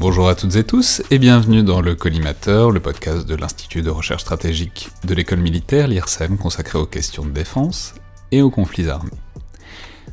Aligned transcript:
Bonjour 0.00 0.30
à 0.30 0.34
toutes 0.34 0.56
et 0.56 0.64
tous 0.64 1.02
et 1.10 1.18
bienvenue 1.18 1.62
dans 1.62 1.82
le 1.82 1.94
Collimateur, 1.94 2.70
le 2.70 2.80
podcast 2.80 3.26
de 3.26 3.34
l'Institut 3.34 3.82
de 3.82 3.90
recherche 3.90 4.22
stratégique 4.22 4.88
de 5.04 5.12
l'école 5.12 5.40
militaire, 5.40 5.88
l'IRSEM, 5.88 6.38
consacré 6.38 6.78
aux 6.78 6.86
questions 6.86 7.22
de 7.22 7.32
défense 7.32 7.94
et 8.32 8.40
aux 8.40 8.48
conflits 8.48 8.88
armés. 8.88 9.10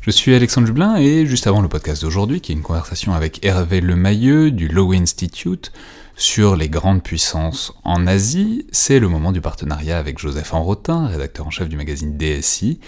Je 0.02 0.12
suis 0.12 0.36
Alexandre 0.36 0.68
Dublin 0.68 0.98
et 0.98 1.26
juste 1.26 1.48
avant 1.48 1.62
le 1.62 1.70
podcast 1.70 2.02
d'aujourd'hui, 2.02 2.42
qui 2.42 2.52
est 2.52 2.56
une 2.56 2.64
conversation 2.64 3.14
avec 3.14 3.46
Hervé 3.46 3.80
Lemayeux 3.80 4.52
du 4.52 4.68
Low 4.68 4.92
Institute 4.92 5.72
sur 6.18 6.58
les 6.58 6.68
grandes 6.68 7.02
puissances 7.02 7.74
en 7.86 8.08
Asie, 8.08 8.68
c'est 8.74 9.00
le 9.00 9.08
moment 9.08 9.32
du 9.32 9.40
partenariat 9.40 9.98
avec 9.98 10.20
Joseph 10.20 10.54
Enrotin, 10.54 11.08
rédacteur 11.08 11.48
en 11.48 11.50
chef 11.50 11.70
du 11.70 11.78
magazine 11.78 12.18
DSI, 12.18 12.82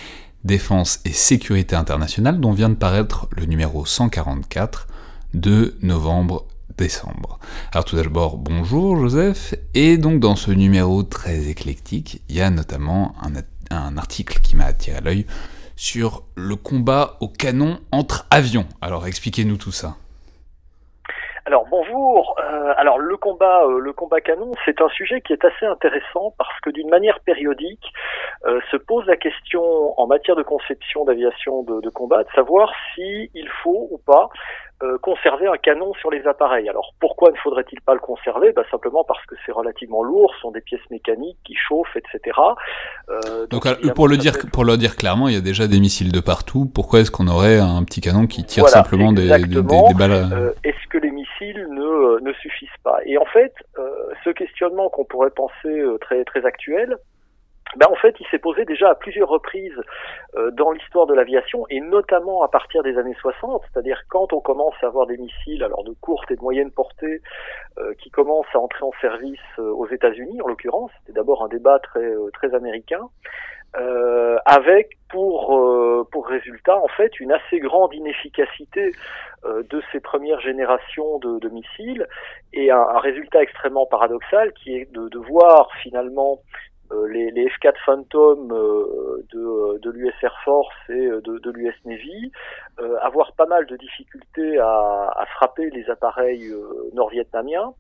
Défense 0.43 0.99
et 1.05 1.13
Sécurité 1.13 1.77
Internationale, 1.77 2.41
dont 2.41 2.52
vient 2.52 2.67
de 2.67 2.75
paraître 2.75 3.29
le 3.31 3.45
numéro 3.45 3.85
144 3.85 4.89
de 5.34 5.77
Alors 7.73 7.83
tout 7.83 7.97
d'abord, 7.97 8.38
bonjour 8.38 8.95
Joseph, 8.95 9.53
et 9.73 9.97
donc 9.97 10.20
dans 10.20 10.37
ce 10.37 10.51
numéro 10.51 11.03
très 11.03 11.49
éclectique, 11.49 12.21
il 12.29 12.37
y 12.37 12.41
a 12.41 12.49
notamment 12.49 13.15
un, 13.21 13.33
un 13.75 13.97
article 13.97 14.39
qui 14.39 14.55
m'a 14.55 14.65
attiré 14.65 15.01
l'œil 15.01 15.25
sur 15.75 16.23
le 16.35 16.55
combat 16.55 17.17
au 17.20 17.27
canon 17.27 17.79
entre 17.91 18.27
avions. 18.31 18.65
Alors 18.81 19.07
expliquez-nous 19.07 19.57
tout 19.57 19.73
ça. 19.73 19.95
Alors 21.45 21.65
bonjour. 21.65 22.35
Euh, 22.39 22.73
alors 22.77 22.99
le 22.99 23.17
combat, 23.17 23.63
euh, 23.65 23.79
le 23.79 23.91
combat 23.91 24.21
canon, 24.21 24.51
c'est 24.65 24.81
un 24.81 24.89
sujet 24.89 25.20
qui 25.21 25.34
est 25.34 25.43
assez 25.43 25.65
intéressant 25.65 26.34
parce 26.37 26.59
que 26.61 26.70
d'une 26.70 26.89
manière 26.89 27.20
périodique 27.21 27.91
euh, 28.45 28.61
se 28.70 28.77
pose 28.77 29.05
la 29.07 29.17
question 29.17 29.99
en 29.99 30.05
matière 30.05 30.35
de 30.35 30.43
conception 30.43 31.05
d'aviation 31.05 31.63
de, 31.63 31.82
de, 31.82 31.89
combat 31.89 32.23
de 32.23 32.29
savoir 32.35 32.71
si 32.93 33.32
il 33.34 33.49
faut 33.63 33.87
ou 33.91 33.98
pas 33.98 34.29
euh, 34.82 34.98
conserver 34.99 35.48
un 35.48 35.58
canon 35.58 35.94
sur 35.96 36.10
les 36.10 36.26
appareils. 36.26 36.70
Alors 36.70 36.94
pourquoi 37.02 37.32
ne 37.32 37.38
faudrait-il 37.38 37.82
pas 37.82 37.94
le 37.94 37.99
conserver? 37.99 38.54
Bah, 38.54 38.63
Simplement 38.72 39.04
parce 39.04 39.26
que 39.26 39.35
c'est 39.46 39.52
relativement 39.52 40.04
lourd, 40.04 40.34
ce 40.35 40.41
sont 40.41 40.52
des 40.52 40.62
pièces 40.62 40.90
mécaniques 40.90 41.38
qui 41.44 41.54
chauffent, 41.54 41.98
etc. 41.98 42.38
Euh, 43.10 43.46
donc, 43.48 43.68
pour 43.94 44.07
le 44.07 44.16
dire 44.16 44.34
pour 44.54 44.63
le 44.63 44.77
dire 44.77 44.96
clairement, 44.96 45.27
il 45.27 45.34
y 45.34 45.38
a 45.38 45.41
déjà 45.41 45.68
des 45.68 45.82
missiles 45.82 46.13
de 46.13 46.22
partout. 46.22 46.66
Pourquoi 46.74 47.02
est-ce 47.02 47.12
qu'on 47.12 47.27
aurait 47.27 47.60
un 47.60 47.84
petit 47.84 48.00
canon 48.00 48.26
qui 48.26 48.46
tire 48.46 48.70
simplement 48.70 49.12
des, 49.12 49.27
des, 49.27 49.48
des, 49.48 49.62
balles 49.62 50.12
euh, 50.12 50.32
euh, 50.32 50.54
Est-ce 50.63 50.88
que 50.90 50.98
les 50.98 51.12
missiles 51.12 51.68
ne, 51.72 52.22
ne 52.22 52.34
suffisent 52.34 52.70
pas? 52.84 53.00
Et 53.05 53.18
en 53.18 53.26
fait, 53.26 53.54
ce 54.24 54.30
questionnement 54.30 54.90
qu'on 54.90 55.04
pourrait 55.04 55.32
penser 55.32 55.84
très 56.00 56.24
très 56.24 56.46
actuel, 56.46 56.96
ben 57.75 57.87
en 57.91 57.95
fait, 57.95 58.15
il 58.20 58.25
s'est 58.27 58.39
posé 58.39 58.65
déjà 58.65 58.89
à 58.89 58.95
plusieurs 58.95 59.29
reprises 59.29 59.79
euh, 60.35 60.49
dans 60.51 60.71
l'histoire 60.71 61.05
de 61.05 61.13
l'aviation 61.13 61.65
et 61.70 61.79
notamment 61.81 62.41
à 62.41 62.48
partir 62.48 62.81
des 62.81 62.98
années 62.98 63.15
60, 63.21 63.61
c'est-à-dire 63.71 64.01
quand 64.09 64.34
on 64.34 64.41
commence 64.41 64.73
à 64.81 64.88
avoir 64.88 65.06
des 65.06 65.17
missiles, 65.17 65.63
alors 65.63 65.84
de 65.84 65.94
courte 66.01 66.31
et 66.31 66.35
de 66.35 66.41
moyenne 66.41 66.72
portée, 66.72 67.22
euh, 67.78 67.94
qui 68.00 68.09
commencent 68.09 68.53
à 68.53 68.59
entrer 68.59 68.84
en 68.84 68.91
service 69.01 69.39
euh, 69.59 69.72
aux 69.72 69.88
États-Unis, 69.88 70.41
en 70.41 70.47
l'occurrence. 70.47 70.91
C'était 71.00 71.13
d'abord 71.13 71.44
un 71.44 71.47
débat 71.47 71.78
très 71.79 72.09
très 72.34 72.53
américain, 72.56 73.07
avec 74.45 74.97
pour 75.09 75.56
pour 76.11 76.28
résultat 76.28 76.75
en 76.79 76.88
fait 76.88 77.19
une 77.19 77.31
assez 77.31 77.59
grande 77.59 77.94
inefficacité 77.94 78.91
de 79.45 79.81
ces 79.91 80.00
premières 80.00 80.39
générations 80.39 81.19
de, 81.19 81.38
de 81.38 81.50
missiles 81.50 82.07
et 82.51 82.72
un, 82.72 82.79
un, 82.79 82.97
résultat 82.97 83.44
extrêmement 83.44 83.85
paradoxal 83.85 84.53
qui 84.53 84.75
est 84.75 84.91
de, 84.91 85.07
de 85.07 85.19
voir 85.19 85.69
finalement 85.83 86.39
euh, 86.39 86.69
les, 87.09 87.31
les, 87.31 87.47
F4 87.47 87.73
Phantom 87.85 88.51
euh, 88.51 89.23
de, 89.34 89.79
de 89.79 89.89
l'US 89.91 90.13
Air 90.22 90.35
Force 90.44 90.75
et 90.89 91.07
de, 91.07 91.39
de 91.39 91.51
l'US 91.51 91.75
Navy, 91.85 92.31
euh, 92.79 92.97
avoir 93.01 93.33
pas 93.33 93.45
mal 93.45 93.66
de 93.66 93.75
difficultés 93.77 94.57
à, 94.59 95.13
à 95.16 95.25
frapper 95.35 95.69
les 95.69 95.89
appareils 95.89 96.53
nord-vietnamiens 96.94 97.73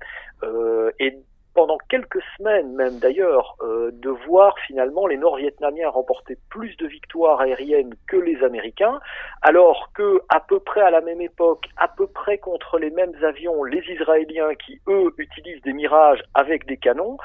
et 0.99 1.17
pendant 1.53 1.77
quelques 1.89 2.21
semaines 2.37 2.73
même 2.73 2.99
d'ailleurs, 2.99 3.55
euh, 3.61 3.91
de 3.93 4.09
voir 4.09 4.57
finalement 4.67 5.07
les 5.07 5.17
Nord-Vietnamiens 5.17 5.89
remporter 5.89 6.37
plus 6.49 6.75
de 6.77 6.87
victoires 6.87 7.41
aériennes 7.41 7.93
que 8.07 8.17
les 8.17 8.43
Américains, 8.43 8.99
alors 9.41 9.91
que 9.93 10.21
à 10.29 10.39
peu 10.39 10.59
près 10.59 10.81
à 10.81 10.89
la 10.89 11.01
même 11.01 11.21
époque, 11.21 11.65
à 11.77 11.87
peu 11.87 12.07
près 12.07 12.37
contre 12.37 12.77
les 12.77 12.89
mêmes 12.89 13.13
avions, 13.23 13.63
les 13.63 13.83
Israéliens 13.89 14.55
qui 14.55 14.79
eux 14.87 15.13
utilisent 15.17 15.61
des 15.63 15.73
mirages 15.73 16.23
avec 16.33 16.65
des 16.65 16.77
canons, 16.77 17.17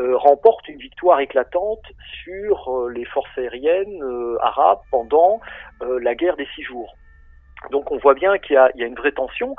euh, 0.00 0.16
remportent 0.16 0.68
une 0.68 0.78
victoire 0.78 1.20
éclatante 1.20 1.82
sur 2.24 2.68
euh, 2.68 2.90
les 2.90 3.04
forces 3.04 3.36
aériennes 3.36 4.02
arabes 4.40 4.80
pendant 4.90 5.40
la 5.80 6.14
guerre 6.14 6.36
des 6.36 6.46
six 6.54 6.62
jours. 6.62 6.94
Donc 7.70 7.90
on 7.90 7.98
voit 7.98 8.14
bien 8.14 8.38
qu'il 8.38 8.54
y, 8.54 8.78
y 8.78 8.82
a, 8.82 8.86
une 8.86 8.94
vraie 8.94 9.12
tension. 9.12 9.56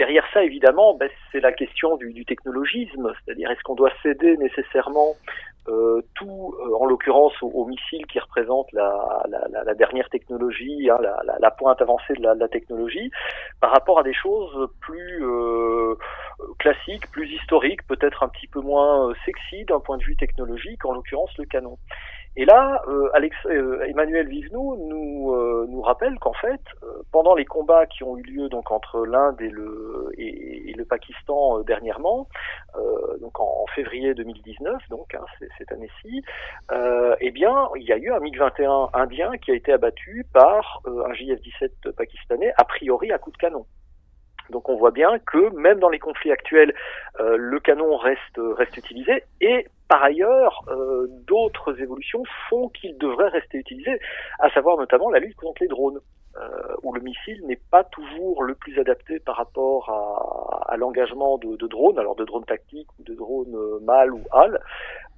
Derrière 0.00 0.24
ça, 0.32 0.42
évidemment, 0.42 0.94
ben, 0.94 1.10
c'est 1.30 1.40
la 1.40 1.52
question 1.52 1.98
du, 1.98 2.24
technologisme, 2.24 3.12
c'est-à-dire 3.22 3.50
est-ce 3.50 3.60
qu'on 3.62 3.74
doit 3.74 3.92
céder 4.02 4.38
nécessairement 4.38 5.14
euh, 5.68 6.00
tout, 6.14 6.54
euh, 6.58 6.74
en 6.80 6.86
l'occurrence, 6.86 7.34
aux, 7.42 7.66
missiles 7.66 8.06
qui 8.06 8.18
représentent 8.18 8.72
la 8.72 9.74
dernière 9.76 10.08
technologie, 10.08 10.88
hein, 10.88 10.96
la, 11.38 11.50
pointe 11.50 11.82
avancée 11.82 12.14
de 12.14 12.22
la, 12.22 12.48
technologie, 12.48 13.10
par 13.60 13.72
rapport 13.72 13.98
à 13.98 14.02
des 14.02 14.14
choses 14.14 14.70
plus 14.80 15.22
euh, 15.22 15.96
classiques, 16.58 17.10
plus 17.10 17.28
historiques, 17.34 17.86
peut-être 17.86 18.22
un 18.22 18.28
petit 18.28 18.46
peu 18.46 18.60
moins 18.60 19.12
sexy 19.26 19.66
d'un 19.66 19.80
point 19.80 19.98
de 19.98 20.04
vue 20.04 20.16
technologique, 20.16 20.82
en 20.86 20.94
l'occurrence 20.94 21.36
le 21.36 21.44
canon. 21.44 21.76
Et 22.40 22.46
là, 22.46 22.80
euh, 22.88 23.10
euh, 23.50 23.82
Emmanuel 23.82 24.26
Vivenou 24.26 24.74
nous, 24.88 25.34
euh, 25.34 25.66
nous 25.68 25.82
rappelle 25.82 26.18
qu'en 26.18 26.32
fait, 26.32 26.62
pendant 27.12 27.34
les 27.34 27.44
combats 27.44 27.84
qui 27.84 28.02
ont 28.02 28.16
eu 28.16 28.22
lieu 28.22 28.48
entre 28.70 29.04
l'Inde 29.04 29.38
et 29.42 29.50
le, 29.50 30.10
et, 30.16 30.72
le 30.74 30.84
Pakistan 30.86 31.60
dernièrement, 31.60 32.26
donc 33.20 33.38
en, 33.38 33.66
février 33.74 34.14
2019, 34.14 34.88
donc 34.88 35.14
hein, 35.14 35.24
cette 35.58 35.70
année-ci, 35.70 36.22
eh 37.20 37.30
bien, 37.30 37.68
il 37.76 37.82
y 37.82 37.92
a 37.92 37.98
eu 37.98 38.10
un 38.10 38.20
MiG-21 38.20 38.88
indien 38.94 39.32
qui 39.36 39.50
a 39.50 39.54
été 39.54 39.74
abattu 39.74 40.24
par 40.32 40.80
un 40.86 41.12
JF-17 41.12 41.92
pakistanais, 41.92 42.54
a 42.56 42.64
priori 42.64 43.12
à 43.12 43.18
coup 43.18 43.32
de 43.32 43.36
canon. 43.36 43.66
Donc 44.50 44.68
on 44.68 44.76
voit 44.76 44.90
bien 44.90 45.18
que 45.18 45.54
même 45.54 45.78
dans 45.78 45.88
les 45.88 45.98
conflits 45.98 46.32
actuels, 46.32 46.74
le 47.18 47.60
canon 47.60 47.96
reste, 47.96 48.38
reste 48.56 48.76
utilisé. 48.76 49.24
Et 49.40 49.66
par 49.90 50.04
ailleurs, 50.04 50.62
euh, 50.68 51.08
d'autres 51.26 51.82
évolutions 51.82 52.22
font 52.48 52.68
qu'il 52.68 52.96
devrait 52.96 53.28
rester 53.28 53.58
utilisé, 53.58 53.98
à 54.38 54.48
savoir 54.50 54.76
notamment 54.76 55.10
la 55.10 55.18
lutte 55.18 55.34
contre 55.34 55.60
les 55.62 55.68
drones, 55.68 55.98
euh, 56.36 56.76
où 56.82 56.92
le 56.92 57.00
missile 57.00 57.44
n'est 57.46 57.60
pas 57.70 57.84
toujours 57.84 58.42
le 58.44 58.54
plus 58.54 58.78
adapté 58.78 59.18
par 59.18 59.36
rapport 59.36 59.90
à, 59.90 60.72
à 60.72 60.76
l'engagement 60.76 61.38
de, 61.38 61.56
de, 61.56 61.66
drones, 61.66 61.98
alors 61.98 62.14
de 62.14 62.24
drones 62.24 62.44
tactiques 62.44 62.88
ou 62.98 63.02
de 63.02 63.14
drones 63.14 63.54
euh, 63.54 63.80
mâles 63.80 64.12
ou 64.12 64.20
HAL, 64.32 64.60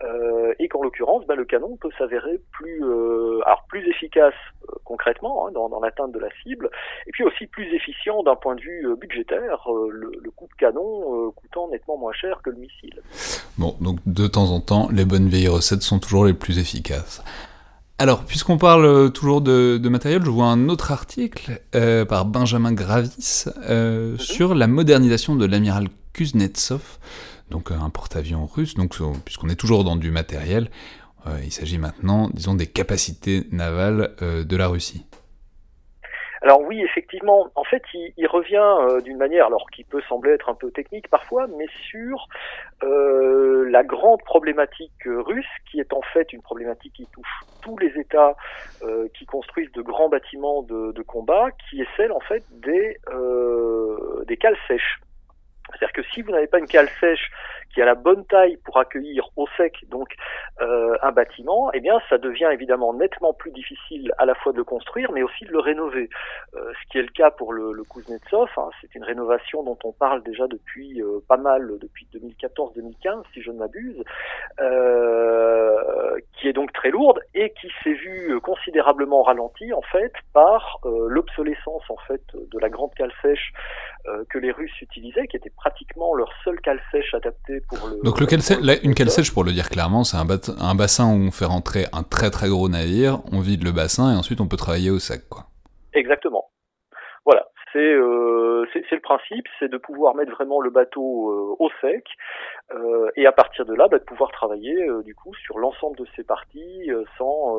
euh, 0.04 0.54
et 0.58 0.68
qu'en 0.68 0.82
l'occurrence, 0.82 1.24
bah, 1.26 1.34
le 1.34 1.44
canon 1.44 1.76
peut 1.76 1.90
s'avérer 1.96 2.40
plus, 2.50 2.82
euh, 2.82 3.40
alors 3.44 3.64
plus 3.68 3.86
efficace 3.88 4.34
euh, 4.68 4.74
concrètement 4.84 5.46
hein, 5.46 5.52
dans, 5.52 5.68
dans 5.68 5.80
l'atteinte 5.80 6.12
de 6.12 6.18
la 6.18 6.28
cible, 6.42 6.70
et 7.06 7.10
puis 7.12 7.24
aussi 7.24 7.46
plus 7.46 7.72
efficient 7.74 8.22
d'un 8.22 8.34
point 8.34 8.56
de 8.56 8.62
vue 8.62 8.96
budgétaire, 8.96 9.68
le, 9.68 10.10
le, 10.20 10.30
coût 10.30 10.46
de 10.46 10.54
canon 10.54 11.30
coûtant 11.32 11.68
nettement 11.68 11.98
moins 11.98 12.12
cher 12.12 12.40
que 12.42 12.50
le 12.50 12.56
missile. 12.56 13.00
Bon, 13.58 13.76
donc 13.80 13.98
de 14.06 14.26
temps 14.26 14.50
en 14.50 14.60
temps, 14.60 14.88
les 14.90 15.04
bonnes 15.04 15.28
vieilles 15.28 15.48
recettes 15.48 15.82
sont 15.82 16.00
toujours 16.00 16.24
les 16.24 16.34
plus 16.34 16.58
efficaces. 16.58 17.22
Alors, 17.98 18.24
puisqu'on 18.24 18.58
parle 18.58 19.12
toujours 19.12 19.42
de, 19.42 19.78
de, 19.78 19.88
matériel, 19.88 20.22
je 20.24 20.30
vois 20.30 20.46
un 20.46 20.68
autre 20.68 20.90
article 20.90 21.60
euh, 21.74 22.04
par 22.04 22.24
Benjamin 22.24 22.72
Gravis 22.72 23.44
euh, 23.68 24.12
mm 24.12 24.16
-hmm. 24.16 24.20
sur 24.20 24.54
la 24.54 24.66
modernisation 24.66 25.36
de 25.36 25.46
l'amiral 25.46 25.88
Kuznetsov 26.12 26.98
donc 27.52 27.70
un 27.70 27.90
porte-avions 27.90 28.46
russe, 28.46 28.74
donc 28.74 28.98
puisqu'on 29.24 29.48
est 29.48 29.56
toujours 29.56 29.84
dans 29.84 29.96
du 29.96 30.10
matériel, 30.10 30.70
euh, 31.26 31.38
il 31.44 31.52
s'agit 31.52 31.78
maintenant, 31.78 32.30
disons, 32.32 32.54
des 32.54 32.66
capacités 32.66 33.46
navales 33.52 34.14
euh, 34.22 34.42
de 34.42 34.56
la 34.56 34.66
Russie. 34.66 35.04
Alors 36.42 36.60
oui, 36.60 36.82
effectivement, 36.82 37.46
en 37.54 37.62
fait, 37.62 37.82
il, 37.94 38.26
revient 38.26 38.56
euh, 38.56 39.00
d'une 39.00 39.16
manière, 39.16 39.46
alors 39.46 39.70
qui 39.70 39.84
peut 39.84 40.02
sembler 40.08 40.32
être 40.32 40.48
un 40.48 40.54
peu 40.54 40.72
technique 40.72 41.08
parfois, 41.08 41.46
mais 41.56 41.66
sur 41.88 42.26
euh, 42.82 43.70
la 43.70 43.84
grande 43.84 44.20
problématique 44.22 44.90
russe, 45.04 45.46
qui 45.70 45.78
est 45.78 45.92
en 45.92 46.02
fait 46.02 46.32
une 46.32 46.42
problématique 46.42 46.94
qui 46.94 47.06
touche 47.12 47.44
tous 47.62 47.78
les 47.78 47.96
États 47.96 48.34
euh, 48.82 49.06
qui 49.16 49.24
construisent 49.24 49.70
de 49.70 49.82
grands 49.82 50.08
bâtiments 50.08 50.62
de, 50.62 50.90
de, 50.90 51.02
combat, 51.02 51.50
qui 51.70 51.80
est 51.80 51.88
celle 51.96 52.10
en 52.10 52.20
fait 52.20 52.42
des 52.50 52.98
des 54.26 54.36
cales 54.36 54.58
sèches. 54.66 55.00
C'est-à-dire 55.68 55.92
que 55.92 56.02
si 56.12 56.22
vous 56.22 56.32
n'avez 56.32 56.48
pas 56.48 56.58
une 56.58 56.66
cale 56.66 56.88
sèche 57.00 57.30
qui 57.72 57.82
a 57.82 57.84
la 57.84 57.94
bonne 57.94 58.24
taille 58.26 58.58
pour 58.64 58.78
accueillir 58.78 59.28
au 59.36 59.46
sec 59.56 59.84
donc 59.88 60.14
euh, 60.60 60.96
un 61.02 61.12
bâtiment, 61.12 61.70
eh 61.72 61.80
bien 61.80 61.98
ça 62.08 62.18
devient 62.18 62.48
évidemment 62.52 62.92
nettement 62.94 63.32
plus 63.32 63.50
difficile 63.50 64.12
à 64.18 64.26
la 64.26 64.34
fois 64.34 64.52
de 64.52 64.58
le 64.58 64.64
construire, 64.64 65.10
mais 65.12 65.22
aussi 65.22 65.44
de 65.44 65.52
le 65.52 65.58
rénover. 65.58 66.08
Euh, 66.54 66.72
ce 66.80 66.90
qui 66.90 66.98
est 66.98 67.02
le 67.02 67.08
cas 67.08 67.30
pour 67.30 67.52
le, 67.52 67.72
le 67.72 67.84
Kuznetsov, 67.84 68.50
hein, 68.56 68.70
c'est 68.80 68.94
une 68.94 69.04
rénovation 69.04 69.62
dont 69.62 69.78
on 69.84 69.92
parle 69.92 70.22
déjà 70.22 70.46
depuis 70.46 71.02
euh, 71.02 71.20
pas 71.26 71.36
mal, 71.36 71.78
depuis 71.80 72.06
2014-2015 72.14 73.22
si 73.32 73.42
je 73.42 73.50
ne 73.50 73.58
m'abuse, 73.58 74.02
euh, 74.60 76.18
qui 76.34 76.48
est 76.48 76.52
donc 76.52 76.72
très 76.72 76.90
lourde 76.90 77.20
et 77.34 77.52
qui 77.60 77.70
s'est 77.82 77.94
vue 77.94 78.38
considérablement 78.40 79.22
ralentie 79.22 79.72
en 79.72 79.82
fait 79.82 80.12
par 80.32 80.80
l'obsolescence 80.84 81.84
en 81.88 81.96
fait 82.08 82.22
de 82.34 82.58
la 82.58 82.68
grande 82.68 82.94
cale 82.94 83.12
sèche 83.22 83.52
que 84.28 84.38
les 84.38 84.50
Russes 84.50 84.80
utilisaient, 84.80 85.26
qui 85.28 85.36
était 85.36 85.50
pratiquement 85.50 86.12
cale 86.62 86.80
sèche 86.90 87.14
adapté 87.14 87.60
pour 87.68 87.88
le. 87.88 88.02
Donc 88.02 88.20
le 88.20 88.26
cale 88.26 88.40
une 88.82 88.94
cale 88.94 89.10
sèche, 89.10 89.32
pour 89.32 89.44
le 89.44 89.52
dire 89.52 89.68
clairement, 89.68 90.04
c'est 90.04 90.16
un, 90.16 90.26
un, 90.60 90.74
bassin 90.74 91.06
où 91.06 91.16
on 91.16 91.30
fait 91.30 91.44
rentrer 91.44 91.86
un 91.92 92.02
très 92.02 92.30
très 92.30 92.48
gros 92.48 92.68
navire, 92.68 93.20
on 93.32 93.40
vide 93.40 93.64
le 93.64 93.72
bassin 93.72 94.12
et 94.12 94.16
ensuite 94.16 94.40
on 94.40 94.48
peut 94.48 94.56
travailler 94.56 94.90
au 94.90 94.98
sec, 94.98 95.28
quoi. 95.28 95.46
Exactement. 95.94 96.50
Voilà, 97.24 97.46
c'est 97.72 97.78
euh, 97.78 98.64
le 98.74 99.00
principe, 99.00 99.46
c'est 99.58 99.70
de 99.70 99.78
pouvoir 99.78 100.14
mettre 100.14 100.32
vraiment 100.32 100.60
le 100.60 100.70
bateau 100.70 101.30
euh, 101.30 101.56
au 101.58 101.70
sec 101.80 102.04
euh, 102.74 103.10
et 103.16 103.26
à 103.26 103.32
partir 103.32 103.64
de 103.64 103.74
là, 103.74 103.88
bah, 103.88 103.98
de 103.98 104.04
pouvoir 104.04 104.30
travailler 104.30 104.88
euh, 104.88 105.02
du 105.02 105.14
coup 105.14 105.34
sur 105.34 105.58
l'ensemble 105.58 105.96
de 105.98 106.06
ces 106.16 106.24
parties 106.24 106.90
sans 107.18 107.56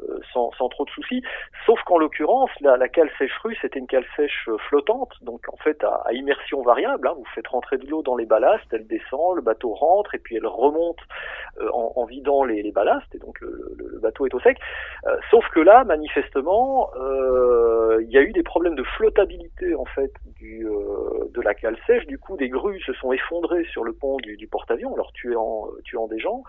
euh, 0.00 0.20
sans, 0.32 0.52
sans, 0.52 0.68
trop 0.68 0.84
de 0.84 0.90
soucis. 0.90 1.22
Sauf 1.66 1.82
qu'en 1.84 1.98
l'occurrence, 1.98 2.50
la, 2.60 2.76
la, 2.76 2.88
cale 2.88 3.10
sèche 3.18 3.36
rue, 3.42 3.56
c'était 3.60 3.78
une 3.78 3.86
cale 3.86 4.04
sèche 4.16 4.46
euh, 4.48 4.56
flottante, 4.68 5.12
donc 5.22 5.40
en 5.52 5.56
fait 5.56 5.82
à, 5.82 6.02
à 6.04 6.12
immersion 6.12 6.62
variable. 6.62 7.08
Hein, 7.08 7.14
vous 7.16 7.24
faites 7.34 7.46
rentrer 7.48 7.78
de 7.78 7.86
l'eau 7.86 8.02
dans 8.02 8.14
les 8.14 8.26
ballasts, 8.26 8.66
elle 8.72 8.86
descend, 8.86 9.36
le 9.36 9.42
bateau 9.42 9.72
rentre 9.74 10.14
et 10.14 10.18
puis 10.18 10.36
elle 10.36 10.46
remonte 10.46 10.98
euh, 11.60 11.68
en, 11.72 11.94
en, 11.96 12.04
vidant 12.04 12.44
les, 12.44 12.62
les, 12.62 12.70
ballasts 12.70 13.12
et 13.14 13.18
donc 13.18 13.40
le, 13.40 13.74
le, 13.76 13.98
bateau 13.98 14.26
est 14.26 14.34
au 14.34 14.40
sec. 14.40 14.58
sauf 15.30 15.44
que 15.48 15.60
là, 15.60 15.82
manifestement, 15.84 16.90
il 18.00 18.10
y 18.10 18.18
a 18.18 18.22
eu 18.22 18.32
des 18.32 18.44
problèmes 18.44 18.76
de 18.76 18.84
flottabilité 18.84 19.74
en 19.74 19.84
fait 19.86 20.12
du, 20.36 20.64
de 21.34 21.40
la 21.40 21.54
cale 21.54 21.76
sèche. 21.86 22.06
Du 22.06 22.18
coup, 22.18 22.36
des 22.36 22.48
grues 22.48 22.80
se 22.82 22.92
sont 22.92 23.12
effondrées 23.12 23.64
sur 23.72 23.82
le 23.82 23.92
pont 23.98 24.16
du, 24.18 24.46
porte-avions, 24.46 24.96
leur 24.96 25.12
tuant, 25.12 25.68
tuant 25.84 26.08
des 26.08 26.18
gens. 26.18 26.42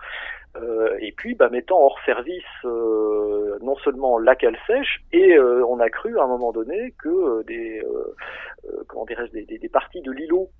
Euh, 0.56 0.96
et 1.00 1.12
puis 1.12 1.34
bah, 1.34 1.48
mettant 1.48 1.78
hors 1.78 1.98
service 2.04 2.42
euh, 2.64 3.58
non 3.62 3.76
seulement 3.76 4.18
la 4.18 4.34
cale 4.34 4.56
sèche, 4.66 5.02
et 5.12 5.36
euh, 5.36 5.64
on 5.66 5.78
a 5.78 5.88
cru 5.90 6.18
à 6.18 6.24
un 6.24 6.26
moment 6.26 6.52
donné 6.52 6.92
que 6.98 7.44
des 7.44 7.82
comment 8.88 9.04
dirais-je 9.04 9.32
des, 9.32 9.58
des, 9.58 9.68
parties 9.68 10.02
de 10.02 10.10
l'îlot 10.10 10.50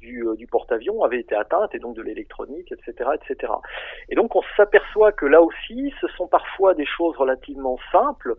du, 0.00 0.24
du 0.36 0.46
porte-avions 0.46 1.04
avaient 1.04 1.20
été 1.20 1.34
atteintes 1.34 1.74
et 1.74 1.78
donc 1.78 1.94
de 1.94 2.02
l'électronique, 2.02 2.72
etc., 2.72 3.10
etc. 3.14 3.52
Et 4.08 4.14
donc 4.16 4.34
on 4.34 4.42
s'aperçoit 4.56 5.12
que 5.12 5.26
là 5.26 5.42
aussi, 5.42 5.92
ce 6.00 6.08
sont 6.08 6.26
parfois 6.26 6.74
des 6.74 6.86
choses 6.86 7.16
relativement 7.16 7.78
simples 7.92 8.34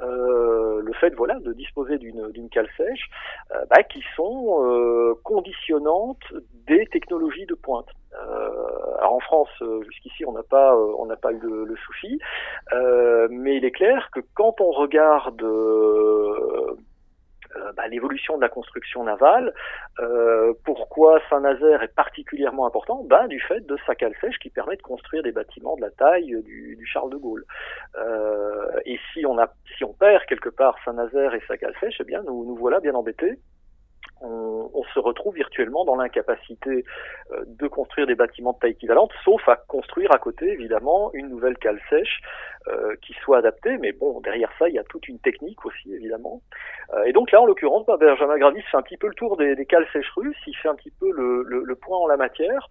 euh, 0.00 0.80
le 0.82 0.92
fait 0.94 1.12
voilà 1.16 1.40
de 1.40 1.52
disposer 1.52 1.98
d'une 1.98 2.48
cale 2.50 2.68
sèche 2.76 3.10
euh, 3.52 3.64
bah, 3.68 3.82
qui 3.82 4.02
sont 4.14 4.62
euh, 4.62 5.14
conditionnantes 5.24 6.22
des 6.66 6.86
technologies 6.86 7.46
de 7.46 7.54
pointe. 7.54 7.88
alors 8.98 9.14
en 9.14 9.20
France 9.20 9.50
jusqu'ici 9.88 10.24
on 10.24 10.32
n'a 10.32 10.44
pas 10.44 10.76
on 10.76 11.06
n'a 11.06 11.16
pas 11.16 11.32
eu 11.32 11.40
le, 11.40 11.64
le 11.64 11.76
souci, 11.76 12.20
mais 13.30 13.56
il 13.56 13.64
est 13.64 13.72
clair 13.72 14.10
que 14.12 14.20
quand 14.34 14.60
on 14.60 14.70
regarde 14.70 15.42
euh, 17.56 17.72
bah, 17.72 17.86
l'évolution 17.88 18.36
de 18.36 18.42
la 18.42 18.48
construction 18.48 19.04
navale. 19.04 19.54
Euh, 20.00 20.52
pourquoi 20.64 21.20
Saint-Nazaire 21.30 21.82
est 21.82 21.94
particulièrement 21.94 22.66
important? 22.66 23.04
Bah, 23.04 23.26
Du 23.26 23.40
fait 23.40 23.66
de 23.66 23.76
sa 23.86 23.94
cale 23.94 24.14
sèche 24.20 24.38
qui 24.38 24.50
permet 24.50 24.76
de 24.76 24.82
construire 24.82 25.22
des 25.22 25.32
bâtiments 25.32 25.76
de 25.76 25.82
la 25.82 25.90
taille 25.90 26.36
du, 26.44 26.76
du 26.76 26.86
Charles 26.86 27.10
de 27.10 27.16
Gaulle. 27.16 27.44
Euh, 27.96 28.80
et 28.84 28.98
si 29.12 29.24
on, 29.26 29.38
a, 29.38 29.48
si 29.76 29.84
on 29.84 29.92
perd 29.92 30.24
quelque 30.26 30.48
part 30.50 30.76
Saint-Nazaire 30.84 31.34
et 31.34 31.42
sa 31.48 31.56
cale 31.56 31.74
sèche, 31.80 31.96
eh 32.00 32.04
bien 32.04 32.22
nous, 32.22 32.44
nous 32.44 32.56
voilà 32.56 32.80
bien 32.80 32.94
embêtés 32.94 33.38
on, 34.20 34.70
on, 34.74 34.84
se 34.94 34.98
retrouve 34.98 35.34
virtuellement 35.34 35.84
dans 35.84 35.96
l'incapacité 35.96 36.84
euh, 37.32 37.44
de 37.46 37.68
construire 37.68 38.06
des 38.06 38.14
bâtiments 38.14 38.52
de 38.52 38.58
taille 38.58 38.72
équivalente, 38.72 39.12
sauf 39.24 39.48
à 39.48 39.56
construire 39.56 40.12
à 40.12 40.18
côté, 40.18 40.50
évidemment, 40.52 41.10
une 41.14 41.28
nouvelle 41.28 41.56
cale 41.58 41.80
sèche 41.88 42.20
euh, 42.68 42.94
qui 43.02 43.14
soit 43.24 43.38
adaptée. 43.38 43.78
Mais 43.78 43.92
bon, 43.92 44.20
derrière 44.20 44.50
ça, 44.58 44.68
il 44.68 44.74
y 44.74 44.78
a 44.78 44.84
toute 44.84 45.08
une 45.08 45.18
technique 45.18 45.64
aussi, 45.64 45.92
évidemment. 45.92 46.42
Euh, 46.94 47.04
et 47.04 47.12
donc 47.12 47.32
là, 47.32 47.40
en 47.40 47.46
l'occurrence, 47.46 47.86
bah, 47.86 47.96
Benjamin 47.98 48.38
Gravis 48.38 48.62
fait 48.62 48.76
un 48.76 48.82
petit 48.82 48.96
peu 48.96 49.08
le 49.08 49.14
tour 49.14 49.36
des, 49.36 49.54
des 49.54 49.66
cales 49.66 49.86
sèches 49.92 50.10
russes, 50.16 50.36
il 50.46 50.56
fait 50.56 50.68
un 50.68 50.74
petit 50.74 50.92
peu 50.98 51.10
le 51.10 51.74
point 51.76 51.98
en 51.98 52.06
la 52.06 52.16
matière. 52.16 52.68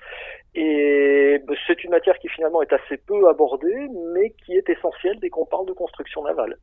Et 0.59 1.39
bah, 1.47 1.53
c'est 1.67 1.83
une 1.83 1.91
matière 1.91 2.17
qui 2.17 2.27
finalement 2.29 2.63
est 2.63 2.73
assez 2.73 2.97
peu 2.97 3.29
abordée, 3.29 3.87
mais 4.15 4.33
qui 4.43 4.53
est 4.53 4.67
essentielle 4.67 5.19
dès 5.21 5.29
qu'on 5.29 5.45
parle 5.45 5.67
de 5.67 5.73
construction 5.73 6.23
navale. 6.23 6.57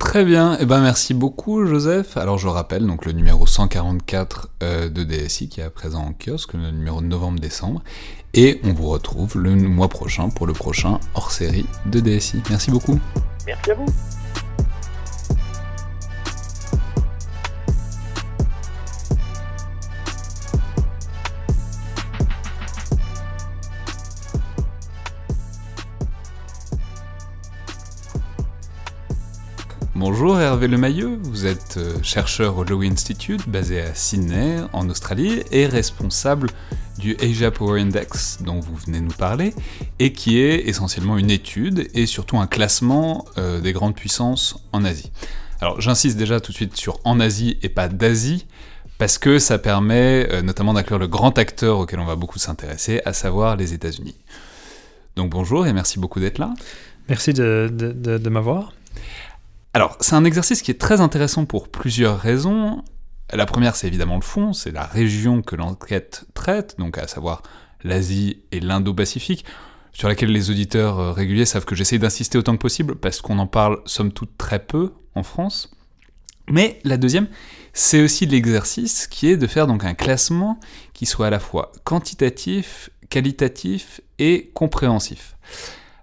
Très 0.00 0.24
bien, 0.24 0.54
et 0.54 0.58
eh 0.62 0.66
ben 0.66 0.80
merci 0.80 1.14
beaucoup 1.14 1.64
Joseph. 1.64 2.16
Alors 2.16 2.38
je 2.38 2.48
rappelle 2.48 2.84
donc 2.84 3.06
le 3.06 3.12
numéro 3.12 3.46
144 3.46 4.48
euh, 4.62 4.88
de 4.88 5.04
DSI 5.04 5.48
qui 5.48 5.60
est 5.60 5.64
à 5.64 5.70
présent 5.70 6.00
en 6.00 6.12
kiosque, 6.12 6.54
le 6.54 6.72
numéro 6.72 7.00
de 7.00 7.06
novembre-décembre, 7.06 7.82
et 8.36 8.60
on 8.62 8.72
vous 8.72 8.88
retrouve 8.88 9.38
le 9.38 9.54
mois 9.56 9.88
prochain 9.88 10.28
pour 10.28 10.46
le 10.46 10.52
prochain 10.52 11.00
hors-série 11.14 11.66
de 11.86 12.00
DSI. 12.00 12.42
Merci 12.50 12.70
beaucoup. 12.70 13.00
Merci 13.46 13.70
à 13.70 13.74
vous. 13.74 13.86
Bonjour 29.98 30.38
Hervé 30.38 30.68
Lemailleux, 30.68 31.18
vous 31.22 31.46
êtes 31.46 31.78
euh, 31.78 31.94
chercheur 32.02 32.58
au 32.58 32.64
Lowy 32.64 32.88
Institute 32.88 33.48
basé 33.48 33.80
à 33.80 33.94
Sydney 33.94 34.58
en 34.74 34.90
Australie 34.90 35.42
et 35.52 35.64
responsable 35.66 36.50
du 36.98 37.16
Asia 37.18 37.50
Power 37.50 37.80
Index 37.80 38.42
dont 38.42 38.60
vous 38.60 38.76
venez 38.76 39.00
nous 39.00 39.14
parler 39.14 39.54
et 39.98 40.12
qui 40.12 40.38
est 40.38 40.68
essentiellement 40.68 41.16
une 41.16 41.30
étude 41.30 41.88
et 41.94 42.04
surtout 42.04 42.36
un 42.36 42.46
classement 42.46 43.24
euh, 43.38 43.62
des 43.62 43.72
grandes 43.72 43.94
puissances 43.94 44.58
en 44.72 44.84
Asie. 44.84 45.10
Alors 45.62 45.80
j'insiste 45.80 46.18
déjà 46.18 46.40
tout 46.40 46.52
de 46.52 46.56
suite 46.56 46.76
sur 46.76 47.00
en 47.04 47.18
Asie 47.18 47.56
et 47.62 47.70
pas 47.70 47.88
d'Asie 47.88 48.46
parce 48.98 49.16
que 49.16 49.38
ça 49.38 49.56
permet 49.56 50.28
euh, 50.30 50.42
notamment 50.42 50.74
d'inclure 50.74 50.98
le 50.98 51.08
grand 51.08 51.38
acteur 51.38 51.78
auquel 51.78 52.00
on 52.00 52.06
va 52.06 52.16
beaucoup 52.16 52.38
s'intéresser, 52.38 53.00
à 53.06 53.14
savoir 53.14 53.56
les 53.56 53.72
États-Unis. 53.72 54.16
Donc 55.16 55.30
bonjour 55.30 55.66
et 55.66 55.72
merci 55.72 55.98
beaucoup 55.98 56.20
d'être 56.20 56.36
là. 56.36 56.52
Merci 57.08 57.32
de 57.32 58.28
m'avoir. 58.28 58.74
Alors, 59.76 59.98
c'est 60.00 60.14
un 60.14 60.24
exercice 60.24 60.62
qui 60.62 60.70
est 60.70 60.80
très 60.80 61.02
intéressant 61.02 61.44
pour 61.44 61.68
plusieurs 61.68 62.18
raisons. 62.18 62.82
La 63.30 63.44
première, 63.44 63.76
c'est 63.76 63.86
évidemment 63.86 64.14
le 64.14 64.22
fond, 64.22 64.54
c'est 64.54 64.70
la 64.70 64.84
région 64.84 65.42
que 65.42 65.54
l'enquête 65.54 66.24
traite, 66.32 66.76
donc 66.78 66.96
à 66.96 67.06
savoir 67.06 67.42
l'Asie 67.84 68.42
et 68.52 68.60
l'Indo-Pacifique, 68.60 69.44
sur 69.92 70.08
laquelle 70.08 70.32
les 70.32 70.48
auditeurs 70.48 70.98
euh, 70.98 71.12
réguliers 71.12 71.44
savent 71.44 71.66
que 71.66 71.74
j'essaie 71.74 71.98
d'insister 71.98 72.38
autant 72.38 72.54
que 72.54 72.62
possible, 72.62 72.96
parce 72.96 73.20
qu'on 73.20 73.38
en 73.38 73.46
parle 73.46 73.82
somme 73.84 74.12
toute 74.12 74.38
très 74.38 74.60
peu 74.60 74.94
en 75.14 75.22
France. 75.22 75.70
Mais 76.48 76.78
la 76.84 76.96
deuxième, 76.96 77.28
c'est 77.74 78.00
aussi 78.00 78.24
l'exercice 78.24 79.06
qui 79.06 79.28
est 79.28 79.36
de 79.36 79.46
faire 79.46 79.66
donc 79.66 79.84
un 79.84 79.92
classement 79.92 80.58
qui 80.94 81.04
soit 81.04 81.26
à 81.26 81.30
la 81.30 81.38
fois 81.38 81.70
quantitatif, 81.84 82.88
qualitatif 83.10 84.00
et 84.18 84.50
compréhensif. 84.54 85.36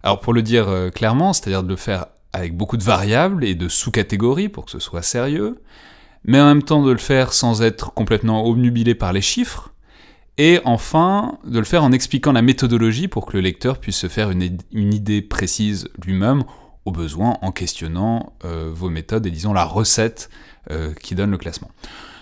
Alors 0.03 0.19
pour 0.19 0.33
le 0.33 0.43
dire 0.43 0.69
euh, 0.69 0.91
clairement, 0.91 1.33
c'est-à-dire 1.33 1.63
de 1.63 1.69
le 1.69 1.75
faire 1.75 2.05
avec 2.33 2.57
beaucoup 2.57 2.77
de 2.77 2.83
variables 2.83 3.43
et 3.45 3.55
de 3.55 3.69
sous-catégories 3.69 4.49
pour 4.49 4.65
que 4.65 4.71
ce 4.71 4.79
soit 4.79 5.03
sérieux, 5.03 5.61
mais 6.25 6.39
en 6.41 6.45
même 6.45 6.63
temps 6.63 6.83
de 6.83 6.91
le 6.91 6.97
faire 6.97 7.33
sans 7.33 7.61
être 7.61 7.93
complètement 7.93 8.45
obnubilé 8.45 8.95
par 8.95 9.13
les 9.13 9.21
chiffres, 9.21 9.73
et 10.37 10.59
enfin 10.65 11.37
de 11.45 11.59
le 11.59 11.65
faire 11.65 11.83
en 11.83 11.91
expliquant 11.91 12.31
la 12.31 12.41
méthodologie 12.41 13.07
pour 13.07 13.27
que 13.27 13.37
le 13.37 13.41
lecteur 13.41 13.77
puisse 13.77 13.97
se 13.97 14.07
faire 14.07 14.31
une, 14.31 14.57
idée 14.71 15.21
précise 15.21 15.89
lui-même, 16.03 16.43
au 16.85 16.91
besoin 16.91 17.37
en 17.41 17.51
questionnant 17.51 18.33
euh, 18.43 18.69
vos 18.73 18.89
méthodes 18.89 19.25
et 19.25 19.31
disons 19.31 19.53
la 19.53 19.63
recette 19.63 20.29
euh, 20.71 20.93
qui 20.95 21.15
donne 21.15 21.31
le 21.31 21.37
classement. 21.37 21.69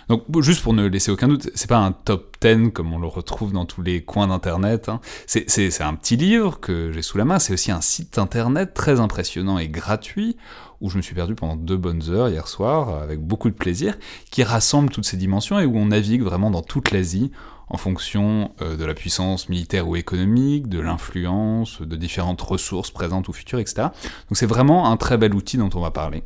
Donc 0.08 0.24
juste 0.40 0.62
pour 0.62 0.74
ne 0.74 0.86
laisser 0.86 1.10
aucun 1.10 1.28
doute, 1.28 1.50
c'est 1.54 1.68
pas 1.68 1.78
un 1.78 1.92
top 1.92 2.36
10 2.40 2.72
comme 2.72 2.92
on 2.92 2.98
le 2.98 3.06
retrouve 3.06 3.52
dans 3.52 3.64
tous 3.64 3.82
les 3.82 4.02
coins 4.02 4.28
d'internet. 4.28 4.88
Hein. 4.88 5.00
C'est 5.26 5.80
un 5.82 5.94
petit 5.94 6.16
livre 6.16 6.60
que 6.60 6.92
j'ai 6.92 7.02
sous 7.02 7.18
la 7.18 7.24
main, 7.24 7.38
c'est 7.38 7.52
aussi 7.52 7.70
un 7.70 7.80
site 7.80 8.18
internet 8.18 8.74
très 8.74 9.00
impressionnant 9.00 9.58
et 9.58 9.68
gratuit 9.68 10.36
où 10.80 10.90
je 10.90 10.96
me 10.96 11.02
suis 11.02 11.14
perdu 11.14 11.34
pendant 11.34 11.56
deux 11.56 11.76
bonnes 11.76 12.02
heures 12.10 12.28
hier 12.28 12.48
soir 12.48 13.00
avec 13.00 13.20
beaucoup 13.20 13.48
de 13.48 13.54
plaisir, 13.54 13.96
qui 14.30 14.42
rassemble 14.42 14.90
toutes 14.90 15.06
ces 15.06 15.16
dimensions 15.16 15.60
et 15.60 15.64
où 15.64 15.76
on 15.76 15.86
navigue 15.86 16.22
vraiment 16.22 16.50
dans 16.50 16.62
toute 16.62 16.90
l'Asie 16.90 17.30
en 17.68 17.78
fonction 17.78 18.52
euh, 18.60 18.76
de 18.76 18.84
la 18.84 18.92
puissance 18.92 19.48
militaire 19.48 19.88
ou 19.88 19.96
économique, 19.96 20.68
de 20.68 20.80
l'influence, 20.80 21.80
de 21.80 21.96
différentes 21.96 22.42
ressources 22.42 22.90
présentes 22.90 23.28
ou 23.28 23.32
futures, 23.32 23.60
etc. 23.60 23.88
Donc 24.28 24.36
c'est 24.36 24.46
vraiment 24.46 24.90
un 24.90 24.96
très 24.96 25.16
bel 25.16 25.34
outil 25.34 25.56
dont 25.56 25.70
on 25.74 25.80
va 25.80 25.90
parler. 25.90 26.22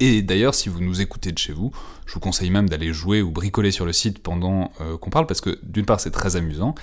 Et 0.00 0.22
d'ailleurs, 0.22 0.54
si 0.54 0.68
vous 0.68 0.80
nous 0.80 1.00
écoutez 1.00 1.30
de 1.30 1.38
chez 1.38 1.52
vous, 1.52 1.70
je 2.06 2.14
vous 2.14 2.20
conseille 2.20 2.50
même 2.50 2.68
d'aller 2.68 2.92
jouer 2.92 3.22
ou 3.22 3.30
bricoler 3.30 3.70
sur 3.70 3.86
le 3.86 3.92
site 3.92 4.18
pendant 4.18 4.72
euh, 4.80 4.98
qu'on 4.98 5.10
parle, 5.10 5.26
parce 5.26 5.40
que 5.40 5.58
d'une 5.62 5.86
part 5.86 6.00
c'est 6.00 6.10
très 6.10 6.34
amusant, 6.36 6.74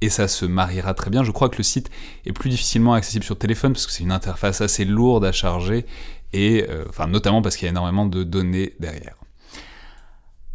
et 0.00 0.08
ça 0.08 0.28
se 0.28 0.46
mariera 0.46 0.94
très 0.94 1.10
bien. 1.10 1.24
Je 1.24 1.32
crois 1.32 1.48
que 1.48 1.56
le 1.56 1.64
site 1.64 1.90
est 2.26 2.32
plus 2.32 2.48
difficilement 2.48 2.94
accessible 2.94 3.24
sur 3.24 3.36
téléphone, 3.36 3.72
parce 3.72 3.86
que 3.86 3.92
c'est 3.92 4.04
une 4.04 4.12
interface 4.12 4.60
assez 4.60 4.84
lourde 4.84 5.24
à 5.24 5.32
charger, 5.32 5.84
et 6.32 6.64
euh, 6.68 6.84
enfin 6.88 7.08
notamment 7.08 7.42
parce 7.42 7.56
qu'il 7.56 7.66
y 7.66 7.68
a 7.68 7.70
énormément 7.70 8.06
de 8.06 8.22
données 8.22 8.74
derrière. 8.78 9.16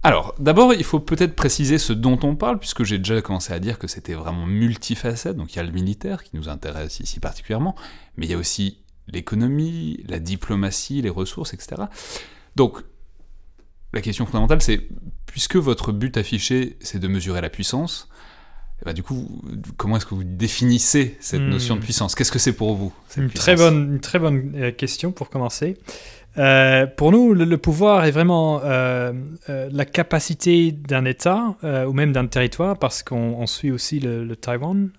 Alors, 0.01 0.35
d'abord, 0.37 0.73
il 0.73 0.83
faut 0.83 0.99
peut-être 0.99 1.35
préciser 1.35 1.79
ce 1.79 1.91
dont 1.91 2.19
on 2.21 2.35
parle, 2.35 2.59
puisque 2.59 2.83
j'ai 2.83 2.99
déjà 2.99 3.21
commencé 3.23 3.51
à 3.53 3.59
dire 3.59 3.79
que 3.79 3.87
c'était 3.87 4.13
vraiment 4.13 4.45
multifacette, 4.45 5.35
donc 5.35 5.53
il 5.53 5.55
y 5.57 5.59
a 5.59 5.63
le 5.63 5.71
militaire 5.71 6.23
qui 6.23 6.29
nous 6.35 6.47
intéresse 6.47 6.99
ici 6.99 7.19
particulièrement, 7.19 7.75
mais 8.15 8.27
il 8.27 8.31
y 8.31 8.35
a 8.35 8.37
aussi 8.37 8.84
l'économie, 9.07 10.03
la 10.07 10.19
diplomatie, 10.19 11.01
les 11.01 11.09
ressources, 11.09 11.53
etc. 11.53 11.83
Donc, 12.55 12.79
la 13.93 14.01
question 14.01 14.25
fondamentale, 14.25 14.61
c'est 14.61 14.87
puisque 15.25 15.55
votre 15.55 15.91
but 15.91 16.17
affiché, 16.17 16.77
c'est 16.81 16.99
de 16.99 17.07
mesurer 17.07 17.41
la 17.41 17.49
puissance, 17.49 18.09
bah, 18.85 18.93
du 18.93 19.03
coup, 19.03 19.41
comment 19.77 19.97
est-ce 19.97 20.05
que 20.05 20.13
vous 20.13 20.23
définissez 20.23 21.17
cette 21.19 21.41
hmm. 21.41 21.49
notion 21.49 21.75
de 21.75 21.81
puissance? 21.81 22.13
Qu'est-ce 22.13 22.31
que 22.31 22.39
c'est 22.39 22.53
pour 22.53 22.75
vous 22.75 22.93
une 23.17 23.29
très, 23.29 23.55
bonne, 23.55 23.93
une 23.93 23.99
très 23.99 24.19
bonne 24.19 24.51
euh, 24.55 24.71
question 24.71 25.11
pour 25.11 25.29
commencer. 25.29 25.77
Euh, 26.37 26.85
pour 26.85 27.11
nous, 27.11 27.33
le, 27.33 27.57
pouvoir 27.57 28.05
est 28.05 28.11
vraiment 28.11 28.61
euh, 28.63 29.13
la 29.47 29.85
capacité 29.85 30.71
d'un 30.71 31.05
État 31.05 31.55
ou 31.63 31.93
même 31.93 32.11
d'un 32.11 32.27
territoire, 32.27 32.77
parce 32.77 33.03
qu'on 33.03 33.47
suit 33.47 33.71
aussi 33.71 34.01
le, 34.01 34.25
le 34.25 34.35
Taïwan, 34.35 34.89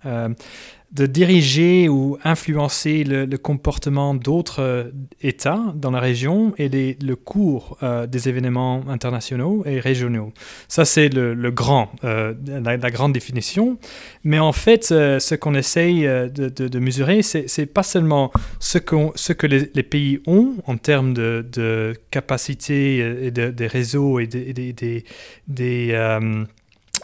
de 0.92 1.06
diriger 1.06 1.88
ou 1.88 2.16
influencer 2.24 3.04
le, 3.04 3.26
comportement 3.36 4.14
d'autres 4.14 4.62
euh, 4.62 4.84
États 5.20 5.60
dans 5.74 5.90
la 5.90 6.00
région 6.00 6.54
et 6.58 6.68
le 6.68 7.16
cours 7.16 7.76
euh, 7.82 8.06
des 8.06 8.28
événements 8.28 8.82
internationaux 8.88 9.62
et 9.66 9.80
régionaux. 9.80 10.32
Ça, 10.68 10.84
c'est 10.84 11.08
le, 11.08 11.50
grand, 11.50 11.90
euh, 12.04 12.34
la, 12.46 12.90
grande 12.90 13.12
définition. 13.12 13.78
Mais 14.24 14.38
en 14.38 14.52
fait, 14.52 14.84
ce 14.84 15.34
qu'on 15.34 15.54
essaye 15.54 16.02
de, 16.02 16.48
de, 16.48 16.78
mesurer, 16.78 17.22
c'est 17.22 17.66
pas 17.66 17.82
seulement 17.82 18.30
ce, 18.60 18.78
que 18.78 19.46
les, 19.46 19.82
pays 19.82 20.20
ont 20.26 20.54
en 20.66 20.76
termes 20.76 21.14
de, 21.14 21.94
capacité 22.10 22.98
et 23.26 23.30
des 23.30 23.66
réseaux 23.66 24.18
et 24.18 24.26
des 24.26 25.04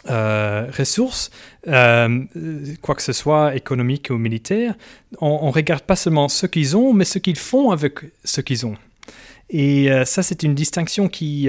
euh, 0.09 0.67
ressources, 0.77 1.31
euh, 1.67 2.23
quoi 2.81 2.93
que 2.93 3.01
ce 3.01 3.13
soit 3.13 3.55
économique 3.55 4.09
ou 4.09 4.17
militaire, 4.17 4.75
on 5.21 5.47
ne 5.47 5.51
regarde 5.51 5.83
pas 5.83 5.95
seulement 5.95 6.27
ce 6.27 6.45
qu'ils 6.45 6.75
ont, 6.75 6.91
mais 6.91 7.05
ce 7.05 7.19
qu'ils 7.19 7.37
font 7.37 7.71
avec 7.71 7.99
ce 8.25 8.41
qu'ils 8.41 8.65
ont. 8.65 8.75
Et 9.49 9.89
euh, 9.89 10.03
ça, 10.03 10.21
c'est 10.21 10.43
une 10.43 10.55
distinction 10.55 11.07
qui, 11.07 11.47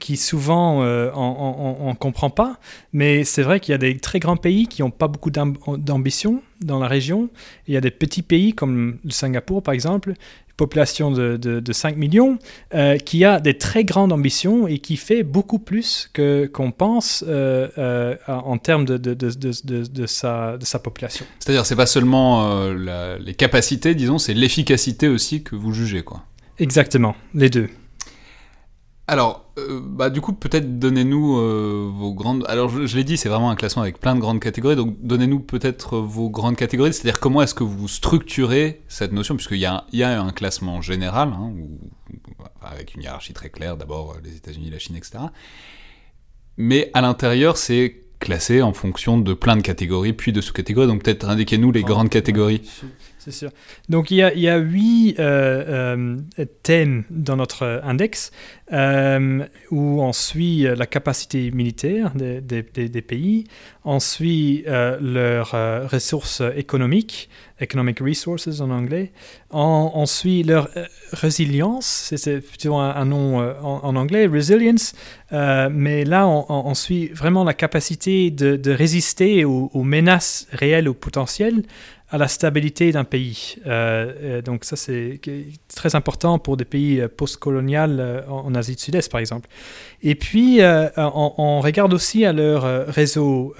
qui 0.00 0.16
souvent 0.18 0.82
on 0.82 1.88
ne 1.88 1.94
comprend 1.94 2.28
pas, 2.28 2.58
mais 2.92 3.24
c'est 3.24 3.42
vrai 3.42 3.58
qu'il 3.58 3.72
y 3.72 3.74
a 3.74 3.78
des 3.78 3.96
très 3.96 4.18
grands 4.18 4.36
pays 4.36 4.66
qui 4.66 4.82
n'ont 4.82 4.90
pas 4.90 5.08
beaucoup 5.08 5.30
d'ambition 5.30 6.42
dans 6.60 6.78
la 6.78 6.88
région. 6.88 7.30
il 7.68 7.74
y 7.74 7.76
a 7.78 7.80
des 7.80 7.90
petits 7.90 8.22
pays 8.22 8.52
comme 8.52 8.98
le 9.02 9.10
Singapour, 9.10 9.62
par 9.62 9.72
exemple, 9.72 10.12
population 10.58 11.10
de, 11.10 11.38
de, 11.38 11.72
5 11.72 11.96
millions, 11.96 12.38
euh, 12.74 12.98
qui 12.98 13.24
a 13.24 13.40
des 13.40 13.56
très 13.56 13.84
grandes 13.84 14.12
ambitions 14.12 14.66
et 14.66 14.78
qui 14.80 14.96
fait 14.96 15.22
beaucoup 15.22 15.60
plus 15.60 16.10
que 16.12 16.46
qu'on 16.52 16.72
pense 16.72 17.24
euh, 17.26 17.68
euh, 17.78 18.16
en 18.26 18.58
termes 18.58 18.84
de, 18.84 18.96
de, 18.98 20.06
sa, 20.06 20.58
de 20.58 20.64
sa 20.64 20.78
population. 20.80 21.24
C'est-à-dire, 21.38 21.64
c'est 21.64 21.76
pas 21.76 21.86
seulement 21.86 22.68
les 22.70 23.34
capacités, 23.34 23.94
disons, 23.94 24.18
c'est 24.18 24.34
l'efficacité 24.34 25.08
aussi 25.08 25.42
que 25.42 25.56
vous 25.56 25.72
jugez, 25.72 26.02
quoi. 26.02 26.24
Exactement, 26.58 27.14
les 27.34 27.50
deux. 27.50 27.68
Alors, 29.10 29.50
euh, 29.58 29.80
bah, 29.82 30.10
du 30.10 30.20
coup, 30.20 30.34
peut-être 30.34 30.78
donnez-nous 30.78 31.38
euh, 31.38 31.90
vos 31.90 32.12
grandes. 32.12 32.44
Alors, 32.46 32.68
je, 32.68 32.94
l'ai 32.94 33.04
dit, 33.04 33.16
c'est 33.16 33.30
vraiment 33.30 33.50
un 33.50 33.56
classement 33.56 33.80
avec 33.80 33.98
plein 33.98 34.14
de 34.14 34.20
grandes 34.20 34.38
catégories. 34.38 34.76
Donc, 34.76 34.96
donnez-nous 35.00 35.40
peut-être 35.40 35.96
vos 35.96 36.28
grandes 36.28 36.56
catégories. 36.56 36.92
C'est-à-dire, 36.92 37.18
comment 37.18 37.40
est-ce 37.40 37.54
que 37.54 37.64
vous 37.64 37.88
structurez 37.88 38.82
cette 38.86 39.12
notion 39.12 39.34
Puisqu'il 39.34 39.60
y, 39.60 39.64
a, 39.64 39.86
y 39.94 40.02
a 40.02 40.20
un 40.20 40.30
classement 40.30 40.82
général, 40.82 41.30
hein, 41.30 41.54
avec 42.60 42.94
une 42.94 43.02
hiérarchie 43.02 43.32
très 43.32 43.48
claire, 43.48 43.78
d'abord 43.78 44.12
euh, 44.12 44.20
les 44.22 44.36
États-Unis, 44.36 44.68
la 44.68 44.78
Chine, 44.78 44.96
etc. 44.96 45.20
Mais 46.58 46.90
à 46.92 47.00
l'intérieur, 47.00 47.56
c'est 47.56 48.02
classé 48.20 48.60
en 48.60 48.74
fonction 48.74 49.16
de 49.16 49.32
plein 49.32 49.56
de 49.56 49.62
catégories, 49.62 50.12
puis 50.12 50.32
de 50.32 50.42
sous-catégories. 50.42 50.86
Donc, 50.86 51.02
peut-être 51.02 51.26
indiquez-nous 51.26 51.72
les 51.72 51.82
grandes 51.82 52.10
catégories. 52.10 52.60
C'est 53.18 53.32
sûr. 53.32 53.50
Donc 53.88 54.12
il 54.12 54.16
y 54.16 54.48
a, 54.48 54.56
huit 54.58 55.16
euh, 55.18 56.16
euh, 56.38 56.44
thèmes 56.62 57.02
dans 57.10 57.36
notre 57.36 57.80
index 57.82 58.30
euh, 58.72 59.44
où 59.72 60.00
on 60.00 60.12
suit 60.12 60.62
la 60.62 60.86
capacité 60.86 61.50
militaire 61.50 62.12
des, 62.14 62.40
des, 62.40 62.62
des 62.62 63.02
pays, 63.02 63.44
on 63.84 63.98
suit 63.98 64.64
leurs 64.66 65.50
ressources 65.90 66.42
économiques, 66.54 67.28
economic 67.60 67.98
resources 67.98 68.60
en 68.60 68.70
anglais, 68.70 69.12
on, 69.50 69.90
on 69.94 70.06
suit 70.06 70.42
leur 70.44 70.68
résilience, 71.12 72.12
c'est 72.14 72.40
plutôt 72.40 72.76
un, 72.76 73.04
nom 73.04 73.38
en, 73.38 73.96
anglais, 73.96 74.26
resilience, 74.26 74.94
mais 75.32 76.04
là 76.04 76.28
on, 76.28 76.44
on, 76.48 76.74
suit 76.74 77.08
vraiment 77.08 77.42
la 77.44 77.54
capacité 77.54 78.30
de, 78.30 78.56
de 78.56 78.70
résister 78.70 79.44
aux, 79.44 79.70
aux 79.72 79.84
menaces 79.84 80.46
réelles 80.52 80.88
ou 80.88 80.94
potentielles 80.94 81.62
à 82.10 82.18
la 82.18 82.28
stabilité 82.28 82.90
d'un 82.92 83.04
pays. 83.04 83.56
Euh, 83.66 84.12
euh, 84.22 84.42
donc 84.42 84.64
ça, 84.64 84.76
c'est 84.76 85.20
très 85.74 85.94
important 85.94 86.38
pour 86.38 86.56
des 86.56 86.64
pays 86.64 87.00
euh, 87.00 87.08
postcoloniaux 87.08 87.68
en, 88.28 88.54
Asie 88.54 88.76
du 88.76 88.82
Sud-Est, 88.82 89.10
par 89.10 89.20
exemple. 89.20 89.48
Et 90.02 90.14
puis, 90.14 90.60
on, 90.96 91.60
regarde 91.60 91.92
aussi 91.92 92.24
à 92.24 92.32
leur 92.32 92.86
réseau 92.86 93.54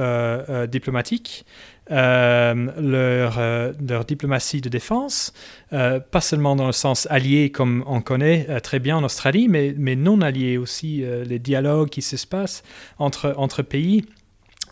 diplomatique, 0.68 1.44
leur, 1.90 3.74
diplomatie 4.06 4.60
de 4.60 4.68
défense, 4.68 5.32
pas 5.70 6.20
seulement 6.20 6.56
dans 6.56 6.66
le 6.66 6.72
sens 6.72 7.06
allié 7.10 7.50
comme 7.50 7.84
on 7.86 8.00
connaît 8.00 8.60
très 8.60 8.78
bien 8.78 8.96
en 8.96 9.04
Australie, 9.04 9.48
mais, 9.48 9.96
non 9.96 10.20
allié 10.20 10.56
aussi, 10.58 11.04
les 11.26 11.38
dialogues 11.38 11.90
qui 11.90 12.02
se 12.02 12.26
passent 12.26 12.62
entre 12.98 13.62
pays. 13.62 14.04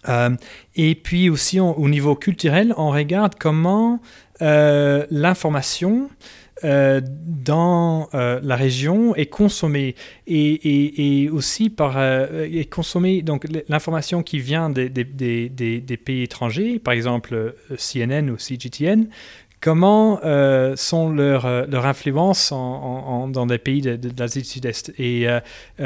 Euh, 0.08 0.30
et 0.74 0.94
puis 0.94 1.30
aussi 1.30 1.60
au 1.60 1.88
niveau 1.88 2.14
culturel, 2.14 2.74
on 2.76 2.90
regarde 2.90 3.34
comment 3.38 4.00
euh, 4.42 5.06
l'information 5.10 6.10
euh, 6.64 7.00
dans 7.04 8.08
la 8.12 8.56
région 8.56 9.14
est 9.14 9.26
consommée. 9.26 9.94
Et, 10.26 11.28
aussi 11.32 11.70
par 11.70 12.00
est 12.00 12.70
consommée. 12.70 13.22
Donc 13.22 13.46
l'information 13.68 14.22
qui 14.22 14.38
vient 14.38 14.70
des, 14.70 14.88
pays 16.04 16.22
étrangers, 16.22 16.78
par 16.78 16.94
exemple 16.94 17.54
CNN 17.76 18.30
ou 18.30 18.38
CGTN, 18.38 19.08
comment 19.60 20.20
euh, 20.24 20.76
sont 20.76 21.10
leurs 21.10 21.46
euh, 21.46 21.64
leur 21.68 21.86
influences 21.86 22.52
en, 22.52 23.28
dans 23.28 23.46
des 23.46 23.58
pays 23.58 23.80
de, 23.80 23.98
l'Asie 24.18 24.42
du 24.42 24.48
Sud-Est? 24.48 24.92
Et 24.98 25.28
euh, 25.28 25.40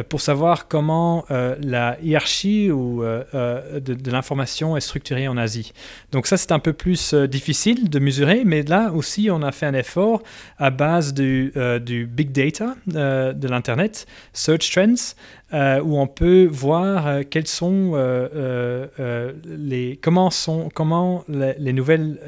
pour 0.08 0.20
savoir 0.20 0.68
comment 0.68 1.24
la 1.28 1.96
hiérarchie 2.02 2.70
ou, 2.70 3.02
de, 3.02 4.10
l'information 4.10 4.76
est 4.76 4.80
structurée 4.80 5.28
en 5.28 5.36
Asie. 5.36 5.72
Donc 6.12 6.26
ça, 6.26 6.36
c'est 6.36 6.52
un 6.52 6.58
peu 6.58 6.72
plus 6.72 7.14
difficile 7.14 7.88
de 7.88 7.98
mesurer, 7.98 8.42
mais 8.44 8.62
là 8.62 8.92
aussi, 8.92 9.28
on 9.30 9.42
a 9.42 9.52
fait 9.52 9.66
un 9.66 9.74
effort 9.74 10.22
à 10.58 10.70
base 10.70 11.14
du, 11.14 11.52
du 11.82 12.06
big 12.06 12.32
data 12.32 12.74
de 12.86 13.48
l'Internet, 13.48 14.06
Search 14.32 14.70
Trends, 14.70 15.14
euh, 15.52 15.80
où 15.82 15.98
on 15.98 16.06
peut 16.06 16.46
voir 16.46 17.08
euh, 17.08 17.22
sont 17.44 17.92
euh, 17.94 19.32
les 19.44 19.98
comment 20.00 20.30
sont 20.30 20.68
comment 20.72 21.24
les, 21.28 21.72
nouvelles 21.72 22.20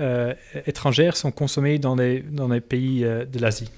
étrangères 0.67 1.17
sont 1.17 1.31
consommées 1.31 1.79
dans 1.79 1.95
les 1.95 2.21
dans 2.21 2.49
les 2.49 2.61
pays 2.61 3.03
de 3.03 3.39
l'Asie. 3.39 3.71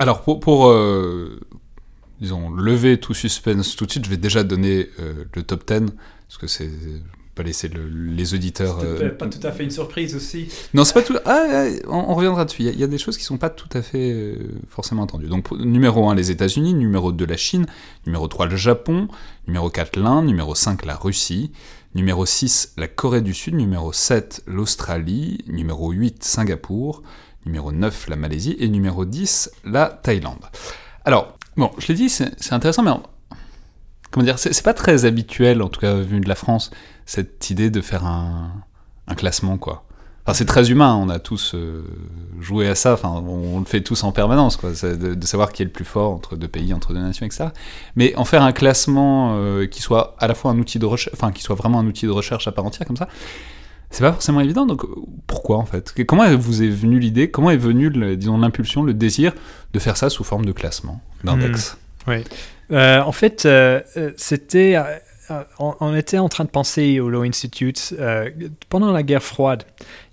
Alors 0.00 0.22
pour, 0.22 0.40
pour 0.40 0.74
disons 2.20 2.50
lever 2.50 2.98
tout 2.98 3.14
suspense 3.14 3.76
tout 3.76 3.86
de 3.86 3.92
suite, 3.92 4.04
je 4.04 4.10
vais 4.10 4.16
déjà 4.16 4.42
donner 4.42 4.88
le 5.34 5.42
top 5.42 5.64
10 5.66 5.92
parce 6.28 6.38
que 6.38 6.46
c'est 6.48 6.70
pas 7.34 7.42
laisser 7.42 7.68
les 7.68 8.34
auditeurs. 8.34 8.78
Euh, 8.82 9.10
pas 9.10 9.26
tout 9.26 9.44
à 9.46 9.52
fait 9.52 9.64
une 9.64 9.70
surprise 9.70 10.14
aussi. 10.14 10.48
Non, 10.74 10.84
c'est 10.84 10.92
pas 10.92 11.02
tout. 11.02 11.16
Ah, 11.24 11.46
ah 11.50 11.64
on, 11.88 12.14
reviendra 12.14 12.44
dessus. 12.44 12.62
Il 12.62 12.78
y, 12.78 12.84
a, 12.84 12.86
des 12.86 12.98
choses 12.98 13.16
qui 13.16 13.24
sont 13.24 13.38
pas 13.38 13.48
tout 13.48 13.68
à 13.72 13.80
fait 13.80 14.12
euh, 14.12 14.36
forcément 14.68 15.02
entendues. 15.02 15.28
Donc, 15.28 15.50
numéro 15.52 16.08
1, 16.10 16.14
les 16.14 16.30
États-Unis. 16.30 16.74
Numéro 16.74 17.10
2, 17.10 17.24
la 17.24 17.38
Chine. 17.38 17.66
Numéro 18.06 18.28
3, 18.28 18.46
le 18.46 18.56
Japon. 18.56 19.08
Numéro 19.46 19.70
4, 19.70 19.98
l'Inde. 19.98 20.26
Numéro 20.26 20.54
5, 20.54 20.84
la 20.84 20.94
Russie. 20.94 21.52
Numéro 21.94 22.26
6, 22.26 22.74
la 22.76 22.88
Corée 22.88 23.22
du 23.22 23.32
Sud. 23.32 23.54
Numéro 23.54 23.94
7, 23.94 24.42
l'Australie. 24.46 25.38
Numéro 25.46 25.90
8, 25.90 26.22
Singapour. 26.22 27.02
Numéro 27.46 27.72
9, 27.72 28.08
la 28.08 28.16
Malaisie. 28.16 28.56
Et 28.58 28.68
numéro 28.68 29.06
10, 29.06 29.52
la 29.64 29.86
Thaïlande. 29.86 30.44
Alors, 31.06 31.38
bon, 31.56 31.70
je 31.78 31.88
l'ai 31.88 31.94
dit, 31.94 32.10
c'est 32.10 32.52
intéressant, 32.52 32.82
mais 32.82 32.90
comment 34.12 34.24
dire, 34.24 34.38
c'est 34.38 34.62
pas 34.62 34.74
très 34.74 35.04
habituel, 35.04 35.62
en 35.62 35.68
tout 35.68 35.80
cas 35.80 35.94
vu 35.96 36.20
de 36.20 36.28
la 36.28 36.36
France, 36.36 36.70
cette 37.06 37.50
idée 37.50 37.70
de 37.70 37.80
faire 37.80 38.04
un, 38.06 38.52
classement, 39.16 39.58
quoi. 39.58 39.84
Enfin, 40.24 40.32
c'est 40.32 40.46
très 40.46 40.70
humain, 40.70 40.94
on 40.94 41.10
a 41.10 41.18
tous 41.18 41.54
euh, 41.54 41.84
joué 42.40 42.66
à 42.66 42.74
ça, 42.74 42.94
enfin, 42.94 43.10
on, 43.26 43.58
le 43.58 43.66
fait 43.66 43.82
tous 43.82 44.04
en 44.04 44.12
permanence, 44.12 44.56
quoi, 44.56 44.70
de, 44.70 45.26
savoir 45.26 45.52
qui 45.52 45.62
est 45.62 45.64
le 45.66 45.70
plus 45.70 45.84
fort 45.84 46.12
entre 46.12 46.36
deux 46.36 46.48
pays, 46.48 46.72
entre 46.72 46.94
deux 46.94 47.00
nations, 47.00 47.26
etc. 47.26 47.46
Mais 47.96 48.14
en 48.16 48.24
faire 48.24 48.42
un 48.42 48.52
classement 48.52 49.34
euh, 49.34 49.66
qui 49.66 49.82
soit 49.82 50.14
à 50.18 50.28
la 50.28 50.34
fois 50.34 50.52
un 50.52 50.58
outil 50.58 50.78
de 50.78 50.86
recherche, 50.86 51.14
enfin, 51.14 51.32
qui 51.32 51.42
soit 51.42 51.56
vraiment 51.56 51.80
un 51.80 51.86
outil 51.86 52.06
de 52.06 52.10
recherche 52.10 52.46
à 52.46 52.52
part 52.52 52.64
entière, 52.64 52.86
comme 52.86 52.96
ça, 52.96 53.08
c'est 53.90 54.02
pas 54.02 54.12
forcément 54.12 54.40
évident. 54.40 54.64
Donc, 54.64 54.82
pourquoi 55.26 55.58
en 55.58 55.66
fait? 55.66 55.92
Comment 56.06 56.34
vous 56.36 56.62
est 56.62 56.70
venue 56.70 56.98
l'idée 56.98 57.30
Comment 57.30 57.50
est 57.50 57.56
venue, 57.58 57.90
disons, 58.16 58.38
l'impulsion, 58.38 58.82
le 58.82 58.94
désir 58.94 59.34
de 59.74 59.78
faire 59.78 59.96
ça 59.96 60.08
sous 60.08 60.24
forme 60.24 60.46
de 60.46 60.52
classement, 60.52 61.00
d'index? 61.24 61.74
Hmm. 62.06 62.10
Oui. 62.10 62.24
Euh, 62.72 63.00
en 63.00 63.12
fait, 63.12 63.46
c'était 64.16 64.76
euh, 65.30 65.44
on, 65.58 65.94
était 65.94 66.18
en 66.18 66.28
train 66.28 66.44
de 66.44 66.50
penser 66.50 66.98
au 66.98 67.08
Law 67.08 67.22
Institute 67.22 67.94
euh, 67.98 68.28
pendant 68.68 68.90
la 68.90 69.02
guerre 69.02 69.22
froide. 69.22 69.64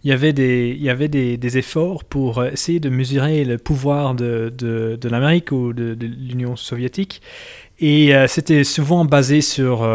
Il 0.03 0.09
y 0.09 0.13
avait 0.13 0.33
des, 0.33 0.75
il 0.77 0.83
y 0.83 0.89
avait 0.89 1.07
des, 1.07 1.57
efforts 1.57 2.03
pour 2.03 2.45
essayer 2.45 2.79
de 2.79 2.89
mesurer 2.89 3.43
le 3.43 3.57
pouvoir 3.57 4.13
de, 4.13 4.53
de, 4.55 5.09
l'Amérique 5.09 5.51
ou 5.51 5.73
de, 5.73 5.97
l'Union 5.99 6.55
soviétique. 6.55 7.21
Et 7.81 8.13
c'était 8.27 8.65
souvent 8.65 9.05
basé 9.05 9.39
sur 9.39 9.87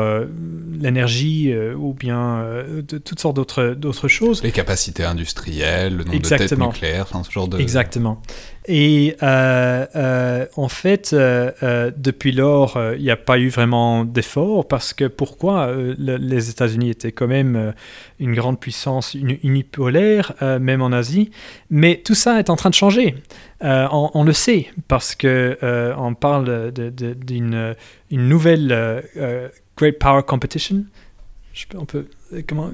l'énergie 0.78 1.54
ou 1.76 1.94
bien 1.94 2.44
de, 2.86 2.98
toutes 2.98 3.20
sortes 3.20 3.36
d'autres 3.36 4.08
choses. 4.08 4.42
Les 4.42 4.52
capacités 4.52 5.04
industrielles, 5.04 5.96
le 5.96 6.04
nombre 6.04 6.18
de 6.18 6.28
têtes 6.28 6.58
nucléaires, 6.58 7.06
enfin, 7.10 7.22
ce 7.22 7.30
genre 7.30 7.48
de... 7.48 7.58
Exactement. 7.58 8.20
Et 8.66 9.14
euh, 9.22 9.86
euh, 9.94 10.46
en 10.56 10.68
fait, 10.68 11.12
euh, 11.12 11.90
depuis 11.94 12.32
lors, 12.32 12.80
il 12.96 13.02
n'y 13.02 13.10
a 13.10 13.16
pas 13.16 13.38
eu 13.38 13.48
vraiment 13.48 14.04
d'effort 14.06 14.66
parce 14.66 14.94
que 14.94 15.04
pourquoi 15.04 15.70
les 15.98 16.50
États-Unis 16.50 16.90
étaient 16.90 17.12
quand 17.12 17.26
même 17.26 17.74
une 18.18 18.34
grande 18.34 18.58
puissance 18.58 19.14
unipolaire, 19.14 20.32
même 20.60 20.80
en 20.80 20.92
Asie. 20.92 21.30
Mais 21.68 22.00
tout 22.02 22.14
ça 22.14 22.38
est 22.38 22.48
en 22.48 22.56
train 22.56 22.70
de 22.70 22.74
changer. 22.74 23.16
On, 23.60 24.24
le 24.24 24.32
sait 24.32 24.68
parce 24.88 25.14
que 25.14 25.58
on 25.98 26.14
parle 26.14 26.72
d'une 26.72 27.74
nouvelle 28.10 29.02
Great 29.76 29.98
Power 29.98 30.22
Competition. 30.26 30.84
Je 31.54 31.66
on 31.76 31.84
peut 31.84 32.06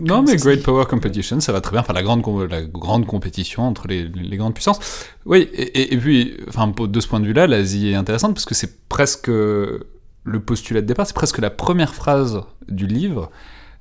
non, 0.01 0.23
mais 0.23 0.37
Great 0.37 0.63
Power 0.63 0.87
Competition, 0.87 1.39
ça 1.41 1.53
va 1.53 1.61
très 1.61 1.73
bien. 1.73 1.81
Enfin, 1.81 1.93
la 1.93 2.03
grande, 2.03 2.25
la 2.51 2.63
grande 2.63 3.07
compétition 3.07 3.65
entre 3.65 3.87
les, 3.87 4.05
les 4.05 4.37
grandes 4.39 4.55
puissances. 4.55 4.81
Oui, 5.27 5.51
et, 5.53 5.93
et, 5.93 5.99
puis, 5.99 6.39
enfin, 6.49 6.73
de 6.79 7.01
ce 7.01 7.07
point 7.07 7.21
de 7.21 7.27
vue-là, 7.27 7.47
l'Asie 7.47 7.91
est 7.91 7.95
intéressante 7.95 8.33
parce 8.33 8.47
que 8.47 8.55
c'est 8.55 8.89
presque 8.89 9.29
le 9.29 10.41
postulat 10.41 10.81
de 10.81 10.87
départ, 10.87 11.07
c'est 11.07 11.15
presque 11.15 11.39
la 11.39 11.51
première 11.51 11.95
phrase 11.95 12.43
du 12.69 12.87
livre, 12.87 13.31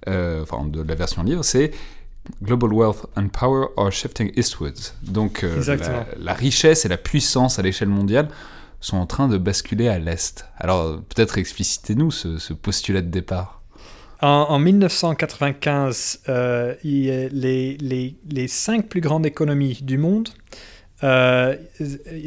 euh, 0.10 0.44
enfin, 0.44 0.66
de 0.66 0.82
la 0.82 0.96
version 0.96 1.24
livre, 1.24 1.44
c'est 1.44 1.72
Global 2.44 2.74
wealth 2.74 3.06
and 3.16 3.30
power 3.30 3.68
are 3.78 3.92
shifting 3.92 4.32
eastwards. 4.36 4.94
Donc, 5.02 5.44
euh, 5.44 5.64
la, 5.66 6.06
la, 6.20 6.34
richesse 6.34 6.86
et 6.86 6.90
la 6.90 6.98
puissance 6.98 7.58
à 7.58 7.62
l'échelle 7.62 7.90
mondiale 7.90 8.28
sont 8.82 8.98
en 8.98 9.06
train 9.06 9.28
de 9.28 9.38
basculer 9.38 9.88
à 9.88 9.98
l'est. 9.98 10.46
Alors, 10.58 10.98
peut-être 11.02 11.38
explicitez-nous 11.38 12.12
ce, 12.12 12.38
ce 12.38 12.54
postulat 12.54 13.02
de 13.02 13.08
départ. 13.08 13.59
En, 14.22 14.60
1995, 14.60 16.24
euh, 16.28 16.76
les, 16.84 18.48
cinq 18.48 18.88
plus 18.88 19.00
grandes 19.00 19.26
économies 19.26 19.80
du 19.82 19.98
monde, 19.98 20.30
euh, 21.04 21.56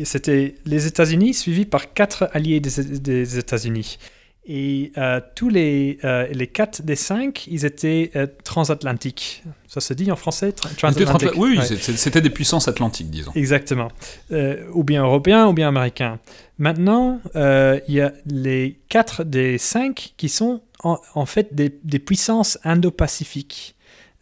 c'était 0.04 0.54
les 0.64 0.86
États-Unis, 0.86 1.34
suivis 1.34 1.66
par 1.66 1.92
quatre 1.92 2.30
alliés 2.32 2.60
des, 2.60 3.38
États-Unis. 3.38 3.98
Et 4.44 4.90
euh, 4.98 5.20
tous 5.36 5.48
les, 5.48 5.98
les 6.32 6.46
quatre 6.48 6.82
des 6.82 6.96
cinq, 6.96 7.46
ils 7.46 7.64
étaient 7.64 8.10
transatlantiques. 8.42 9.44
Ça 9.68 9.80
se 9.80 9.94
dit 9.94 10.10
en 10.10 10.16
français 10.16 10.52
transatlantique. 10.52 11.30
Oui, 11.36 11.60
c'était 11.78 12.20
des 12.20 12.30
puissances 12.30 12.66
atlantiques, 12.66 13.10
disons. 13.10 13.32
Exactement. 13.34 13.88
ou 14.30 14.82
bien 14.82 15.04
européens, 15.04 15.46
ou 15.46 15.52
bien 15.52 15.68
américains. 15.68 16.18
Maintenant, 16.58 17.20
il 17.34 17.94
y 17.94 18.00
a 18.00 18.12
les 18.26 18.80
quatre 18.88 19.22
des 19.22 19.58
cinq 19.58 20.14
qui 20.16 20.28
sont 20.28 20.60
en, 20.82 21.26
fait 21.26 21.54
des, 21.54 21.98
puissances 21.98 22.58
indo-pacifiques. 22.64 23.76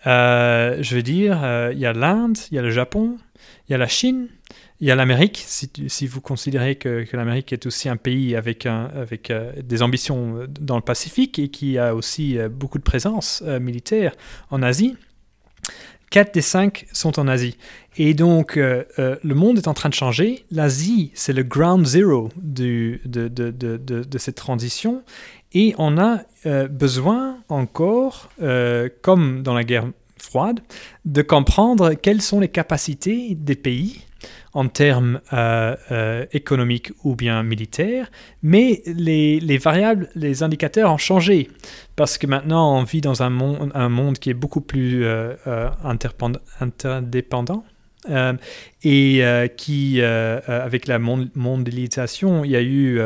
Euh, 0.06 0.78
je 0.80 0.96
veux 0.96 1.02
dire, 1.02 1.40
euh, 1.42 1.72
il 1.72 1.78
y 1.78 1.86
a 1.86 1.92
l'Inde, 1.92 2.38
il 2.50 2.54
y 2.54 2.58
a 2.58 2.62
le 2.62 2.70
Japon, 2.70 3.18
il 3.68 3.72
y 3.72 3.74
a 3.74 3.78
la 3.78 3.86
Chine, 3.86 4.28
il 4.80 4.88
y 4.88 4.90
a 4.90 4.94
l'Amérique, 4.94 5.44
si, 5.46 6.06
vous 6.06 6.20
considérez 6.20 6.76
que, 6.76 7.04
l'Amérique 7.12 7.52
est 7.52 7.66
aussi 7.66 7.88
un 7.88 7.96
pays 7.96 8.34
avec, 8.34 8.66
euh, 8.66 9.52
des 9.62 9.82
ambitions 9.82 10.46
dans 10.48 10.76
le 10.76 10.82
Pacifique 10.82 11.38
et 11.38 11.48
qui 11.48 11.78
a 11.78 11.94
aussi 11.94 12.38
beaucoup 12.50 12.78
de 12.78 12.82
présence 12.82 13.42
militaire 13.42 14.14
en 14.50 14.62
Asie. 14.62 14.96
Quatre 16.10 16.34
des 16.34 16.42
cinq 16.42 16.86
sont 16.92 17.20
en 17.20 17.28
Asie. 17.28 17.56
Et 17.96 18.14
donc, 18.14 18.56
le 18.56 19.34
monde 19.34 19.58
est 19.58 19.68
en 19.68 19.74
train 19.74 19.88
de 19.90 19.94
changer. 19.94 20.44
L'Asie, 20.50 21.12
c'est 21.14 21.32
le 21.32 21.44
ground 21.44 21.86
zero 21.86 22.30
de, 22.36 22.98
cette 24.18 24.34
transition. 24.34 25.04
Et 25.52 25.74
on 25.78 25.98
a 25.98 26.20
euh, 26.46 26.68
besoin 26.68 27.38
encore, 27.48 28.30
euh, 28.40 28.88
comme 29.02 29.42
dans 29.42 29.54
la 29.54 29.64
guerre 29.64 29.88
froide, 30.16 30.60
de 31.04 31.22
comprendre 31.22 31.94
quelles 31.94 32.22
sont 32.22 32.40
les 32.40 32.48
capacités 32.48 33.34
des 33.34 33.56
pays 33.56 34.06
en 34.52 34.68
termes 34.68 35.20
euh, 35.32 36.26
économiques 36.32 36.92
ou 37.04 37.14
bien 37.14 37.42
militaires, 37.42 38.10
mais 38.42 38.82
les, 38.86 39.58
variables, 39.58 40.08
les 40.14 40.42
indicateurs 40.42 40.92
ont 40.92 40.98
changé, 40.98 41.48
parce 41.96 42.18
que 42.18 42.26
maintenant 42.26 42.78
on 42.78 42.82
vit 42.82 43.00
dans 43.00 43.22
un 43.22 43.30
monde, 43.30 44.18
qui 44.18 44.30
est 44.30 44.34
beaucoup 44.34 44.60
plus 44.60 45.06
interdépendant. 45.84 47.64
et 48.82 49.50
qui, 49.56 50.02
avec 50.02 50.86
la 50.86 50.98
mondialisation, 50.98 52.44
il 52.44 52.50
y 52.50 52.56
a 52.56 52.62
eu 52.62 53.00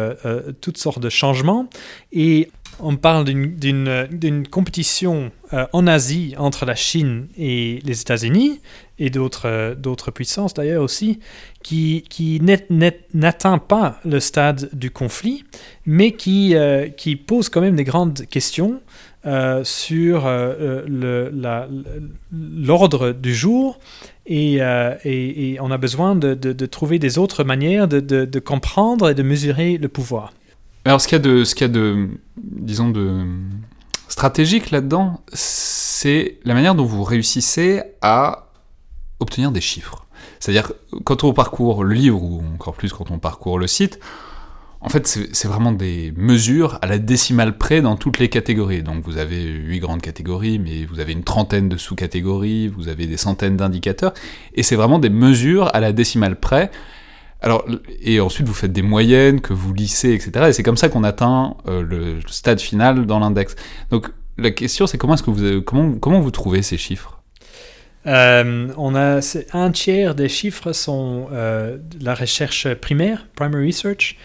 toutes 0.60 0.78
sortes 0.78 1.00
de 1.00 1.10
changements. 1.10 1.68
Et 2.12 2.50
on 2.80 2.96
parle 2.96 3.24
d'une 3.24 4.48
compétition 4.48 5.30
euh, 5.52 5.66
en 5.72 5.86
Asie 5.86 6.34
entre 6.38 6.64
la 6.64 6.74
Chine 6.74 7.28
et 7.36 7.80
les 7.84 8.00
États-Unis, 8.00 8.60
et 8.98 9.10
d'autres 9.10 10.10
puissances 10.12 10.54
d'ailleurs 10.54 10.82
aussi, 10.82 11.18
qui, 11.62 12.04
qui 12.08 12.40
n'atteint 12.40 13.58
pas 13.58 14.00
le 14.04 14.20
stade 14.20 14.70
du 14.72 14.90
conflit, 14.90 15.44
mais 15.86 16.12
qui, 16.12 16.54
euh, 16.54 16.88
qui 16.88 17.16
pose 17.16 17.48
quand 17.48 17.60
même 17.60 17.76
des 17.76 17.84
grandes 17.84 18.26
questions 18.26 18.80
euh, 19.26 19.64
sur 19.64 20.28
l'ordre 22.32 23.12
du 23.12 23.34
jour. 23.34 23.78
Et, 24.26 24.54
et, 25.04 25.58
on 25.60 25.70
a 25.70 25.78
besoin 25.78 26.14
de, 26.14 26.34
de, 26.34 26.66
trouver 26.66 26.98
des 26.98 27.18
autres 27.18 27.44
manières 27.44 27.88
de 27.88 28.38
comprendre 28.38 29.10
et 29.10 29.14
de 29.14 29.22
mesurer 29.22 29.76
le 29.76 29.88
pouvoir. 29.88 30.32
Alors, 30.84 31.00
ce 31.00 31.08
qu'il 31.08 31.16
y 31.16 31.20
a 31.20 31.22
de, 31.22 31.44
ce 31.44 31.54
qu'il 31.54 31.66
y 31.66 31.70
a 31.70 31.72
de, 31.72 32.08
disons, 32.36 32.90
de 32.90 33.24
stratégique 34.08 34.70
là-dedans, 34.70 35.22
c'est 35.32 36.38
la 36.44 36.52
manière 36.52 36.74
dont 36.74 36.84
vous 36.84 37.04
réussissez 37.04 37.82
à 38.02 38.43
obtenir 39.20 39.52
des 39.52 39.60
chiffres. 39.60 40.06
C'est-à-dire, 40.40 40.72
quand 41.04 41.24
on 41.24 41.32
parcourt 41.32 41.84
le 41.84 41.94
livre, 41.94 42.22
ou 42.22 42.42
encore 42.54 42.74
plus 42.74 42.92
quand 42.92 43.10
on 43.10 43.18
parcourt 43.18 43.58
le 43.58 43.66
site, 43.66 43.98
en 44.80 44.90
fait, 44.90 45.06
c'est 45.06 45.48
vraiment 45.48 45.72
des 45.72 46.12
mesures 46.14 46.78
à 46.82 46.86
la 46.86 46.98
décimale 46.98 47.56
près 47.56 47.80
dans 47.80 47.96
toutes 47.96 48.18
les 48.18 48.28
catégories. 48.28 48.82
Donc 48.82 49.02
vous 49.04 49.16
avez 49.16 49.42
huit 49.42 49.80
grandes 49.80 50.02
catégories, 50.02 50.58
mais 50.58 50.84
vous 50.84 51.00
avez 51.00 51.12
une 51.12 51.24
trentaine 51.24 51.70
de 51.70 51.78
sous-catégories, 51.78 52.68
vous 52.68 52.88
avez 52.88 53.06
des 53.06 53.16
centaines 53.16 53.56
d'indicateurs, 53.56 54.12
et 54.54 54.62
c'est 54.62 54.76
vraiment 54.76 54.98
des 54.98 55.08
mesures 55.08 55.74
à 55.74 55.80
la 55.80 55.92
décimale 55.92 56.38
près 56.38 56.70
alors, 57.44 57.66
et 58.00 58.20
ensuite 58.20 58.46
vous 58.46 58.54
faites 58.54 58.72
des 58.72 58.80
moyennes 58.80 59.42
que 59.42 59.52
vous 59.52 59.74
lissez, 59.74 60.14
etc. 60.14 60.46
Et 60.48 60.52
c'est 60.54 60.62
comme 60.62 60.78
ça 60.78 60.88
qu'on 60.88 61.04
atteint 61.04 61.58
euh, 61.68 61.82
le 61.82 62.20
stade 62.26 62.58
final 62.58 63.04
dans 63.04 63.18
l'index. 63.18 63.54
Donc 63.90 64.10
la 64.38 64.50
question 64.50 64.86
c'est 64.86 64.96
comment 64.96 65.12
est-ce 65.12 65.22
que 65.22 65.30
vous 65.30 65.60
comment 65.60 65.92
comment 65.92 66.20
vous 66.20 66.30
trouvez 66.30 66.62
ces 66.62 66.78
chiffres? 66.78 67.13
Euh, 68.06 68.68
on 68.76 68.94
a 68.94 69.20
un 69.52 69.70
tiers 69.70 70.14
des 70.14 70.28
chiffres 70.28 70.72
sont 70.72 71.28
euh, 71.32 71.78
la 72.00 72.14
recherche 72.14 72.72
primaire, 72.74 73.26
primary 73.34 73.66
research. 73.66 74.16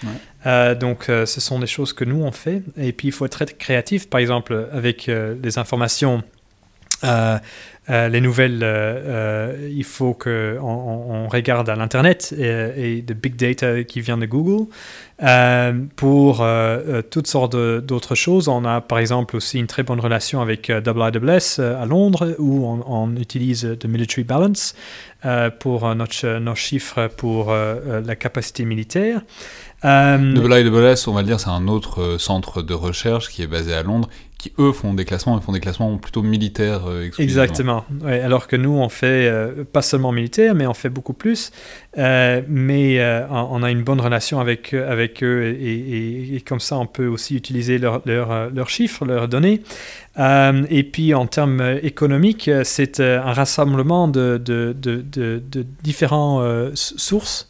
donc, 0.80 1.06
ce 1.08 1.26
sont 1.26 1.60
des 1.60 1.68
choses 1.68 1.94
que 1.94 2.06
nous 2.06 2.24
on 2.24 2.32
fait. 2.32 2.64
Et 2.78 2.94
puis, 2.94 3.10
il 3.10 3.12
faut 3.12 3.26
être 3.26 3.46
très 3.46 3.46
créatif. 3.46 4.10
Par 4.10 4.20
exemple, 4.20 4.68
avec 4.72 5.08
les 5.08 5.58
informations 5.58 6.24
euh, 7.90 8.08
les 8.08 8.22
nouvelles, 8.22 8.62
euh, 8.62 9.56
euh, 9.58 9.70
il 9.72 9.84
faut 9.84 10.14
qu'on 10.14 10.60
on, 10.62 11.28
regarde 11.28 11.70
à 11.70 11.76
l'Internet 11.76 12.34
et, 12.38 13.02
de 13.02 13.14
big 13.14 13.36
data 13.36 13.84
qui 13.84 14.02
vient 14.02 14.18
de 14.18 14.28
Google. 14.28 14.68
pour 15.96 16.46
toutes 17.10 17.28
sortes 17.28 17.56
d'autres 17.56 18.16
choses, 18.16 18.48
on 18.48 18.64
a 18.66 18.82
par 18.82 19.00
exemple 19.00 19.36
aussi 19.36 19.60
une 19.60 19.68
très 19.68 19.84
bonne 19.84 20.00
relation 20.00 20.42
avec 20.42 20.70
IWS 20.70 21.62
à 21.62 21.86
Londres 21.86 22.36
où 22.38 22.66
on, 22.66 23.16
utilise 23.16 23.64
de 23.64 23.88
military 23.88 24.24
balance 24.24 24.76
pour 25.60 25.94
nos 25.96 26.56
chiffres 26.56 27.08
pour 27.08 27.52
la 27.52 28.16
capacité 28.16 28.66
militaire. 28.66 29.22
IWS, 29.84 31.08
on 31.08 31.14
va 31.14 31.22
le 31.22 31.28
dire, 31.28 31.40
c'est 31.40 31.50
un 31.50 31.68
autre 31.68 32.18
centre 32.20 32.62
de 32.62 32.74
recherche 32.74 33.30
qui 33.30 33.42
est 33.42 33.48
basé 33.48 33.74
à 33.74 33.84
Londres 33.84 34.10
qui 34.40 34.54
eux 34.58 34.72
font 34.72 34.94
des 34.94 35.04
classements, 35.04 35.38
ils 35.38 35.44
font 35.44 35.52
des 35.52 35.60
classements 35.60 35.98
plutôt 35.98 36.22
militaires 36.24 36.88
euh, 36.88 37.10
Exactement. 37.20 37.86
alors 38.06 38.48
que 38.48 38.56
nous, 38.56 38.72
on 38.72 38.88
fait 38.88 39.28
euh, 39.28 39.66
pas 39.66 39.82
seulement 39.82 40.14
militaire, 40.14 40.56
mais 40.56 40.66
on 40.66 40.74
fait 40.74 40.90
beaucoup 40.90 41.14
plus. 41.14 41.52
Euh, 41.98 42.42
mais 42.48 43.04
on 43.30 43.62
a 43.64 43.70
une 43.70 43.84
bonne 43.84 44.00
relation 44.00 44.40
avec, 44.40 44.74
avec 44.74 45.24
eux 45.24 45.58
et, 45.60 46.42
comme 46.48 46.62
ça, 46.62 46.78
on 46.78 46.86
peut 46.86 47.08
aussi 47.08 47.36
utiliser 47.36 47.78
leurs 47.78 48.02
leur, 48.06 48.70
chiffres, 48.70 49.06
leurs 49.06 49.28
données. 49.28 49.62
et 50.18 50.84
puis, 50.84 51.14
en 51.14 51.28
termes 51.28 51.78
économiques, 51.84 52.50
c'est 52.64 53.02
un 53.02 53.34
rassemblement 53.34 54.08
de, 54.08 54.42
de, 54.44 54.74
de 54.74 55.66
différentes 55.84 56.76
sources 56.76 57.50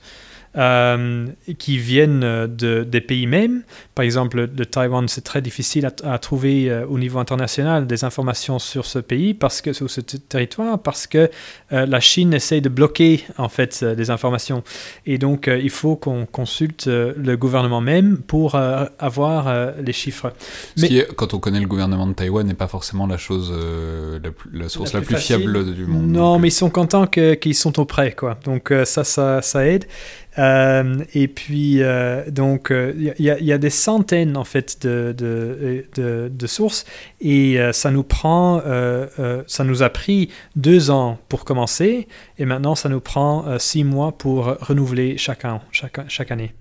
euh, 0.58 1.28
qui 1.58 1.78
viennent 1.78 2.22
de, 2.48 2.84
des 2.84 3.02
pays 3.02 3.28
mêmes. 3.28 3.62
Par 3.94 4.04
exemple, 4.04 4.48
de 4.48 4.64
Taïwan, 4.64 5.08
c'est 5.08 5.24
très 5.24 5.42
difficile 5.42 5.92
à, 6.04 6.18
trouver 6.18 6.84
au 6.90 6.98
niveau 6.98 7.20
international 7.20 7.86
des 7.86 8.04
informations 8.04 8.58
sur 8.58 8.86
ce 8.86 9.00
pays, 9.00 9.34
parce 9.34 9.62
que, 9.62 9.74
sur 9.74 9.90
ce 9.90 10.02
territoire, 10.02 10.80
parce 10.80 11.06
que 11.06 11.30
la 11.70 12.00
Chine 12.00 12.34
essaie 12.34 12.62
de 12.62 12.70
bloquer 12.70 13.26
en 13.38 13.50
fait 13.50 13.84
des 13.84 14.10
informations. 14.10 14.64
Et 15.06 15.18
donc, 15.18 15.48
il 15.48 15.70
faut 15.70 15.96
qu'on 15.96 16.26
consulte 16.26 16.88
le 16.88 17.36
gouvernement 17.36 17.82
même 17.82 18.18
pour 18.18 18.56
avoir 18.56 19.74
les 19.84 19.94
chiffres. 19.94 20.34
Mais, 20.78 21.06
quand 21.16 21.34
on 21.34 21.40
connaît 21.40 21.60
le 21.60 21.68
gouvernement 21.68 22.08
de 22.08 22.14
Taïwan, 22.14 22.48
n'est 22.48 22.54
pas 22.54 22.68
forcément 22.68 23.06
la 23.06 23.18
chose, 23.18 23.54
la, 24.54 24.70
source 24.70 24.94
la, 24.94 25.02
plus, 25.02 25.18
fiable 25.18 25.74
du 25.74 25.86
monde. 25.86 26.08
Non, 26.10 26.40
mais 26.40 26.48
ils 26.48 26.52
sont 26.52 26.70
contents 26.70 27.08
qu'ils 27.08 27.56
sont 27.56 27.80
auprès, 27.80 28.14
quoi. 28.14 28.38
Donc 28.46 28.74
ça, 28.86 29.04
ça, 29.04 29.42
ça 29.42 29.66
aide. 29.66 29.86
Euh, 30.40 31.04
et 31.14 31.28
puis, 31.28 31.82
euh, 31.82 32.30
donc, 32.32 32.68
il 32.70 32.76
euh, 32.76 33.14
y, 33.20 33.52
a 33.52 33.58
des 33.58 33.70
centaines, 33.70 34.38
en 34.38 34.46
fait, 34.46 34.86
de, 34.86 36.48
sources. 36.48 36.86
Et 37.22 37.60
ça 37.74 37.92
nous 37.92 38.04
prend, 38.04 38.62
ça 39.48 39.64
nous 39.64 39.84
a 39.84 39.90
pris 39.90 40.30
deux 40.56 40.92
ans 40.92 41.18
pour 41.28 41.46
commencer. 41.46 42.08
Et 42.38 42.46
maintenant, 42.46 42.76
ça 42.76 42.90
nous 42.90 43.02
prend 43.02 43.46
six 43.60 43.84
mois 43.84 44.18
pour 44.18 44.46
renouveler 44.62 45.18
chaque, 45.18 45.46
an, 45.46 45.62
chaque, 45.72 46.00
chaque 46.10 46.32
année. 46.32 46.54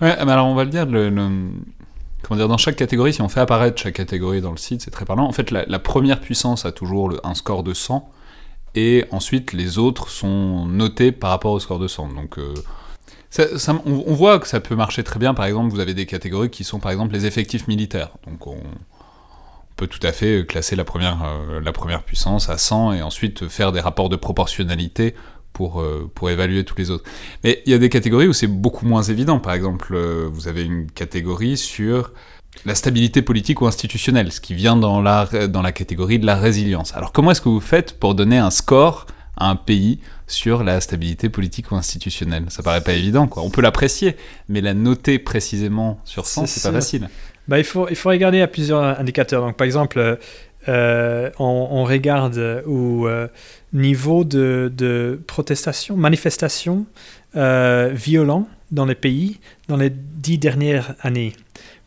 Ouais, 0.00 0.10
alors 0.10 0.46
on 0.46 0.54
va 0.54 0.64
le 0.64 0.70
dire, 0.70 0.86
comment 0.86 2.36
dire, 2.36 2.48
dans 2.48 2.56
chaque 2.56 2.76
catégorie, 2.76 3.12
si 3.12 3.22
on 3.22 3.28
fait 3.28 3.40
apparaître 3.40 3.80
chaque 3.80 3.94
catégorie 3.94 4.40
dans 4.40 4.52
le 4.52 4.56
site, 4.56 4.82
c'est 4.82 4.90
très 4.90 5.04
parlant. 5.04 5.26
En 5.26 5.32
fait, 5.32 5.50
la, 5.50 5.78
première 5.78 6.20
puissance 6.20 6.64
a 6.64 6.72
toujours 6.72 7.12
un 7.22 7.34
score 7.34 7.62
de 7.62 7.74
100 7.74 8.10
et 8.74 9.04
ensuite 9.10 9.52
les 9.52 9.78
autres 9.78 10.10
sont 10.10 10.66
notés 10.66 11.12
par 11.12 11.30
rapport 11.30 11.52
au 11.52 11.60
score 11.60 11.78
de 11.78 11.88
100. 11.88 12.14
Donc 12.14 12.38
on, 13.86 14.14
voit 14.14 14.38
que 14.38 14.48
ça 14.48 14.60
peut 14.60 14.74
marcher 14.74 15.02
très 15.02 15.18
bien, 15.18 15.34
par 15.34 15.44
exemple, 15.44 15.70
vous 15.72 15.80
avez 15.80 15.94
des 15.94 16.06
catégories 16.06 16.50
qui 16.50 16.64
sont 16.64 16.78
par 16.78 16.90
exemple 16.90 17.12
les 17.12 17.26
effectifs 17.26 17.68
militaires. 17.68 18.10
Donc 18.26 18.46
on, 18.46 18.58
peut 19.76 19.86
tout 19.86 20.04
à 20.06 20.12
fait 20.12 20.46
classer 20.46 20.74
la 20.74 20.84
première, 20.84 21.22
euh, 21.22 21.60
la 21.60 21.72
première 21.72 22.02
puissance 22.02 22.48
à 22.48 22.56
100 22.56 22.94
et 22.94 23.02
ensuite 23.02 23.46
faire 23.46 23.72
des 23.72 23.80
rapports 23.80 24.08
de 24.08 24.16
proportionnalité 24.16 25.14
pour, 25.52 25.82
euh, 25.82 26.10
pour 26.14 26.30
évaluer 26.30 26.64
tous 26.64 26.76
les 26.78 26.90
autres. 26.90 27.04
Mais 27.44 27.62
il 27.66 27.72
y 27.72 27.74
a 27.74 27.78
des 27.78 27.90
catégories 27.90 28.26
où 28.26 28.32
c'est 28.32 28.46
beaucoup 28.46 28.86
moins 28.86 29.02
évident. 29.02 29.38
Par 29.38 29.52
exemple, 29.52 29.94
vous 30.32 30.48
avez 30.48 30.64
une 30.64 30.90
catégorie 30.90 31.58
sur 31.58 32.12
la 32.64 32.74
stabilité 32.74 33.20
politique 33.20 33.60
ou 33.60 33.66
institutionnelle, 33.66 34.32
ce 34.32 34.40
qui 34.40 34.54
vient 34.54 34.76
dans 34.76 35.02
la, 35.02 35.26
dans 35.46 35.60
la 35.60 35.72
catégorie 35.72 36.18
de 36.18 36.26
la 36.26 36.36
résilience. 36.36 36.94
Alors 36.94 37.12
comment 37.12 37.32
est-ce 37.32 37.42
que 37.42 37.50
vous 37.50 37.60
faites 37.60 37.98
pour 37.98 38.14
donner 38.14 38.38
un 38.38 38.50
score 38.50 39.06
à 39.36 39.50
un 39.50 39.56
pays 39.56 40.00
sur 40.26 40.64
la 40.64 40.80
stabilité 40.80 41.28
politique 41.28 41.70
ou 41.70 41.76
institutionnelle 41.76 42.44
Ça 42.48 42.62
paraît 42.62 42.80
pas 42.80 42.92
évident, 42.92 43.26
quoi. 43.26 43.42
On 43.42 43.50
peut 43.50 43.62
l'apprécier, 43.62 44.16
mais 44.48 44.60
la 44.60 44.74
noter 44.74 45.18
précisément 45.18 46.00
sur 46.04 46.26
100, 46.26 46.46
c'est 46.46 46.62
pas 46.62 46.72
facile. 46.72 47.08
Bah, 47.48 47.58
il, 47.58 47.64
faut, 47.64 47.88
il 47.88 47.96
faut 47.96 48.08
regarder 48.08 48.40
à 48.40 48.48
plusieurs 48.48 48.82
indicateurs. 48.82 49.42
Donc, 49.42 49.56
par 49.56 49.64
exemple, 49.64 50.18
euh, 50.68 51.30
on, 51.38 51.84
regarde 51.84 52.62
au 52.66 53.06
euh, 53.06 53.28
niveau 53.72 54.24
de, 54.24 54.72
de, 54.74 55.20
protestation, 55.26 55.96
manifestation 55.96 56.86
euh, 57.36 57.90
violent 57.92 58.48
dans 58.72 58.84
les 58.84 58.96
pays 58.96 59.38
dans 59.68 59.76
les 59.76 59.90
dix 59.90 60.38
dernières 60.38 60.94
années 61.02 61.34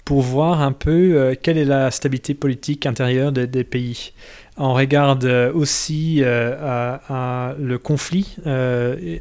pour 0.05 0.21
voir 0.21 0.61
un 0.61 0.71
peu 0.71 0.89
euh, 1.13 1.35
quelle 1.39 1.57
est 1.57 1.65
la 1.65 1.91
stabilité 1.91 2.33
politique 2.33 2.85
intérieure 2.85 3.31
des 3.31 3.63
pays. 3.63 4.13
On 4.61 4.73
regarde 4.73 5.23
euh, 5.23 5.53
aussi 5.53 6.19
euh, 6.21 6.97
le 7.57 7.77
conflit 7.77 8.35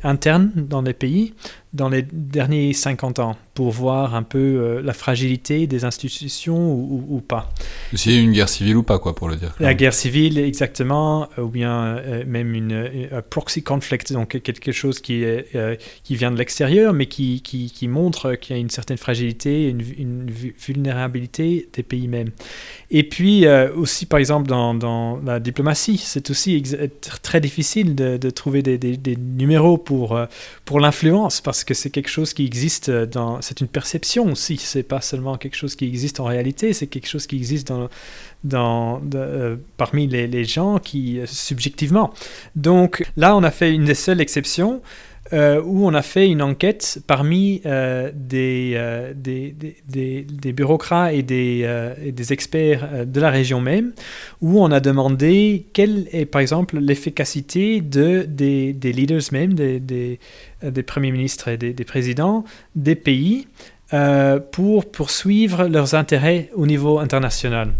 interne 0.02 0.50
dans 0.56 0.82
les 0.82 0.92
pays 0.92 1.32
dans 1.72 1.88
les 1.88 2.02
derniers 2.02 2.72
50 2.72 3.18
ans 3.18 3.36
pour 3.58 3.72
voir 3.72 4.14
un 4.14 4.22
peu 4.22 4.38
euh, 4.38 4.82
la 4.82 4.92
fragilité 4.92 5.66
des 5.66 5.84
institutions 5.84 6.72
ou, 6.72 7.20
pas. 7.26 7.52
S'il 7.92 8.12
y 8.12 8.16
a 8.16 8.20
une 8.20 8.30
guerre 8.30 8.48
civile 8.48 8.76
ou 8.76 8.84
pas, 8.84 9.00
quoi, 9.00 9.16
pour 9.16 9.28
le 9.28 9.34
dire. 9.34 9.52
La 9.58 9.74
guerre 9.74 9.94
civile, 9.94 10.38
exactement, 10.38 11.28
euh, 11.36 11.42
ou 11.42 11.48
bien 11.48 11.96
euh, 11.96 12.22
même 12.24 12.54
une, 12.54 13.08
proxy 13.30 13.64
conflict, 13.64 14.12
donc 14.12 14.40
quelque 14.42 14.70
chose 14.70 15.00
qui, 15.00 15.24
est, 15.24 15.48
qui 16.04 16.14
vient 16.14 16.30
de 16.30 16.38
l'extérieur, 16.38 16.92
mais 16.92 17.06
qui, 17.06 17.42
qui, 17.42 17.68
qui 17.70 17.88
montre 17.88 18.36
qu'il 18.36 18.54
y 18.54 18.58
a 18.58 18.62
une 18.62 18.70
certaine 18.70 18.96
fragilité, 18.96 19.68
une, 19.68 19.82
une 19.98 20.30
vulnérabilité 20.30 21.68
des 21.72 21.82
pays 21.82 22.06
mêmes. 22.06 22.30
Et 22.92 23.02
puis 23.02 23.44
aussi, 23.76 24.06
par 24.06 24.20
exemple, 24.20 24.46
dans, 24.46 24.72
dans 24.74 25.16
la 25.16 25.40
diplomatie, 25.40 25.98
c'est 25.98 26.30
aussi 26.30 26.62
très 27.22 27.40
difficile 27.40 27.96
de, 27.96 28.16
de 28.18 28.30
trouver 28.30 28.62
des, 28.62 28.78
des, 28.78 28.96
des, 28.96 29.16
numéros 29.16 29.78
pour, 29.78 30.18
pour 30.64 30.78
l'influence, 30.78 31.40
parce 31.40 31.57
que 31.64 31.74
c'est 31.74 31.90
quelque 31.90 32.08
chose 32.08 32.34
qui 32.34 32.44
existe 32.44 32.90
dans 32.90 33.40
c'est 33.40 33.60
une 33.60 33.68
perception 33.68 34.26
aussi. 34.32 34.56
C'est 34.56 34.82
pas 34.82 35.00
seulement 35.00 35.36
quelque 35.36 35.56
chose 35.56 35.76
qui 35.76 35.86
existe 35.86 36.20
en 36.20 36.24
réalité, 36.24 36.72
c'est 36.72 36.86
quelque 36.86 37.08
chose 37.08 37.26
qui 37.26 37.36
existe 37.36 37.68
dans, 37.68 37.88
dans, 38.44 39.00
euh, 39.14 39.56
parmi 39.76 40.06
les, 40.06 40.44
gens 40.44 40.78
qui 40.78 41.20
euh, 41.20 41.26
subjectivement. 41.26 42.12
Donc 42.56 43.06
là, 43.16 43.36
on 43.36 43.42
a 43.42 43.50
fait 43.50 43.72
une 43.74 43.84
des 43.84 43.94
seules 43.94 44.20
exceptions. 44.20 44.82
Euh, 45.34 45.60
où 45.62 45.86
on 45.86 45.92
a 45.92 46.00
fait 46.00 46.28
une 46.28 46.40
enquête 46.40 47.00
parmi 47.06 47.60
des, 47.60 49.12
des, 49.14 49.54
des, 49.86 50.52
bureaucrates 50.52 51.12
et 51.12 51.22
des, 51.22 51.92
des 52.12 52.32
experts 52.32 53.06
de 53.06 53.20
la 53.20 53.30
région 53.30 53.60
même, 53.60 53.92
où 54.40 54.62
on 54.62 54.70
a 54.70 54.80
demandé 54.80 55.66
quelle 55.72 56.08
est 56.12 56.24
par 56.24 56.40
exemple 56.40 56.78
l'efficacité 56.78 57.80
de, 57.80 58.24
des, 58.26 58.72
leaders 58.92 59.32
même, 59.32 59.54
des, 59.54 60.18
euh, 60.64 60.70
des 60.70 60.82
premiers 60.82 61.12
ministres 61.12 61.48
et 61.48 61.56
des, 61.56 61.84
présidents 61.84 62.44
des 62.74 62.94
pays 62.94 63.46
euh, 63.92 64.38
pour 64.38 64.90
poursuivre 64.90 65.66
leurs 65.66 65.94
intérêts 65.94 66.50
au 66.54 66.66
niveau 66.66 66.98
international. 66.98 67.72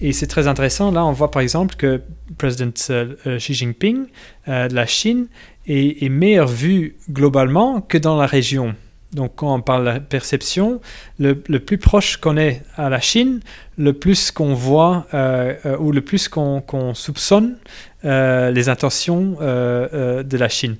Et 0.00 0.12
c'est 0.12 0.26
très 0.26 0.48
intéressant. 0.48 0.90
Là, 0.90 1.04
on 1.04 1.12
voit 1.12 1.30
par 1.30 1.42
exemple 1.42 1.76
que 1.76 1.86
le 2.28 2.34
président 2.36 2.70
euh, 2.90 3.38
Xi 3.38 3.54
Jinping 3.54 4.06
de 4.46 4.74
la 4.74 4.86
Chine 4.86 5.28
est, 5.66 6.02
est 6.02 6.08
meilleur 6.08 6.48
vu 6.48 6.96
globalement 7.10 7.80
que 7.80 7.98
dans 7.98 8.16
la 8.16 8.26
région. 8.26 8.74
Donc 9.14 9.32
quand 9.36 9.54
on 9.54 9.60
parle 9.60 9.94
de 9.94 9.98
perception, 10.00 10.80
le, 11.18 11.34
plus 11.34 11.78
proche 11.78 12.16
qu'on 12.16 12.36
est 12.36 12.62
à 12.76 12.90
la 12.90 13.00
Chine, 13.00 13.40
le 13.78 13.92
plus 13.92 14.30
qu'on 14.30 14.54
voit 14.54 15.06
euh, 15.14 15.54
euh, 15.64 15.78
ou 15.78 15.92
le 15.92 16.00
plus 16.00 16.28
qu'on 16.28 16.94
soupçonne 16.94 17.56
euh, 18.04 18.50
les 18.50 18.68
intentions 18.68 19.36
de 19.40 20.36
la 20.36 20.48
Chine. 20.48 20.76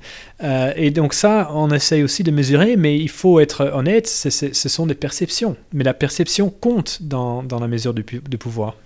et 0.76 0.90
donc 0.90 1.14
ça, 1.14 1.48
on 1.52 1.70
essaye 1.70 2.02
aussi 2.02 2.22
de 2.22 2.30
mesurer, 2.30 2.76
mais 2.76 2.98
il 2.98 3.08
faut 3.08 3.40
être 3.40 3.70
honnête, 3.72 4.08
ce 4.08 4.68
sont 4.68 4.86
des 4.86 4.94
perceptions. 4.94 5.56
Mais 5.72 5.84
la 5.84 5.94
perception 5.94 6.50
compte 6.50 6.98
dans, 7.02 7.44
la 7.48 7.68
mesure 7.68 7.94
du, 7.94 8.04
de 8.04 8.36
pouvoir. 8.36 8.76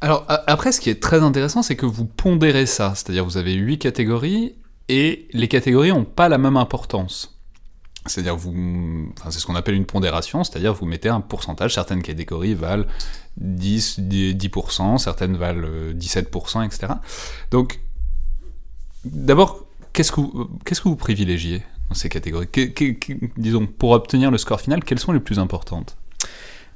Alors 0.00 0.24
après, 0.26 0.72
ce 0.72 0.80
qui 0.80 0.90
est 0.90 1.00
très 1.00 1.20
intéressant, 1.20 1.62
c'est 1.62 1.76
que 1.76 1.86
vous 1.86 2.06
pondérez 2.06 2.66
ça, 2.66 2.94
c'est-à-dire 2.96 3.24
vous 3.24 3.36
avez 3.36 3.52
huit 3.52 3.78
catégories 3.78 4.54
et 4.88 5.28
les 5.32 5.48
catégories 5.48 5.90
n'ont 5.90 6.04
pas 6.04 6.28
la 6.28 6.38
même 6.38 6.56
importance. 6.56 7.38
C'est-à-dire, 8.06 8.36
vous, 8.36 9.12
c'est 9.30 9.38
ce 9.38 9.46
qu'on 9.46 9.54
appelle 9.54 9.76
une 9.76 9.86
pondération, 9.86 10.42
c'est-à-dire 10.42 10.74
vous 10.74 10.86
mettez 10.86 11.08
un 11.08 11.20
pourcentage, 11.20 11.74
certaines 11.74 12.02
catégories 12.02 12.54
valent 12.54 12.84
10, 13.36 14.00
10%, 14.00 14.98
certaines 14.98 15.36
valent 15.36 15.92
17%, 15.94 16.58
euh, 16.58 16.62
etc. 16.62 16.94
Donc, 17.52 17.80
d'abord, 19.04 19.66
qu'est-ce 19.92 20.10
que 20.10 20.88
vous 20.88 20.96
privilégiez 20.96 21.62
dans 21.88 21.94
ces 21.94 22.08
catégories? 22.08 22.48
Disons, 23.36 23.66
pour 23.66 23.92
obtenir 23.92 24.32
le 24.32 24.38
score 24.38 24.60
final, 24.60 24.82
quelles 24.82 24.98
sont 24.98 25.12
les 25.12 25.20
plus 25.20 25.38
importantes? 25.38 25.96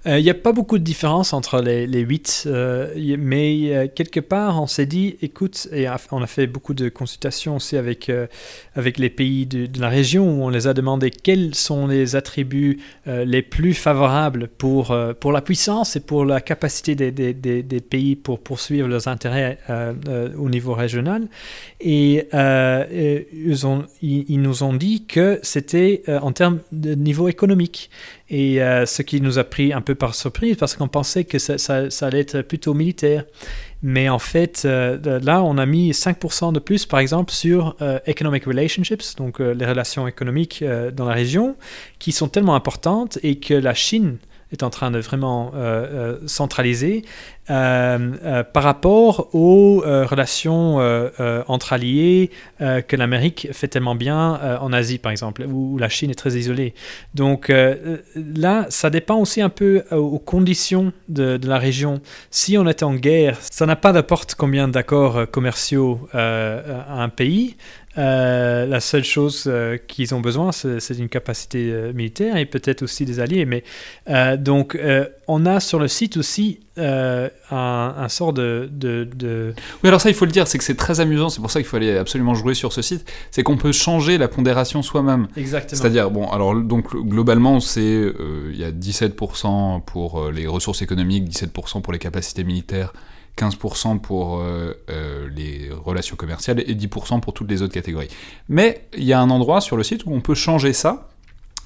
Il 0.07 0.13
euh, 0.13 0.21
n'y 0.21 0.31
a 0.31 0.35
pas 0.35 0.53
beaucoup 0.53 0.79
de 0.79 0.85
différence 0.85 1.33
entre 1.33 1.61
les, 1.61 1.89
les 1.89 2.01
8, 2.01 2.45
euh, 2.47 3.17
mais 3.19 3.75
euh, 3.75 3.89
quelque 3.93 4.21
part, 4.21 4.63
on 4.63 4.69
s'est 4.69 4.87
dit, 4.87 5.17
écoute, 5.21 5.67
et 5.73 5.89
on 6.13 6.23
a 6.23 6.27
fait 6.29 6.47
beaucoup 6.47 6.75
de 6.75 6.89
consultations 6.89 7.57
aussi 7.57 7.77
avec, 7.77 8.11
avec 8.77 8.99
les 8.99 9.11
pays 9.11 9.47
de, 9.47 9.81
la 9.81 9.89
région, 9.89 10.29
où 10.29 10.45
on 10.45 10.49
les 10.49 10.69
a 10.69 10.75
demandé 10.75 11.11
quels 11.11 11.57
sont 11.57 11.89
les 11.89 12.15
attributs 12.15 12.79
les 13.07 13.43
plus 13.43 13.75
favorables 13.75 14.49
pour, 14.49 14.97
pour 15.21 15.33
la 15.33 15.41
puissance 15.41 15.97
et 15.97 16.01
pour 16.01 16.25
la 16.25 16.41
capacité 16.41 16.95
des, 16.95 17.11
des, 17.11 17.35
des, 17.35 17.81
pays 17.81 18.17
pour 18.17 18.41
poursuivre 18.41 18.89
leurs 18.89 19.09
intérêts 19.09 19.59
au 20.39 20.49
niveau 20.49 20.75
régional. 20.75 21.27
Et 21.81 22.29
ils, 22.33 23.67
ont, 23.67 23.85
ils, 24.03 24.41
nous 24.41 24.63
ont 24.63 24.73
dit 24.73 25.05
que 25.07 25.41
c'était 25.43 26.03
en 26.09 26.33
termes 26.33 26.61
de 26.73 26.95
niveau 26.95 27.29
économique. 27.29 27.91
Et 28.29 28.61
euh, 28.61 28.87
ce 28.87 29.03
qui 29.03 29.21
nous 29.21 29.39
a 29.39 29.45
pris 29.45 29.73
un 29.73 29.81
peu 29.81 29.95
par 29.95 30.15
surprise 30.15 30.57
parce 30.57 30.75
qu'on 30.75 30.89
pensait 30.89 31.25
que 31.25 31.39
ça, 31.39 31.89
allait 32.01 32.21
être 32.21 32.43
plutôt 32.43 32.75
militaire. 32.75 33.25
Mais 33.83 34.09
en 34.09 34.19
fait, 34.19 34.63
euh, 34.65 35.21
là, 35.21 35.43
on 35.43 35.59
a 35.59 35.67
mis 35.67 35.93
5% 35.93 36.53
de 36.53 36.59
plus, 36.59 36.87
par 36.87 36.99
exemple, 36.99 37.33
sur 37.33 37.77
euh, 37.83 38.01
Economic 38.07 38.45
Relationships, 38.45 39.17
donc 39.17 39.39
les 39.39 39.67
relations 39.67 40.09
économiques 40.09 40.65
dans 40.95 41.07
la 41.07 41.15
région, 41.15 41.57
qui 41.99 42.11
sont 42.11 42.29
tellement 42.29 42.57
importantes 42.57 43.19
et 43.23 43.39
que 43.39 43.55
la 43.55 43.75
Chine 43.75 44.19
en 44.63 44.71
train 44.71 44.91
de 44.91 44.99
vraiment 44.99 45.53
centraliser 46.27 47.05
par 47.49 48.63
rapport 48.63 49.29
aux 49.35 49.83
relations 49.85 50.79
entre 51.49 51.73
alliés 51.73 52.31
que 52.61 52.97
l'Amérique 52.97 53.49
fait 53.53 53.69
tellement 53.69 53.95
bien 53.95 54.59
en 54.61 54.73
Asie, 54.73 54.99
par 54.99 55.13
exemple, 55.13 55.45
où 55.49 55.79
la 55.79 55.89
Chine 55.89 56.11
est 56.11 56.15
très 56.15 56.35
isolée. 56.35 56.75
Donc 57.15 57.53
là, 58.15 58.67
ça 58.69 58.91
dépend 58.91 59.17
aussi 59.17 59.41
un 59.41 59.49
peu 59.49 59.85
aux 59.91 60.19
conditions 60.19 60.93
de, 61.09 61.37
de 61.37 61.49
la 61.49 61.59
région. 61.59 62.01
Si 62.31 62.59
on 62.59 62.67
était 62.69 62.85
en 62.85 62.95
guerre, 62.95 63.39
ça 63.41 63.67
n'a 63.67 63.77
pas 63.77 63.93
d'importe 63.93 64.35
combien 64.35 64.69
d'accords 64.69 65.31
commerciaux 65.31 66.09
à 66.13 67.03
un 67.03 67.09
pays. 67.09 67.57
Euh, 67.99 68.67
la 68.67 68.81
seule 68.81 69.05
chose 69.05 69.45
euh, 69.47 69.79
qu'ils 69.79 70.15
ont 70.15 70.21
besoin, 70.21 70.53
c'est 70.53 70.99
une 70.99 71.09
capacité 71.09 71.71
euh, 71.71 71.93
militaire 71.95 72.37
et 72.37 72.45
peut-être 72.45 72.83
aussi 72.83 73.07
des 73.07 73.21
alliés. 73.21 73.47
Mais 73.47 73.65
donc, 74.37 74.79
on 75.29 75.47
a 75.47 75.61
sur 75.61 75.79
le 75.79 75.89
site 75.89 76.17
aussi 76.17 76.61
un, 76.77 78.07
sort 78.09 78.33
de, 78.33 78.69
de, 78.71 79.55
Oui, 79.83 79.89
alors 79.89 80.01
ça, 80.01 80.11
il 80.11 80.15
faut 80.15 80.25
le 80.25 80.31
dire, 80.31 80.47
c'est 80.47 80.59
que 80.59 80.65
c'est 80.65 80.77
très 80.77 81.01
amusant. 81.01 81.29
C'est 81.29 81.41
pour 81.41 81.51
ça 81.51 81.61
qu'il 81.61 81.69
faut 81.69 81.77
aller 81.77 81.97
absolument 81.97 82.35
jouer 82.35 82.55
sur 82.55 82.73
ce 82.73 82.83
site. 82.83 83.11
C'est 83.31 83.43
qu'on 83.43 83.57
peut 83.57 83.73
changer 83.73 84.19
la 84.19 84.29
pondération 84.29 84.83
soi-même. 84.83 85.29
Exactement. 85.37 85.81
C'est-à-dire, 85.81 86.11
bon, 86.11 86.29
alors 86.29 86.55
donc 86.55 86.95
globalement, 86.95 87.61
c'est 87.61 88.13
il 88.51 88.59
y 88.59 88.65
a 88.65 88.71
17% 88.71 89.83
pour 89.85 90.31
les 90.31 90.47
ressources 90.47 90.83
économiques, 90.83 91.29
17% 91.29 91.83
pour 91.83 91.93
les 91.93 91.99
capacités 91.99 92.45
militaires. 92.45 92.93
15% 93.37 94.01
pour 94.01 94.39
euh, 94.39 94.73
euh, 94.91 95.29
les 95.35 95.71
relations 95.71 96.17
commerciales 96.17 96.61
et 96.61 96.75
10% 96.75 97.21
pour 97.21 97.35
toutes 97.35 97.51
les 97.51 97.63
autres 97.63 97.75
catégories. 97.75 98.09
Mais 98.49 98.87
il 98.97 99.05
y 99.05 99.13
a 99.13 99.21
un 99.21 99.31
endroit 99.31 99.61
sur 99.61 99.77
le 99.77 99.83
site 99.83 100.07
où 100.07 100.13
on 100.13 100.21
peut 100.21 100.35
changer 100.35 100.73
ça, 100.73 101.09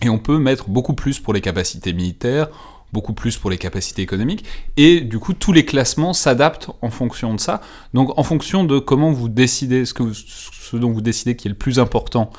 et 0.02 0.08
on 0.08 0.18
peut 0.18 0.38
mettre 0.38 0.68
beaucoup 0.68 0.94
plus 0.94 1.20
pour 1.20 1.32
les 1.32 1.40
capacités 1.40 1.92
militaires, 1.92 2.48
beaucoup 2.92 3.12
plus 3.12 3.36
pour 3.36 3.50
les 3.50 3.58
capacités 3.58 4.02
économiques, 4.02 4.44
et 4.76 5.00
du 5.00 5.18
coup 5.18 5.32
tous 5.32 5.52
les 5.52 5.64
classements 5.64 6.12
s'adaptent 6.12 6.70
en 6.82 6.90
fonction 6.90 7.34
de 7.34 7.40
ça, 7.40 7.60
donc 7.94 8.18
en 8.18 8.22
fonction 8.22 8.64
de 8.64 8.78
comment 8.78 9.12
vous 9.12 9.28
décidez, 9.28 9.84
ce, 9.84 9.94
que 9.94 10.12
ce 10.12 10.76
dont 10.76 10.90
vous 10.90 11.02
décidez 11.02 11.36
qui 11.36 11.48
est 11.48 11.50
le 11.50 11.56
plus 11.56 11.78
important 11.78 12.30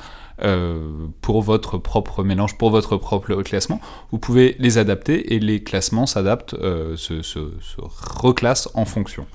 euh, 0.44 1.06
pour 1.20 1.40
votre 1.40 1.78
propre 1.78 2.24
mélange, 2.24 2.58
pour 2.58 2.70
votre 2.70 2.96
propre 2.96 3.42
classement, 3.42 3.80
vous 4.10 4.18
pouvez 4.18 4.56
les 4.58 4.76
adapter 4.76 5.34
et 5.34 5.38
les 5.38 5.62
classements 5.62 6.06
s'adaptent, 6.06 6.54
euh, 6.54 6.96
se, 6.96 7.22
se, 7.22 7.38
reclassent 7.78 8.68
en 8.74 8.84
fonction. 8.84 9.26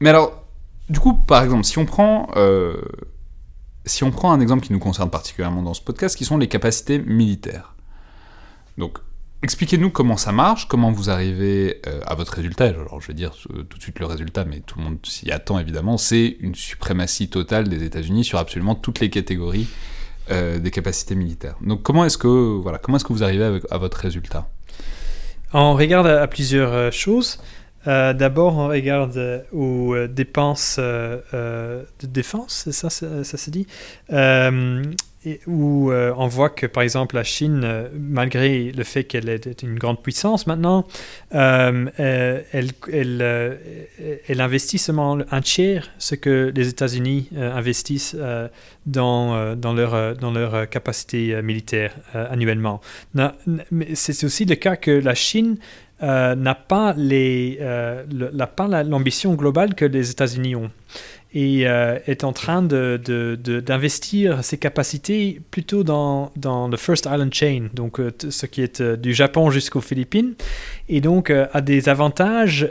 Mais 0.00 0.10
alors, 0.10 0.42
du 0.88 0.98
coup, 0.98 1.14
par 1.14 1.44
exemple, 1.44 1.62
si 1.62 1.78
on 1.78 1.86
prend, 1.86 2.30
euh, 2.34 2.82
si 3.84 4.02
on 4.02 4.10
prend 4.10 4.32
un 4.32 4.40
exemple 4.40 4.66
qui 4.66 4.72
nous 4.72 4.80
concerne 4.80 5.08
particulièrement 5.08 5.62
dans 5.62 5.74
ce 5.74 5.82
podcast, 5.82 6.16
qui 6.16 6.24
sont 6.24 6.36
les 6.36 6.48
capacités 6.48 6.98
militaires. 6.98 7.76
Donc, 8.78 8.98
expliquez-nous 9.44 9.90
comment 9.90 10.16
ça 10.16 10.32
marche, 10.32 10.66
comment 10.66 10.90
vous 10.90 11.10
arrivez 11.10 11.80
à 12.06 12.16
votre 12.16 12.32
résultat. 12.32 12.64
Alors, 12.64 13.00
je 13.00 13.06
vais 13.06 13.14
dire 13.14 13.36
tout 13.68 13.78
de 13.78 13.82
suite 13.82 14.00
le 14.00 14.06
résultat, 14.06 14.44
mais 14.44 14.60
tout 14.60 14.80
le 14.80 14.84
monde 14.84 14.98
s'y 15.04 15.30
attend 15.30 15.60
évidemment. 15.60 15.96
C'est 15.96 16.38
une 16.40 16.56
suprématie 16.56 17.28
totale 17.28 17.68
des 17.68 17.84
États-Unis 17.84 18.24
sur 18.24 18.38
absolument 18.40 18.74
toutes 18.74 18.98
les 18.98 19.10
catégories 19.10 19.68
euh, 20.30 20.58
des 20.58 20.70
capacités 20.70 21.14
militaires. 21.14 21.56
Donc 21.60 21.82
comment 21.82 22.04
est-ce 22.04 22.18
que, 22.18 22.28
voilà, 22.28 22.78
comment 22.78 22.96
est-ce 22.96 23.04
que 23.04 23.12
vous 23.12 23.24
arrivez 23.24 23.60
à 23.70 23.78
votre 23.78 23.98
résultat? 23.98 24.48
On 25.52 25.74
regarde 25.74 26.06
à, 26.06 26.26
plusieurs 26.26 26.72
euh, 26.72 26.90
choses. 26.90 27.40
Euh, 27.86 28.12
d'abord, 28.12 28.56
on 28.56 28.68
regarde 28.68 29.44
aux 29.52 29.96
dépenses 30.06 30.78
de 30.78 31.84
défense, 32.04 32.70
ça, 32.70 32.88
ça, 32.88 33.24
ça 33.24 33.36
se 33.36 33.50
dit 33.50 33.66
où 35.46 35.90
euh, 35.90 36.12
on 36.16 36.26
voit 36.26 36.50
que, 36.50 36.66
par 36.66 36.82
exemple, 36.82 37.14
la 37.14 37.22
Chine, 37.22 37.62
euh, 37.64 37.88
malgré 37.96 38.72
le 38.72 38.84
fait 38.84 39.04
qu'elle 39.04 39.28
est 39.28 39.62
une 39.62 39.78
grande 39.78 40.02
puissance 40.02 40.46
maintenant, 40.46 40.86
euh, 41.34 41.86
elle, 42.52 44.40
investit 44.40 44.78
seulement 44.78 45.18
un 45.30 45.40
tiers 45.40 45.90
ce 45.98 46.14
que 46.14 46.52
les 46.54 46.68
États-Unis 46.68 47.28
investissent 47.36 48.16
dans, 48.86 49.54
leur, 49.54 50.16
dans 50.16 50.32
leur 50.32 50.68
capacité 50.68 51.40
militaire 51.42 51.94
annuellement. 52.14 52.80
C'est 53.94 54.24
aussi 54.24 54.44
le 54.44 54.56
cas 54.56 54.76
que 54.76 54.90
la 54.90 55.14
Chine 55.14 55.58
n'a 56.00 56.54
pas 56.54 56.94
l'ambition 58.84 59.34
globale 59.34 59.74
que 59.74 59.84
les 59.84 60.10
États-Unis 60.10 60.56
ont 60.56 60.70
et 61.34 61.66
euh, 61.66 61.98
est 62.06 62.24
en 62.24 62.32
train 62.32 62.62
d'investir 62.62 64.44
ses 64.44 64.58
capacités 64.58 65.40
plutôt 65.50 65.82
dans, 65.82 66.30
le 66.70 66.76
First 66.76 67.06
Island 67.06 67.32
Chain, 67.32 67.68
donc 67.72 68.00
euh, 68.00 68.12
ce 68.28 68.46
qui 68.46 68.62
est 68.62 68.80
euh, 68.80 68.96
du 68.96 69.14
Japon 69.14 69.50
jusqu'aux 69.50 69.80
Philippines, 69.80 70.34
et 70.88 71.00
donc 71.00 71.30
a 71.30 71.60
des 71.60 71.88
avantages 71.88 72.68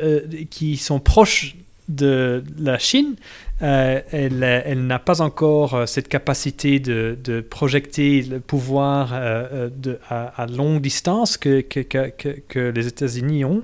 qui 0.50 0.78
sont 0.78 1.00
proches 1.00 1.56
de 1.89 2.43
la 2.60 2.78
Chine. 2.78 3.15
elle, 3.60 4.86
n'a 4.86 5.00
pas 5.00 5.21
encore 5.21 5.88
cette 5.88 6.08
capacité 6.08 6.80
de, 6.80 7.17
de 7.24 7.41
projeter 7.41 8.21
le 8.21 8.39
pouvoir 8.39 9.13
à, 9.13 10.47
longue 10.47 10.82
distance 10.82 11.38
que 11.38 12.69
les 12.69 12.88
États-Unis 12.88 13.43
ont. 13.43 13.63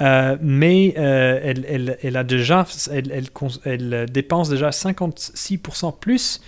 Euh, 0.00 0.36
mais 0.40 0.94
euh, 0.98 1.38
elle, 1.42 1.64
elle, 1.68 1.98
elle, 2.02 2.16
a 2.16 2.24
déjà, 2.24 2.66
elle, 2.90 3.28
elle, 3.64 4.06
dépense 4.10 4.48
déjà 4.48 4.70
56% 4.70 5.98
plus 5.98 6.40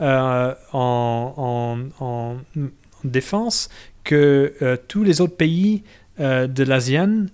euh, 0.00 0.54
en, 0.72 1.34
en, 2.00 2.04
en, 2.04 2.36
défense 3.04 3.68
que 4.02 4.78
tous 4.88 5.04
les 5.04 5.20
autres 5.20 5.36
pays 5.36 5.82
de 6.18 6.64
l'ASEAN, 6.64 7.26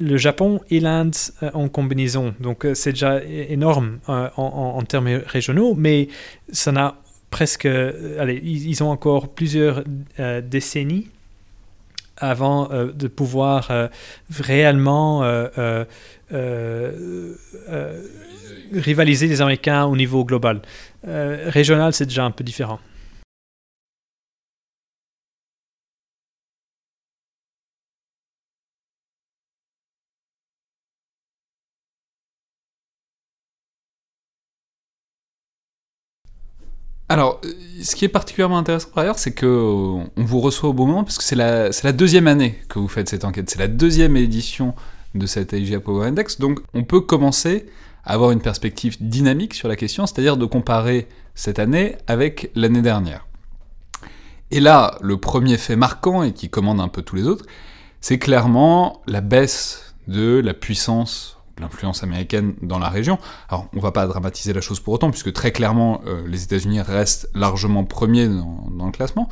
le 0.00 0.16
Japon 0.18 0.60
et 0.70 0.80
l'Inde 0.80 1.14
en 1.54 1.68
combinaison. 1.68 2.34
Donc 2.40 2.66
c'est 2.74 2.92
déjà 2.92 3.22
énorme 3.24 4.00
en, 4.06 4.28
en, 4.36 4.82
termes 4.82 5.22
régionaux, 5.26 5.74
mais 5.74 6.08
ça 6.50 6.72
n'a 6.72 6.96
presque... 7.30 7.64
allez, 7.64 8.40
ils 8.42 8.82
ont 8.82 8.90
encore 8.90 9.30
plusieurs 9.30 9.82
décennies 10.42 11.08
avant 12.22 12.70
euh, 12.70 12.92
de 12.92 13.08
pouvoir 13.08 13.70
euh, 13.70 13.88
réellement 14.30 15.22
euh, 15.24 15.84
rivaliser 18.72 19.26
les 19.26 19.42
Américains 19.42 19.84
au 19.84 19.96
niveau 19.96 20.24
global. 20.24 20.62
régional, 21.04 21.92
c'est 21.92 22.06
déjà 22.06 22.24
un 22.24 22.30
peu 22.30 22.44
différent. 22.44 22.80
Alors, 37.12 37.42
ce 37.82 37.96
qui 37.96 38.04
est 38.04 38.08
particulièrement 38.08 38.58
intéressant 38.58 38.88
par 38.94 39.02
ailleurs, 39.02 39.18
c'est 39.18 39.32
que 39.32 39.46
on 39.46 40.08
vous 40.16 40.40
reçoit 40.40 40.70
au 40.70 40.72
bon 40.72 40.86
moment, 40.86 41.04
parce 41.04 41.18
que 41.18 41.24
c'est 41.24 41.36
la, 41.36 41.92
deuxième 41.92 42.26
année 42.26 42.58
que 42.68 42.78
vous 42.78 42.88
faites 42.88 43.08
cette 43.08 43.24
enquête, 43.24 43.50
c'est 43.50 43.58
la 43.58 43.68
deuxième 43.68 44.16
édition 44.16 44.74
de 45.14 45.26
cette 45.26 45.52
AIGA 45.52 45.80
Power 45.80 46.06
Index, 46.06 46.38
donc 46.38 46.60
on 46.74 46.84
peut 46.84 47.00
commencer 47.00 47.66
à 48.04 48.14
avoir 48.14 48.30
une 48.30 48.40
perspective 48.40 48.96
dynamique 49.00 49.54
sur 49.54 49.68
la 49.68 49.76
question, 49.76 50.06
c'est-à-dire 50.06 50.36
de 50.36 50.46
comparer 50.46 51.08
cette 51.34 51.58
année 51.58 51.96
avec 52.06 52.50
l'année 52.54 52.82
dernière. 52.82 53.26
Et 54.50 54.60
là, 54.60 54.98
le 55.00 55.16
premier 55.16 55.56
fait 55.56 55.76
marquant, 55.76 56.22
et 56.22 56.32
qui 56.32 56.50
commande 56.50 56.80
un 56.80 56.88
peu 56.88 57.02
tous 57.02 57.16
les 57.16 57.26
autres, 57.26 57.46
c'est 58.00 58.18
clairement 58.18 59.02
la 59.06 59.20
baisse 59.20 59.94
de 60.08 60.40
la 60.44 60.54
puissance 60.54 61.38
l'influence 61.58 62.02
américaine 62.02 62.54
dans 62.62 62.78
la 62.78 62.88
région. 62.88 63.18
Alors, 63.48 63.68
on 63.74 63.80
va 63.80 63.92
pas 63.92 64.06
dramatiser 64.06 64.52
la 64.52 64.60
chose 64.60 64.80
pour 64.80 64.94
autant, 64.94 65.10
puisque 65.10 65.32
très 65.32 65.52
clairement, 65.52 66.02
euh, 66.06 66.26
les 66.26 66.44
États-Unis 66.44 66.80
restent 66.80 67.28
largement 67.34 67.84
premiers 67.84 68.28
dans, 68.28 68.86
le 68.86 68.92
classement. 68.92 69.28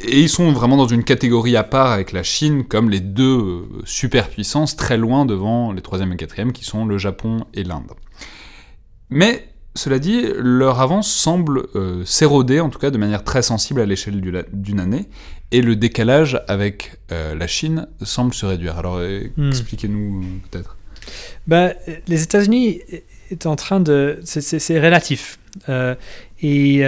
Et 0.00 0.20
ils 0.20 0.28
sont 0.28 0.52
vraiment 0.52 0.76
dans 0.76 0.88
une 0.88 1.04
catégorie 1.04 1.56
à 1.56 1.64
part 1.64 1.90
avec 1.90 2.12
la 2.12 2.22
Chine 2.22 2.64
comme 2.64 2.90
les 2.90 3.00
deux 3.00 3.38
euh, 3.38 3.62
superpuissances 3.84 4.76
très 4.76 4.98
loin 4.98 5.24
devant 5.24 5.72
les 5.72 5.80
troisième 5.80 6.12
et 6.12 6.16
quatrième 6.16 6.52
qui 6.52 6.64
sont 6.64 6.84
le 6.84 6.98
Japon 6.98 7.46
et 7.54 7.64
l'Inde. 7.64 7.92
Mais 9.08 9.48
cela 9.76 9.98
dit, 9.98 10.26
leur 10.36 10.80
avance 10.80 11.10
semble 11.10 11.66
euh, 11.74 12.04
s'éroder, 12.04 12.60
en 12.60 12.70
tout 12.70 12.78
cas 12.78 12.90
de 12.90 12.98
manière 12.98 13.24
très 13.24 13.42
sensible 13.42 13.80
à 13.80 13.86
l'échelle 13.86 14.20
d'une 14.52 14.80
année, 14.80 15.08
et 15.52 15.62
le 15.62 15.76
décalage 15.76 16.40
avec 16.48 16.98
euh, 17.12 17.34
la 17.34 17.46
Chine 17.46 17.86
semble 18.02 18.34
se 18.34 18.46
réduire. 18.46 18.78
Alors 18.78 18.96
euh, 18.96 19.24
hmm. 19.36 19.48
expliquez-nous 19.48 20.24
peut-être. 20.50 20.76
Ben, 21.46 21.74
les 22.08 22.22
États-Unis 22.22 22.80
est 23.30 23.46
en 23.46 23.54
train 23.54 23.78
de... 23.80 24.18
C'est 24.24 24.80
relatif. 24.80 25.38
et 26.42 26.82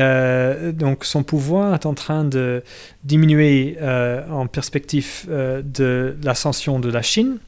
donc 0.72 1.04
son 1.04 1.22
pouvoir 1.22 1.74
est 1.74 1.86
en 1.86 1.94
train 1.94 2.24
de 2.24 2.64
diminuer 3.04 3.76
en 3.80 4.48
perspective 4.48 5.26
de 5.28 6.16
l'ascension 6.20 6.80
de 6.80 6.90
la 6.90 7.02
Chine. 7.02 7.38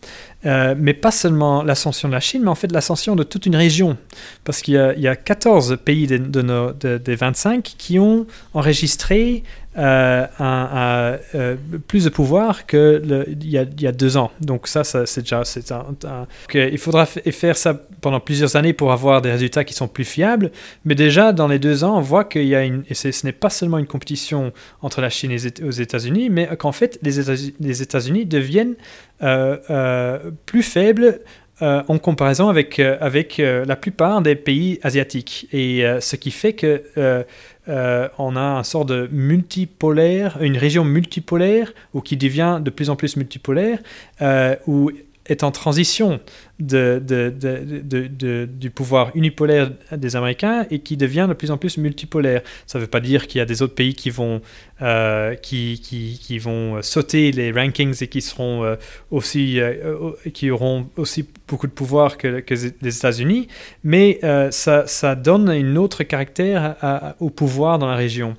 Euh, 0.46 0.74
mais 0.76 0.94
pas 0.94 1.10
seulement 1.10 1.62
l'ascension 1.62 2.08
de 2.08 2.14
la 2.14 2.20
Chine, 2.20 2.42
mais 2.42 2.48
en 2.48 2.54
fait 2.54 2.72
l'ascension 2.72 3.14
de 3.14 3.22
toute 3.22 3.44
une 3.44 3.56
région. 3.56 3.98
Parce 4.44 4.62
qu'il 4.62 4.74
y, 4.74 5.08
a 5.08 5.16
14 5.16 5.78
pays 5.84 6.06
de, 6.06 6.96
des 6.96 7.14
25 7.14 7.62
qui 7.62 7.98
ont 7.98 8.26
enregistré 8.54 9.42
euh, 9.78 10.26
euh, 11.34 11.56
plus 11.86 12.04
de 12.04 12.10
pouvoir 12.10 12.66
qu'il 12.66 13.36
y, 13.42 13.56
a, 13.56 13.64
y 13.78 13.86
a 13.86 13.92
deux 13.92 14.16
ans. 14.16 14.30
Donc 14.40 14.66
ça, 14.66 14.84
c'est 14.84 15.20
déjà... 15.20 15.44
C'est 15.44 15.70
un, 15.72 15.86
il 16.54 16.78
faudra 16.78 17.06
faire 17.06 17.56
ça 17.56 17.80
pendant 18.00 18.20
plusieurs 18.20 18.56
années 18.56 18.72
pour 18.72 18.92
avoir 18.92 19.22
des 19.22 19.30
résultats 19.30 19.64
qui 19.64 19.74
sont 19.74 19.88
plus 19.88 20.04
fiables. 20.04 20.50
Mais 20.84 20.94
déjà, 20.94 21.32
dans 21.32 21.46
les 21.46 21.58
deux 21.58 21.84
ans, 21.84 21.98
on 21.98 22.00
voit 22.00 22.24
qu'il 22.24 22.46
y 22.46 22.54
a 22.54 22.64
une... 22.64 22.82
Et 22.88 22.94
ce 22.94 23.24
n'est 23.24 23.32
pas 23.32 23.50
seulement 23.50 23.78
une 23.78 23.86
compétition 23.86 24.52
entre 24.82 25.00
la 25.00 25.10
Chine 25.10 25.30
et 25.30 25.38
les 25.60 25.80
États-Unis, 25.80 26.30
mais 26.30 26.48
qu'en 26.56 26.72
fait, 26.72 26.98
les 27.02 27.82
États-Unis 27.82 28.26
deviennent 28.26 28.74
plus 30.46 30.62
faibles 30.62 31.20
euh, 31.62 31.82
en 31.88 31.98
comparaison 31.98 32.48
avec, 32.48 32.78
euh, 32.78 32.96
avec 33.00 33.38
euh, 33.38 33.66
la 33.66 33.76
plupart 33.76 34.22
des 34.22 34.34
pays 34.34 34.78
asiatiques. 34.82 35.46
Et 35.52 35.84
ce 36.00 36.16
qui 36.16 36.30
fait 36.30 36.54
que 36.54 36.82
on 37.66 38.36
a 38.36 38.40
un 38.40 38.62
sort 38.64 38.84
de 38.84 39.08
multipolaire, 39.12 40.38
une 40.40 40.56
région 40.56 40.84
multipolaire, 40.84 41.72
ou 41.94 42.00
qui 42.00 42.16
devient 42.16 42.60
de 42.62 42.70
plus 42.70 42.90
en 42.90 42.96
plus 42.96 43.16
multipolaire, 43.16 43.78
où 44.66 44.90
est 45.30 45.44
en 45.44 45.52
transition 45.52 46.20
du 46.58 46.90
pouvoir 48.74 49.10
unipolaire 49.14 49.70
des 49.92 50.16
Américains 50.16 50.66
et 50.70 50.80
qui 50.80 50.96
devient 50.96 51.26
de 51.28 51.34
plus 51.34 51.50
en 51.50 51.56
plus 51.56 51.78
multipolaire. 51.78 52.42
Ça 52.66 52.78
ne 52.78 52.84
veut 52.84 52.90
pas 52.90 53.00
dire 53.00 53.26
qu'il 53.26 53.38
y 53.38 53.42
a 53.42 53.46
des 53.46 53.62
autres 53.62 53.74
pays 53.74 53.94
qui 53.94 54.10
vont, 54.10 54.42
euh, 54.82 55.34
qui, 55.36 56.38
vont 56.38 56.82
sauter 56.82 57.32
les 57.32 57.52
rankings 57.52 58.02
et 58.02 58.08
qui, 58.08 58.20
seront, 58.20 58.64
euh, 58.64 58.76
aussi, 59.10 59.60
euh, 59.60 60.10
qui 60.34 60.50
auront 60.50 60.88
aussi 60.96 61.26
beaucoup 61.48 61.66
de 61.66 61.72
pouvoir 61.72 62.18
que, 62.18 62.42
les 62.82 62.96
États-Unis, 62.96 63.48
mais 63.84 64.20
ça, 64.50 65.14
donne 65.14 65.48
un 65.48 65.76
autre 65.76 66.02
caractère 66.02 67.14
au 67.20 67.30
pouvoir 67.30 67.78
dans 67.78 67.86
la 67.86 67.96
région. 67.96 68.36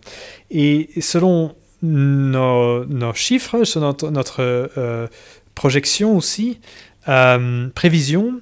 Et 0.49 0.89
selon 0.99 1.55
nos, 1.81 3.13
chiffres, 3.13 3.63
selon 3.63 3.95
notre 4.11 5.09
projection 5.55 6.15
aussi, 6.15 6.59
euh, 7.07 7.69
prévision, 7.73 8.41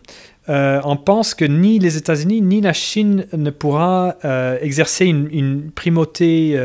euh, 0.50 0.82
on 0.84 0.98
pense 0.98 1.34
que 1.34 1.46
ni 1.46 1.80
les 1.80 1.96
États-Unis 1.96 2.42
ni 2.42 2.60
la 2.60 2.74
Chine 2.74 3.26
ne 3.32 3.52
pourra 3.52 4.16
euh, 4.26 4.58
exercer 4.62 5.06
une, 5.06 5.72
primauté 5.72 6.60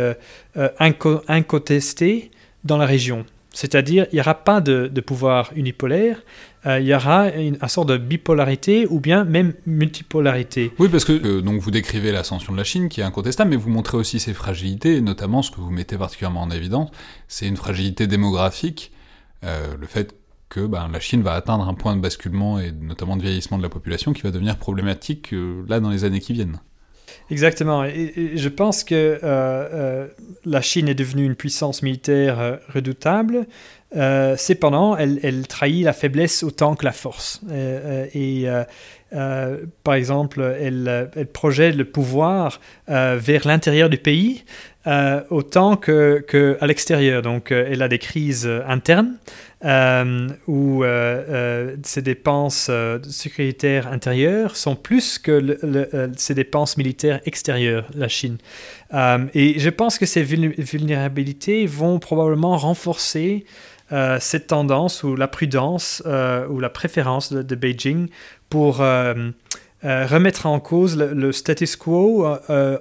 incontestée 0.79 2.31
dans 2.65 2.79
la 2.79 2.87
région. 2.87 3.27
C'est-à-dire, 3.53 4.07
il 4.11 4.17
n'y 4.17 4.21
aura 4.21 4.35
pas 4.35 4.61
de, 4.61 4.89
pouvoir 5.01 5.53
unipolaire, 5.55 6.23
il 6.67 6.83
y 6.83 6.95
aura 6.95 7.29
une, 7.29 7.57
un 7.61 7.69
sort 7.69 7.85
de 7.85 7.97
bipolarité 7.97 8.87
ou 8.89 8.99
bien 8.99 9.23
même 9.23 9.53
multipolarité. 9.67 10.73
Oui, 10.81 10.89
parce 10.89 11.05
que 11.05 11.41
donc 11.41 11.61
vous 11.61 11.71
décrivez 11.71 12.11
l'ascension 12.11 12.53
de 12.53 12.59
la 12.59 12.65
Chine 12.65 12.89
qui 12.89 13.01
est 13.01 13.05
incontestable, 13.05 13.51
mais 13.51 13.57
vous 13.57 13.71
montrez 13.71 13.97
aussi 13.97 14.19
ses 14.19 14.35
fragilités, 14.35 15.01
notamment 15.01 15.43
ce 15.43 15.53
que 15.53 15.61
vous 15.61 15.71
mettez 15.71 15.97
particulièrement 15.97 16.43
en 16.43 16.51
évidence, 16.51 16.91
c'est 17.29 17.47
une 17.47 17.57
fragilité 17.57 18.09
démographique, 18.09 18.91
le 19.43 19.87
fait 19.87 20.17
que 20.49 20.61
ben, 20.67 20.89
la 20.93 21.01
Chine 21.01 21.23
va 21.23 21.35
atteindre 21.35 21.69
un 21.69 21.75
point 21.75 21.97
de 21.97 22.01
basculement, 22.01 22.59
et 22.59 22.73
notamment 22.73 23.17
de 23.17 23.23
vieillissement 23.23 23.59
de 23.59 23.63
la 23.63 23.69
population, 23.69 24.13
qui 24.13 24.23
va 24.23 24.31
devenir 24.31 24.57
problématique 24.57 25.33
euh, 25.33 25.65
là 25.69 25.81
dans 25.81 25.91
les 25.91 26.05
années 26.05 26.21
qui 26.21 26.33
viennent. 26.33 26.59
Exactement. 27.31 27.85
Et, 27.85 28.33
je 28.35 28.49
pense 28.49 28.85
que 28.85 28.95
euh, 28.95 29.19
euh, 29.23 30.09
la 30.45 30.61
Chine 30.61 30.89
est 30.89 30.95
devenue 30.95 31.25
une 31.25 31.37
puissance 31.37 31.83
militaire 31.83 32.59
redoutable. 32.73 33.47
cependant, 33.93 34.97
elle, 34.97 35.47
trahit 35.47 35.85
la 35.85 35.93
faiblesse 35.93 36.43
autant 36.43 36.75
que 36.75 36.85
la 36.85 36.93
force. 36.93 37.41
et 37.53 38.47
par 39.85 39.95
exemple, 39.95 40.43
elle, 40.61 41.11
projette 41.33 41.77
le 41.77 41.85
pouvoir 41.85 42.61
vers 42.89 43.47
l'intérieur 43.47 43.89
du 43.89 43.99
pays 43.99 44.45
autant 45.31 45.77
qu'à 45.77 46.21
que 46.21 46.59
l'extérieur. 46.63 47.23
Donc, 47.23 47.51
elle 47.51 47.83
a 47.83 47.89
des 47.89 47.99
crises 47.99 48.49
internes 48.67 49.17
euh, 49.65 50.29
où 50.47 50.85
euh, 50.85 51.25
euh, 51.27 51.77
ses 51.85 52.03
dépenses 52.03 52.71
sécuritaires 53.09 53.87
intérieures 53.87 54.57
sont 54.57 54.77
plus 54.77 55.19
que 55.19 55.59
ses 56.17 56.35
dépenses 56.35 56.77
militaires 56.77 57.21
extérieures, 57.25 57.87
la 57.95 58.09
Chine. 58.09 58.37
et 59.33 59.59
je 59.59 59.71
pense 59.71 59.99
que 59.99 60.05
ces 60.05 60.23
vulnérabilités 60.23 61.65
vont 61.67 61.99
probablement 61.99 62.59
renforcer 62.59 63.47
cette 64.19 64.49
tendance 64.49 65.03
ou 65.03 65.17
la 65.17 65.29
prudence 65.29 66.03
ou 66.05 66.61
la 66.61 66.69
préférence 66.69 67.33
de, 67.33 67.55
Beijing 67.55 68.09
pour 68.51 68.85
remettre 69.85 70.47
en 70.47 70.61
cause 70.61 70.97
le, 70.97 71.31
status 71.33 71.77
quo 71.77 72.27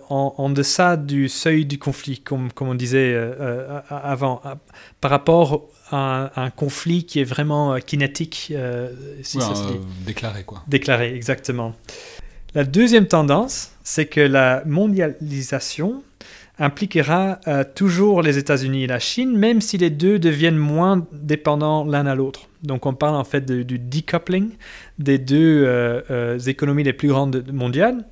en, 0.10 0.50
deçà 0.50 0.98
du 0.98 1.30
seuil 1.30 1.66
du 1.66 1.78
conflit, 1.78 2.20
comme, 2.20 2.52
comme 2.52 2.70
on 2.70 2.76
disait 2.76 3.16
avant, 3.90 4.42
par 5.02 5.12
rapport 5.12 5.70
un, 5.96 6.50
conflit 6.56 7.06
qui 7.06 7.20
est 7.20 7.24
vraiment 7.24 7.74
euh, 7.74 7.80
kinétique. 7.80 8.52
Euh, 8.56 8.92
si 9.22 9.40
ça 9.40 9.56
se 9.56 9.64
dit. 9.64 9.80
déclaré, 10.06 10.44
quoi. 10.44 10.64
Déclaré, 10.68 11.14
exactement. 11.16 11.74
La 12.56 12.64
deuxième 12.64 13.08
tendance, 13.08 13.72
c'est 13.84 14.06
que 14.06 14.22
la 14.22 14.64
mondialisation 14.66 16.04
impliquera 16.60 17.40
euh, 17.48 17.64
toujours 17.64 18.22
les 18.22 18.38
États-Unis 18.38 18.84
et 18.84 18.88
la 18.88 19.00
Chine, 19.00 19.38
même 19.38 19.62
si 19.62 19.78
les 19.78 19.90
deux 19.90 20.20
deviennent 20.20 20.58
moins 20.58 21.06
dépendants 21.12 21.84
l'un 21.84 22.06
à 22.06 22.16
l'autre. 22.16 22.48
Donc 22.64 22.86
on 22.86 22.94
parle 22.94 23.16
en 23.16 23.24
fait 23.24 23.46
du 23.46 23.80
decoupling 23.80 24.52
des 25.00 25.18
deux 25.18 25.68
économies 26.48 26.84
les 26.84 26.94
plus 26.94 27.10
grandes 27.10 27.44
mondiales. 27.52 28.06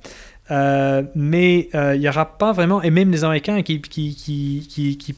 Euh, 0.50 1.02
mais 1.14 1.68
euh, 1.74 1.94
il 1.94 2.00
n'y 2.00 2.08
aura 2.08 2.36
pas 2.36 2.52
vraiment, 2.52 2.82
et 2.82 2.90
même 2.90 3.10
les 3.10 3.24
Américains 3.24 3.62
qui, 3.62 3.80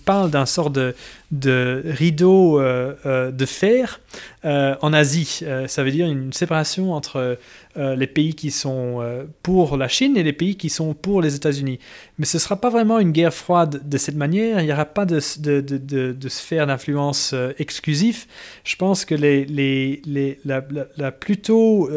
parlent 0.04 0.30
d'un 0.30 0.46
sort 0.46 0.70
de, 0.70 0.94
de 1.34 1.82
rideau 1.84 2.60
euh, 2.60 3.30
de 3.30 3.46
fer 3.46 4.00
en 4.44 4.92
Asie. 4.92 5.42
ça 5.66 5.82
veut 5.82 5.90
dire 5.90 6.06
une 6.06 6.32
séparation 6.32 6.92
entre 6.92 7.38
euh, 7.76 7.96
les 7.96 8.06
pays 8.06 8.34
qui 8.34 8.52
sont 8.52 9.00
euh, 9.00 9.24
pour 9.42 9.76
la 9.76 9.88
Chine 9.88 10.16
et 10.16 10.22
les 10.22 10.32
pays 10.32 10.54
qui 10.54 10.70
sont 10.70 10.94
pour 10.94 11.20
les 11.20 11.34
États-Unis. 11.34 11.80
Mais 12.18 12.24
ce 12.24 12.36
ne 12.36 12.40
sera 12.40 12.60
pas 12.60 12.70
vraiment 12.70 13.00
une 13.00 13.10
guerre 13.10 13.34
froide 13.34 13.88
de 13.88 13.98
cette 13.98 14.14
manière, 14.14 14.60
il 14.60 14.66
n'y 14.66 14.72
aura 14.72 14.84
pas 14.84 15.04
de, 15.04 15.18
de, 15.40 15.60
de, 15.60 16.12
de 16.12 16.28
sphère 16.28 16.68
d'influence 16.68 17.32
euh, 17.34 17.52
exclusif. 17.58 18.28
Je 18.62 18.76
pense 18.76 19.04
que 19.04 19.16
les, 19.16 19.44
les, 19.46 20.02
les 20.06 20.38
la, 20.44 20.62
plutôt, 21.10 21.90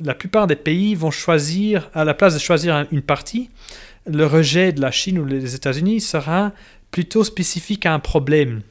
la 0.00 0.14
plupart 0.14 0.46
des 0.46 0.56
pays 0.56 0.94
vont 0.94 1.10
choisir, 1.10 1.90
à 1.94 2.04
la 2.04 2.12
place 2.12 2.34
de 2.34 2.38
choisir 2.38 2.86
une 2.92 3.02
partie, 3.02 3.48
le 4.06 4.26
rejet 4.26 4.72
de 4.72 4.80
la 4.80 4.90
Chine 4.90 5.18
ou 5.18 5.24
des 5.24 5.54
États-Unis 5.54 6.00
sera 6.00 6.52
plutôt 6.90 7.24
spécifique 7.24 7.86
à 7.86 7.94
un 7.94 7.98
problème 7.98 8.62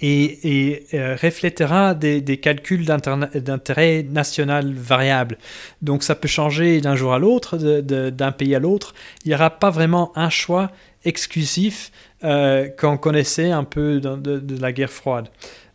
et, 0.00 0.86
euh, 0.94 1.16
reflétera 1.20 1.94
des, 1.94 2.36
calculs 2.38 2.84
d'intérêt 2.84 4.02
national 4.02 4.72
variables. 4.74 5.38
Donc 5.82 6.02
ça 6.02 6.14
peut 6.14 6.28
changer 6.28 6.80
d'un 6.80 6.96
jour 6.96 7.14
à 7.14 7.18
l'autre, 7.18 7.56
d'un 7.56 8.32
pays 8.32 8.54
à 8.54 8.58
l'autre. 8.58 8.94
Il 9.24 9.28
n'y 9.28 9.34
aura 9.34 9.50
pas 9.50 9.70
vraiment 9.70 10.12
un 10.16 10.30
choix 10.30 10.70
exclusif 11.04 11.92
euh, 12.24 12.68
qu'on 12.68 12.96
connaissait 12.96 13.50
un 13.50 13.64
peu 13.64 14.00
de, 14.00 14.60
la 14.60 14.72
guerre 14.72 14.90
froide. 14.90 15.28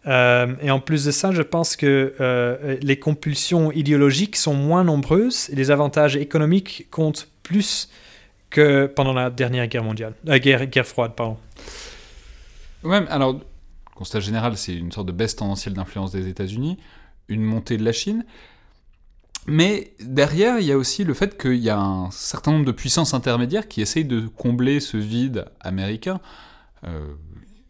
Euh, 0.08 0.48
et 0.62 0.72
en 0.72 0.80
plus 0.80 1.06
de 1.06 1.12
ça, 1.12 1.32
je 1.32 1.42
pense 1.42 1.76
que 1.76 2.14
les 2.82 3.00
compulsions 3.00 3.72
idéologiques 3.72 4.36
sont 4.36 4.54
moins 4.54 4.84
nombreuses 4.84 5.50
et 5.52 5.56
les 5.56 5.72
avantages 5.72 6.16
économiques 6.16 6.88
comptent 6.92 7.30
plus 7.44 7.90
que 8.50 8.88
pendant 8.88 9.14
la 9.14 9.30
dernière 9.30 9.68
guerre 9.68 9.84
mondiale, 9.84 10.14
la 10.24 10.40
guerre, 10.40 10.66
guerre 10.68 10.88
froide, 10.88 11.14
pardon. 11.16 11.38
Ouais, 12.84 13.06
alors 13.10 13.40
constat 13.96 14.22
général, 14.22 14.56
c'est 14.56 14.74
une 14.74 14.94
sorte 14.94 15.08
de 15.08 15.12
baisse 15.12 15.36
tendancielle 15.36 15.74
d'influence 15.74 16.14
des 16.14 16.30
États-Unis, 16.30 16.78
une 17.28 17.44
montée 17.44 17.78
de 17.78 17.84
la 17.84 17.92
Chine. 17.92 18.24
Mais 19.46 19.94
derrière, 20.00 20.60
il 20.60 20.66
y 20.66 20.72
a 20.72 20.78
aussi 20.78 21.04
le 21.04 21.14
fait 21.14 21.38
qu'il 21.38 21.56
y 21.56 21.70
a 21.70 21.78
un 21.78 22.10
certain 22.12 22.52
nombre 22.52 22.66
de 22.66 22.72
puissances 22.72 23.14
intermédiaires 23.14 23.68
qui 23.68 23.82
essayent 23.82 24.06
de 24.06 24.28
combler 24.28 24.80
ce 24.80 24.96
vide 24.96 25.46
américain. 25.60 26.22
Euh, 26.86 27.14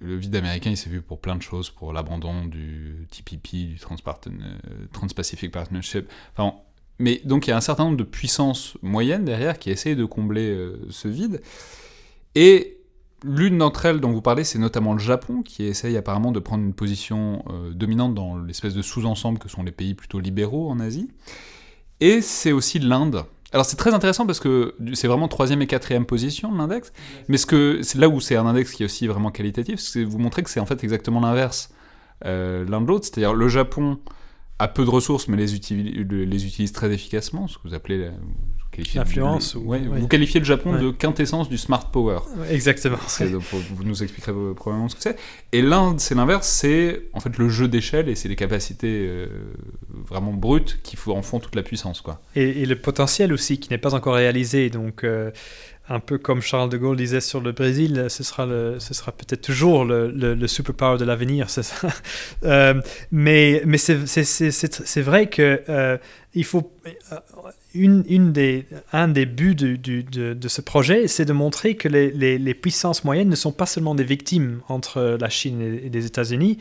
le 0.01 0.15
vide 0.17 0.35
américain, 0.35 0.69
il 0.69 0.77
s'est 0.77 0.89
vu 0.89 1.01
pour 1.01 1.19
plein 1.19 1.35
de 1.35 1.41
choses, 1.41 1.71
pour 1.71 1.93
l'abandon 1.93 2.45
du 2.45 3.07
TPP, 3.11 3.67
du 3.67 3.79
Trans-Pacific 3.79 5.51
Partnership. 5.51 6.09
Enfin, 6.33 6.55
mais 6.99 7.21
donc 7.25 7.47
il 7.47 7.49
y 7.49 7.53
a 7.53 7.57
un 7.57 7.61
certain 7.61 7.85
nombre 7.85 7.97
de 7.97 8.03
puissances 8.03 8.77
moyennes 8.81 9.25
derrière 9.25 9.57
qui 9.57 9.71
essayent 9.71 9.95
de 9.95 10.05
combler 10.05 10.49
euh, 10.49 10.79
ce 10.89 11.07
vide. 11.07 11.41
Et 12.35 12.79
L'une 13.25 13.57
d'entre 13.57 13.85
elles 13.85 13.99
dont 13.99 14.11
vous 14.11 14.21
parlez, 14.21 14.45
c'est 14.45 14.59
notamment 14.59 14.93
le 14.93 14.99
Japon, 14.99 15.41
qui 15.41 15.65
essaye 15.65 15.97
apparemment 15.97 16.31
de 16.31 16.39
prendre 16.39 16.63
une 16.63 16.73
position 16.73 17.43
euh, 17.49 17.71
dominante 17.73 18.15
dans 18.15 18.37
l'espèce 18.37 18.73
de 18.73 18.81
sous-ensemble 18.81 19.39
que 19.39 19.49
sont 19.49 19.63
les 19.63 19.71
pays 19.71 19.93
plutôt 19.93 20.19
libéraux 20.19 20.69
en 20.69 20.79
Asie. 20.79 21.09
Et 21.99 22.21
c'est 22.21 22.53
aussi 22.53 22.79
l'Inde. 22.79 23.25
Alors 23.51 23.65
c'est 23.65 23.75
très 23.75 23.93
intéressant 23.93 24.25
parce 24.25 24.39
que 24.39 24.75
c'est 24.93 25.07
vraiment 25.07 25.27
troisième 25.27 25.61
et 25.61 25.67
quatrième 25.67 26.05
position 26.05 26.51
de 26.51 26.57
l'index, 26.57 26.93
mais 27.27 27.37
là 27.95 28.07
où 28.07 28.21
c'est 28.21 28.35
un 28.35 28.45
index 28.45 28.71
qui 28.71 28.83
est 28.83 28.85
aussi 28.85 29.07
vraiment 29.07 29.31
qualitatif, 29.31 29.79
c'est 29.79 30.03
vous 30.03 30.19
montrer 30.19 30.43
que 30.43 30.51
c'est 30.51 30.59
en 30.59 30.67
fait 30.67 30.83
exactement 30.83 31.19
l'inverse 31.19 31.71
euh, 32.25 32.63
l'un 32.69 32.79
de 32.79 32.85
l'autre, 32.85 33.05
c'est-à-dire 33.05 33.33
le 33.33 33.47
Japon 33.47 33.97
a 34.59 34.67
peu 34.67 34.83
de 34.85 34.89
ressources 34.89 35.27
mais 35.27 35.37
les 35.37 35.55
utilise, 35.55 35.95
les 36.09 36.45
utilise 36.45 36.71
très 36.73 36.91
efficacement, 36.91 37.47
ce 37.47 37.57
que 37.57 37.67
vous 37.67 37.73
appelez 37.73 38.09
ou- 39.55 39.59
ouais, 39.69 39.79
ouais. 39.79 39.99
Vous 39.99 40.07
qualifiez 40.07 40.39
le 40.39 40.45
Japon 40.45 40.73
Ouais. 40.73 40.81
de 40.81 40.91
quintessence 40.91 41.49
du 41.49 41.57
smart 41.57 41.89
power. 41.91 42.19
Exactement. 42.51 42.97
Donc, 43.31 43.41
vous 43.73 43.83
nous 43.83 44.03
expliquerez 44.03 44.31
probablement 44.55 44.87
ce 44.89 44.95
que 44.95 45.01
c'est. 45.01 45.17
Et 45.51 45.61
l'Inde, 45.61 45.99
c'est 45.99 46.13
l'inverse, 46.15 46.47
c'est 46.47 47.01
en 47.13 47.19
fait 47.19 47.35
le 47.37 47.49
jeu 47.49 47.67
d'échelle 47.67 48.09
et 48.09 48.15
c'est 48.15 48.29
les 48.29 48.35
capacités 48.35 49.07
euh, 49.09 49.27
vraiment 49.89 50.33
brutes 50.33 50.79
qui 50.83 50.95
font- 50.97 51.17
en 51.17 51.21
font 51.23 51.39
toute 51.39 51.55
la 51.55 51.63
puissance, 51.63 52.01
quoi. 52.01 52.21
Et, 52.35 52.61
et 52.61 52.65
le 52.65 52.75
potentiel 52.75 53.33
aussi 53.33 53.59
qui 53.59 53.69
n'est 53.71 53.77
pas 53.79 53.95
encore 53.95 54.15
réalisé. 54.15 54.69
Donc, 54.69 55.03
euh, 55.03 55.31
un 55.89 55.99
peu 55.99 56.17
comme 56.17 56.41
Charles 56.41 56.69
de 56.69 56.77
Gaulle 56.77 56.97
disait 56.97 57.19
sur 57.21 57.41
le 57.41 57.51
Brésil, 57.51 58.05
ce 58.09 58.23
sera, 58.23 58.45
le, 58.45 58.79
ce 58.79 58.93
sera 58.93 59.11
peut-être 59.11 59.41
toujours 59.41 59.85
le, 59.85 60.11
le, 60.11 60.35
le 60.35 60.47
superpower 60.47 60.97
de 60.99 61.05
l'avenir, 61.05 61.49
c'est 61.49 61.63
ça. 61.63 61.87
Euh, 62.45 62.75
mais 63.11 63.61
mais 63.65 63.77
c'est, 63.77 65.01
vrai 65.01 65.27
que 65.27 65.61
euh, 65.67 65.97
il 66.35 66.45
faut 66.45 66.71
euh, 66.85 67.15
une, 67.75 68.03
une 68.07 68.31
des, 68.31 68.65
un 68.93 69.07
des 69.07 69.25
buts 69.25 69.55
du, 69.55 69.77
du- 69.77 70.03
de, 70.03 70.33
de 70.33 70.47
ce 70.47 70.61
projet, 70.61 71.07
c'est 71.07 71.25
de 71.25 71.33
montrer 71.33 71.75
que 71.75 71.87
les, 71.87 72.11
les, 72.11 72.37
les 72.39 72.53
puissances 72.53 73.03
moyennes 73.03 73.29
ne 73.29 73.35
sont 73.35 73.51
pas 73.51 73.65
seulement 73.65 73.93
des 73.93 74.03
victimes 74.03 74.61
entre 74.69 75.17
la 75.19 75.29
Chine 75.29 75.61
et, 75.61 75.89
les 75.89 76.05
États-Unis, 76.05 76.57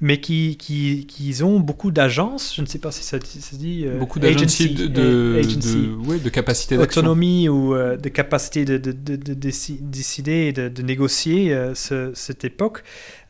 mais 0.00 0.20
qui, 0.20 0.56
qui, 0.58 1.06
qui 1.06 1.42
ont 1.42 1.58
beaucoup 1.60 1.90
d'agences. 1.90 2.54
Je 2.56 2.60
ne 2.62 2.66
sais 2.66 2.78
pas 2.78 2.90
si 2.92 3.02
ça, 3.02 3.18
se 3.20 3.56
dit. 3.56 3.84
euh, 3.86 3.98
Beaucoup 3.98 4.20
d'agency 4.20 4.64
agency, 4.64 4.74
de, 4.74 4.86
de, 4.88 5.36
agency 5.38 5.76
de- 5.88 6.08
ouais, 6.08 6.18
de 6.18 6.28
capacité 6.28 6.76
d'action. 6.76 7.00
autonomie 7.00 7.48
ou 7.48 7.74
de 7.74 8.08
capacité 8.08 8.64
de, 8.64 8.71
de, 8.78 8.92
de, 8.92 9.16
de 9.16 9.34
déci- 9.34 9.78
décider 9.80 10.46
et 10.48 10.52
de, 10.52 10.82
négocier 10.82 11.52
euh, 11.52 11.74
ce- 11.74 12.12
cette 12.14 12.44
époque. 12.44 12.82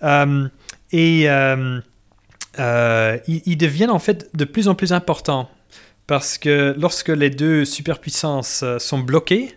Euh, 0.03 0.49
et 0.93 1.25
euh, 1.29 1.81
ils, 3.27 3.57
deviennent 3.57 3.91
en 3.91 3.99
fait 3.99 4.29
de 4.37 4.45
plus 4.45 4.69
en 4.69 4.75
plus 4.75 4.93
importants 4.93 5.49
parce 6.07 6.37
que 6.39 6.75
lorsque 6.79 7.09
les 7.09 7.31
deux 7.31 7.65
superpuissances 7.65 8.65
sont 8.79 8.99
bloquées, 8.99 9.57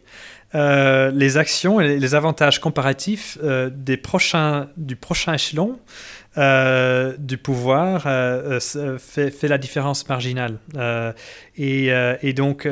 les 0.53 1.35
actions 1.35 1.81
et 1.81 1.97
les 1.99 2.15
avantages 2.15 2.61
comparatifs 2.61 3.37
des 3.71 3.97
prochains, 3.97 4.69
du 4.77 4.95
prochain 4.95 5.33
échelon 5.33 5.77
euh, 6.37 7.13
du 7.17 7.37
pouvoir 7.37 8.07
euh, 8.07 8.59
euh, 8.75 8.97
fait, 8.97 9.43
la 9.43 9.57
différence 9.57 10.07
marginale. 10.09 10.59
Et, 11.57 11.87
et 12.21 12.33
donc, 12.33 12.67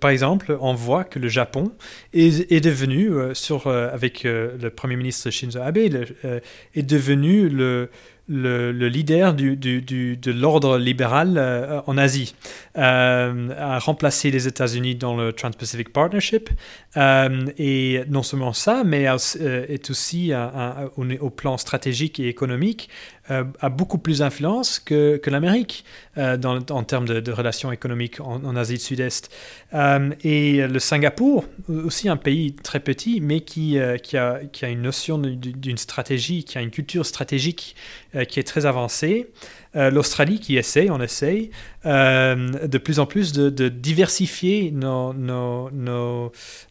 par 0.00 0.10
exemple, 0.10 0.56
on 0.60 0.74
voit 0.74 1.04
que 1.04 1.18
le 1.18 1.28
Japon 1.28 1.72
est, 2.14 2.50
est 2.50 2.60
devenu, 2.60 3.10
sur, 3.34 3.66
avec 3.66 4.24
le 4.24 4.68
Premier 4.68 4.96
ministre 4.96 5.30
Shinzo 5.30 5.60
Abe, 5.60 5.78
est 5.78 6.82
devenu 6.82 7.48
le, 7.48 7.90
le, 8.28 8.72
le 8.72 8.88
leader 8.88 9.34
du, 9.34 9.56
du- 9.56 10.16
de 10.16 10.32
l'ordre 10.32 10.78
libéral 10.78 11.34
euh, 11.36 11.80
en 11.86 11.96
Asie, 11.96 12.34
euh, 12.76 13.48
a 13.56 13.78
remplacé 13.78 14.30
les 14.30 14.48
États-Unis 14.48 14.96
dans 14.96 15.16
le 15.16 15.32
Trans-Pacific 15.32 15.92
Partnership. 15.92 16.50
Euh, 16.96 17.44
et 17.58 18.02
non 18.08 18.22
seulement 18.22 18.52
ça, 18.52 18.82
mais 18.84 19.02
est 19.04 19.90
aussi 19.90 20.32
un- 20.32 20.90
au, 20.96 21.30
plan 21.30 21.56
stratégique 21.58 22.18
et 22.20 22.28
économique 22.28 22.88
a 23.28 23.68
beaucoup 23.68 23.98
plus 23.98 24.20
d'influence 24.20 24.78
que, 24.78 25.16
que 25.16 25.30
l'Amérique 25.30 25.84
euh, 26.18 26.38
en 26.42 26.82
termes 26.84 27.06
de, 27.06 27.32
relations 27.32 27.72
économiques 27.72 28.20
en, 28.20 28.56
Asie 28.56 28.74
du 28.74 28.80
Sud-Est. 28.80 29.30
Euh, 29.74 30.10
et 30.24 30.66
le 30.66 30.78
Singapour, 30.78 31.44
aussi 31.68 32.08
un 32.08 32.16
pays 32.16 32.54
très 32.54 32.80
petit, 32.80 33.20
mais 33.20 33.40
qui, 33.40 33.78
euh, 33.78 33.96
a, 34.14 34.68
une 34.68 34.82
notion 34.82 35.18
d'une 35.18 35.76
stratégie, 35.76 36.44
qui 36.44 36.58
a 36.58 36.62
une 36.62 36.70
culture 36.70 37.04
stratégique 37.04 37.76
euh, 38.14 38.24
qui 38.24 38.40
est 38.40 38.44
très 38.44 38.66
avancée. 38.66 39.30
Euh, 39.76 39.90
L'Australie 39.90 40.40
qui 40.40 40.56
essaye, 40.56 40.90
on 40.90 41.00
essaye, 41.00 41.50
euh, 41.84 42.66
de 42.66 42.78
plus 42.78 42.98
en 42.98 43.06
plus 43.06 43.32
de, 43.32 43.68
diversifier 43.68 44.70
nos, 44.70 45.12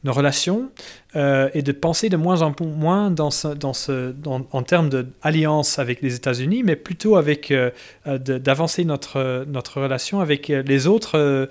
relations 0.06 0.72
euh, 1.16 1.50
et 1.54 1.62
de 1.62 1.72
penser 1.72 2.10
de 2.10 2.18
moins 2.18 2.42
en 2.42 2.54
moins 2.62 3.12
dans 3.12 3.30
en 4.52 4.64
termes 4.64 4.90
d'alliance 4.90 5.80
avec 5.80 6.02
les 6.02 6.16
États-Unis, 6.16 6.64
mais 6.64 6.76
plutôt 6.76 7.16
avec 7.16 7.54
d'avancer 8.06 8.86
notre, 8.86 9.46
relation 9.76 10.20
avec 10.20 10.48
les 10.48 10.88
autres 10.88 11.50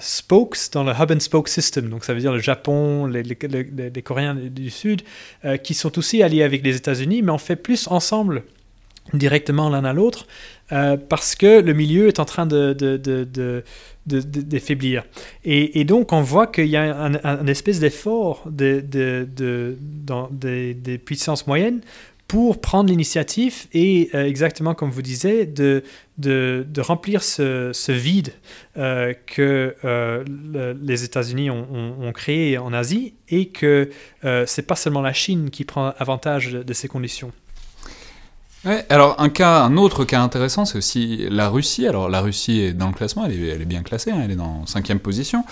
spokes 0.00 0.58
dans 0.72 0.84
le 0.84 0.92
hub 0.92 1.12
and 1.12 1.20
spoke 1.20 1.48
system. 1.48 1.90
Donc 1.90 2.04
ça 2.04 2.14
veut 2.14 2.20
dire 2.20 2.32
le 2.32 2.40
Japon, 2.40 3.06
les, 3.06 4.02
Coréens 4.02 4.34
du 4.34 4.70
Sud, 4.70 5.02
qui 5.62 5.74
sont 5.74 5.98
aussi 5.98 6.22
alliés 6.22 6.42
avec 6.42 6.64
les 6.64 6.76
États-Unis, 6.76 7.22
mais 7.22 7.32
on 7.32 7.38
fait 7.38 7.56
plus 7.56 7.86
ensemble 7.88 8.44
directement 9.12 9.68
l'un 9.68 9.84
à 9.84 9.92
l'autre 9.92 10.26
euh, 10.72 10.96
parce 10.96 11.34
que 11.34 11.60
le 11.60 11.74
milieu 11.74 12.08
est 12.08 12.20
en 12.20 12.24
train 12.24 12.46
de, 12.46 12.72
de. 12.72 13.64
Et, 15.44 15.84
donc, 15.84 16.12
on 16.12 16.20
voit 16.20 16.46
qu'il 16.46 16.66
y 16.66 16.76
a 16.76 16.94
un, 17.02 17.46
espèce 17.46 17.80
d'effort 17.80 18.42
de, 18.50 18.80
des, 20.30 20.98
puissances 20.98 21.46
moyennes 21.46 21.80
pour 22.28 22.60
prendre 22.60 22.90
l'initiative 22.90 23.66
et, 23.72 24.10
euh, 24.14 24.26
exactement 24.26 24.74
comme 24.74 24.90
vous 24.90 25.00
disiez, 25.02 25.46
de, 25.46 25.82
remplir 26.78 27.22
ce, 27.22 27.92
vide 27.92 28.32
euh, 28.76 29.14
que 29.26 29.74
le- 29.82 30.76
les 30.82 31.04
États-Unis 31.04 31.48
ont, 31.50 31.66
ont- 32.00 32.12
créé 32.12 32.58
en 32.58 32.72
Asie 32.74 33.14
et 33.30 33.48
que 33.48 33.90
c'est 34.46 34.66
pas 34.66 34.76
seulement 34.76 35.02
la 35.02 35.12
Chine 35.14 35.48
qui 35.50 35.64
prend 35.64 35.94
avantage 35.98 36.52
de 36.52 36.72
ces 36.74 36.88
conditions. 36.88 37.32
Ouais, 38.64 38.86
alors 38.88 39.20
un 39.20 39.28
cas, 39.28 39.62
un 39.62 39.76
autre 39.76 40.04
cas 40.04 40.22
intéressant, 40.22 40.64
c'est 40.64 40.78
aussi 40.78 41.26
la 41.28 41.48
Russie. 41.48 41.86
Alors 41.86 42.08
la 42.08 42.20
Russie 42.20 42.60
est 42.60 42.72
dans 42.72 42.88
le 42.88 42.94
classement, 42.94 43.26
elle 43.26 43.32
est, 43.32 43.64
bien 43.66 43.82
classée, 43.82 44.10
hein, 44.10 44.20
elle 44.24 44.30
est 44.30 44.36
dans 44.36 44.64
cinquième 44.66 45.00
position. 45.00 45.44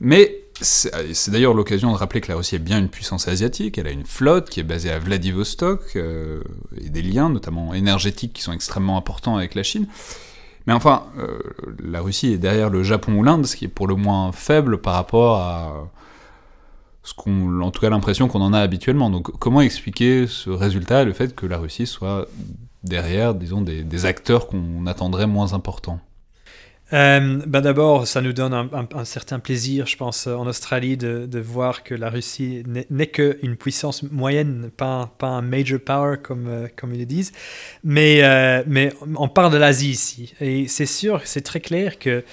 Mais 0.00 0.38
c'est 0.60 0.92
c'est 1.14 1.30
d'ailleurs 1.32 1.54
l'occasion 1.54 1.90
de 1.90 1.96
rappeler 1.96 2.20
que 2.20 2.28
la 2.28 2.36
Russie 2.36 2.54
est 2.54 2.60
bien 2.60 2.78
une 2.78 2.88
puissance 2.88 3.26
asiatique. 3.26 3.78
Elle 3.78 3.88
a 3.88 3.90
une 3.90 4.06
flotte 4.06 4.48
qui 4.48 4.60
est 4.60 4.64
basée 4.64 4.90
à 4.90 4.98
Vladivostok 5.00 5.96
euh, 5.96 6.40
et 6.80 6.88
des 6.88 7.02
liens, 7.02 7.30
notamment 7.30 7.74
énergétiques, 7.74 8.32
qui 8.32 8.42
sont 8.42 8.52
extrêmement 8.52 8.96
importants 8.96 9.36
avec 9.36 9.56
la 9.56 9.64
Chine. 9.64 9.86
Mais 10.68 10.72
enfin, 10.72 11.06
euh, 11.18 11.38
la 11.82 12.00
Russie 12.00 12.32
est 12.32 12.38
derrière 12.38 12.70
le 12.70 12.84
Japon 12.84 13.14
ou 13.14 13.24
l'Inde, 13.24 13.44
ce 13.46 13.56
qui 13.56 13.64
est 13.64 13.68
pour 13.68 13.88
le 13.88 13.96
moins 13.96 14.30
faible 14.30 14.78
par 14.78 14.94
rapport 14.94 15.38
à 15.38 15.90
ce 17.02 17.14
qu'on, 17.14 17.60
en 17.60 17.70
tout 17.70 17.80
cas 17.80 17.90
l'impression 17.90 18.28
qu'on 18.28 18.40
en 18.40 18.52
a 18.52 18.60
habituellement. 18.60 19.10
Donc 19.10 19.30
comment 19.38 19.60
expliquer 19.60 20.26
ce 20.26 20.50
résultat 20.50 21.04
le 21.04 21.12
fait 21.12 21.34
que 21.34 21.46
la 21.46 21.58
Russie 21.58 21.86
soit 21.86 22.28
derrière, 22.84 23.34
disons, 23.34 23.60
des, 23.60 24.06
acteurs 24.06 24.46
qu'on 24.46 24.86
attendrait 24.86 25.26
moins 25.26 25.52
importants? 25.52 26.00
Ben 26.90 27.40
D'abord, 27.46 28.06
ça 28.06 28.20
nous 28.20 28.34
donne 28.34 28.52
un, 28.52 29.04
certain 29.06 29.38
plaisir, 29.38 29.86
je 29.86 29.96
pense, 29.96 30.26
en 30.26 30.46
Australie, 30.46 30.98
de, 30.98 31.40
voir 31.40 31.84
que 31.84 31.94
la 31.94 32.10
Russie 32.10 32.64
n'est 32.90 33.06
qu'une 33.06 33.56
puissance 33.56 34.02
moyenne, 34.02 34.70
pas, 34.76 35.10
pas 35.16 35.28
un 35.28 35.40
major 35.40 35.80
power, 35.80 36.16
comme, 36.22 36.48
euh, 36.48 36.68
comme 36.76 36.92
ils 36.92 37.00
le 37.00 37.06
disent. 37.06 37.32
Mais, 37.82 38.22
euh, 38.22 38.62
mais 38.66 38.92
on 39.16 39.28
parle 39.28 39.52
de 39.52 39.56
l'Asie 39.56 39.90
ici. 39.90 40.34
Et 40.40 40.68
c'est 40.68 40.84
sûr, 40.84 41.22
c'est 41.24 41.40
très 41.40 41.60
clair 41.60 41.98
que, 41.98 42.24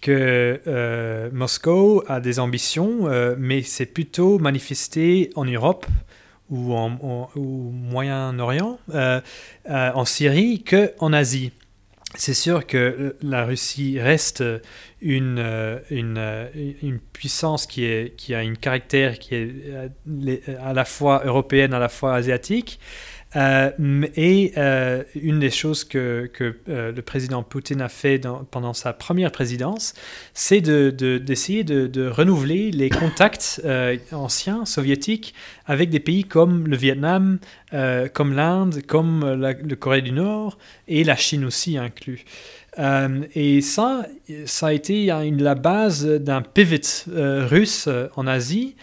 que 0.00 0.60
euh, 0.66 1.28
Moscou 1.32 2.02
a 2.06 2.20
des 2.20 2.38
ambitions, 2.38 3.08
euh, 3.08 3.34
mais 3.38 3.62
c'est 3.62 3.86
plutôt 3.86 4.38
manifesté 4.38 5.30
en 5.34 5.44
Europe 5.44 5.86
ou 6.50 6.74
en, 6.74 7.28
au 7.34 7.70
Moyen-Orient, 7.72 8.78
euh, 8.94 9.20
en 9.66 10.04
Syrie, 10.04 10.64
qu'en 10.64 11.12
Asie 11.12 11.52
c'est 12.14 12.34
sûr 12.34 12.66
que 12.66 13.16
la 13.20 13.44
Russie 13.44 14.00
reste 14.00 14.42
une, 15.02 15.78
une, 15.90 16.98
puissance 17.12 17.66
qui, 17.66 18.12
qui 18.16 18.34
a 18.34 18.42
une 18.42 18.56
caractère 18.56 19.18
qui 19.18 19.34
est 19.34 20.42
à 20.58 20.72
la 20.72 20.84
fois 20.86 21.22
européenne, 21.26 21.74
à 21.74 21.78
la 21.78 21.90
fois 21.90 22.14
asiatique. 22.14 22.80
Euh, 23.36 23.70
et 24.16 24.52
euh, 24.56 25.02
une 25.14 25.38
des 25.38 25.50
choses 25.50 25.84
que, 25.84 26.30
euh, 26.68 26.92
le 26.92 27.02
président 27.02 27.42
Poutine 27.42 27.82
a 27.82 27.90
fait 27.90 28.26
pendant 28.50 28.72
sa 28.72 28.94
première 28.94 29.30
présidence, 29.32 29.92
c'est 30.32 30.62
de- 30.62 30.88
de- 30.90 31.18
d'essayer 31.18 31.62
de, 31.62 32.08
renouveler 32.08 32.70
les 32.70 32.88
contacts 32.88 33.60
anciens 34.12 34.64
soviétiques 34.64 35.34
avec 35.66 35.90
des 35.90 36.00
pays 36.00 36.24
comme 36.24 36.66
le 36.66 36.76
Vietnam, 36.76 37.38
comme 38.14 38.32
l'Inde, 38.34 38.80
comme 38.86 39.34
la, 39.34 39.52
le 39.52 39.76
Corée 39.76 40.00
du 40.02 40.12
Nord 40.12 40.56
et 40.86 41.04
la 41.04 41.16
Chine 41.16 41.44
aussi 41.44 41.76
inclus. 41.76 42.24
Et 43.34 43.60
ça, 43.60 44.06
ça 44.46 44.68
a 44.68 44.72
été 44.72 45.10
une- 45.10 45.42
la 45.42 45.54
base 45.54 46.06
d'un 46.06 46.40
pivot 46.42 47.10
russe 47.14 47.88
en 48.16 48.26
Asie. 48.26 48.76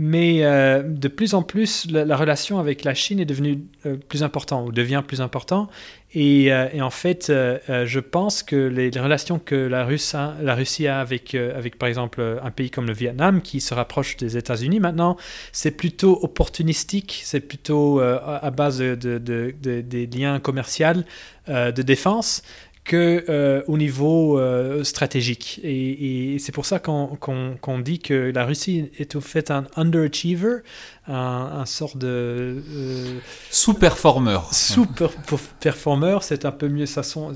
Mais 0.00 0.44
euh, 0.44 0.84
de 0.84 1.08
plus 1.08 1.34
en 1.34 1.42
plus, 1.42 1.90
la, 1.90 2.04
la 2.04 2.16
relation 2.16 2.60
avec 2.60 2.84
la 2.84 2.94
Chine 2.94 3.18
est 3.18 3.24
devenue 3.24 3.64
euh, 3.84 3.96
plus 3.96 4.22
importante 4.22 4.68
ou 4.68 4.70
devient 4.70 5.02
plus 5.04 5.20
importante. 5.20 5.68
Et, 6.14 6.52
euh, 6.52 6.68
et 6.72 6.80
en 6.80 6.88
fait, 6.90 7.26
je 7.26 7.98
pense 7.98 8.44
que 8.44 8.54
les, 8.54 8.90
relations 8.90 9.40
que 9.40 9.56
la, 9.56 9.84
Russie 9.84 10.86
a 10.86 11.00
avec, 11.00 11.34
avec, 11.34 11.78
par 11.78 11.88
exemple, 11.88 12.38
un 12.42 12.50
pays 12.52 12.70
comme 12.70 12.86
le 12.86 12.92
Vietnam, 12.92 13.42
qui 13.42 13.60
se 13.60 13.74
rapproche 13.74 14.16
des 14.16 14.36
États-Unis 14.36 14.78
maintenant, 14.78 15.16
c'est 15.50 15.72
plutôt 15.72 16.18
opportunistique, 16.22 17.20
c'est 17.24 17.40
plutôt 17.40 18.00
à 18.00 18.50
base 18.50 18.78
de, 18.78 18.94
de- 18.94 19.18
de- 19.18 19.52
de- 19.60 19.80
des 19.80 20.06
liens 20.06 20.38
commerciaux, 20.38 21.02
de 21.48 21.82
défense, 21.82 22.42
que 22.88 23.24
euh, 23.28 23.62
au 23.68 23.76
niveau 23.76 24.38
euh, 24.38 24.82
stratégique. 24.82 25.60
Et, 25.62 26.34
et 26.34 26.38
c'est 26.38 26.52
pour 26.52 26.66
ça 26.66 26.80
qu'on 26.80 27.78
dit 27.84 27.98
que 28.00 28.32
la 28.34 28.44
Russie 28.44 28.90
est 28.98 29.14
au 29.14 29.20
fait 29.20 29.50
un 29.50 29.66
underachiever, 29.76 30.62
un, 31.06 31.14
un 31.14 31.66
sort 31.66 31.96
de 31.96 32.06
euh, 32.08 33.18
sous-performeur. 33.50 34.52
Sous-performeur, 34.52 36.22
c'est 36.24 36.46
un 36.46 36.50
peu 36.50 36.68
mieux 36.68 36.86
ça 36.86 37.02
son. 37.02 37.32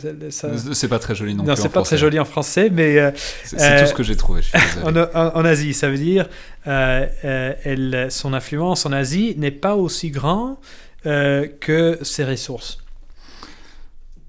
C'est 0.73 0.89
pas 0.89 0.99
très 0.99 1.15
joli 1.15 1.35
non, 1.35 1.39
non 1.39 1.45
plus. 1.45 1.51
Non, 1.51 1.57
c'est 1.57 1.73
pas 1.73 1.83
très 1.83 1.99
joli 1.99 2.19
en 2.19 2.25
français, 2.25 2.71
mais 2.73 3.13
c'est 3.45 3.83
tout 3.83 3.87
ce 3.87 3.95
que 3.95 4.03
j'ai 4.03 4.17
trouvé. 4.17 4.41
en, 4.85 4.97
en, 4.97 5.45
Asie, 5.45 5.75
ça 5.75 5.91
veut 5.91 5.99
dire 5.99 6.29
elle, 6.65 8.07
son 8.11 8.33
influence 8.33 8.87
en 8.87 8.93
Asie 8.93 9.35
n'est 9.37 9.51
pas 9.51 9.77
aussi 9.77 10.11
grand 10.11 10.59
que 11.05 11.99
ses 12.01 12.25
ressources. 12.25 12.79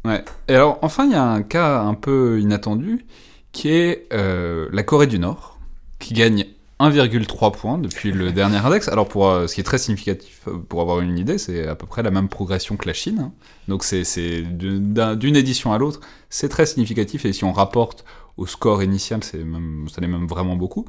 Ouais. 0.06 0.24
Et 0.47 0.56
alors, 0.56 0.80
enfin, 0.82 1.06
il 1.06 1.12
y 1.12 1.16
a 1.16 1.24
un 1.24 1.43
cas 1.43 1.82
un 1.82 1.93
peu 1.93 2.39
inattendu 2.41 3.06
qui 3.54 3.70
est 3.70 4.08
euh, 4.12 4.68
la 4.74 4.84
Corée 4.84 5.08
du 5.08 5.20
Nord, 5.20 5.60
qui 5.99 6.14
gagne 6.14 6.45
1,3 6.80 7.54
points 7.54 7.78
depuis 7.78 8.12
le 8.12 8.32
dernier 8.34 8.58
index. 8.58 8.89
Alors, 8.89 9.08
pour, 9.08 9.30
euh, 9.30 9.47
ce 9.47 9.56
qui 9.56 9.62
est 9.62 9.64
très 9.64 9.78
significatif, 9.78 10.41
euh, 10.47 10.58
pour 10.58 10.82
avoir 10.82 10.99
une 10.99 11.18
idée, 11.18 11.38
c'est 11.38 11.68
à 11.68 11.76
peu 11.76 11.86
près 11.86 12.04
la 12.04 12.12
même 12.12 12.28
progression 12.28 12.76
que 12.76 12.88
la 12.88 12.93
Chine. 12.93 13.20
Hein. 13.20 13.32
Donc, 13.70 13.84
c'est 13.84 14.41
d'une 14.41 15.36
édition 15.36 15.72
à 15.72 15.78
l'autre, 15.78 16.01
c'est 16.30 16.49
très 16.49 16.66
significatif. 16.66 17.26
Et 17.26 17.32
si 17.32 17.45
on 17.45 17.54
rapporte 17.54 18.04
au 18.36 18.47
score 18.47 18.84
initial, 18.84 19.22
même, 19.34 19.88
ça 19.93 20.01
l'est 20.01 20.08
même 20.08 20.28
vraiment 20.28 20.58
beaucoup. 20.58 20.86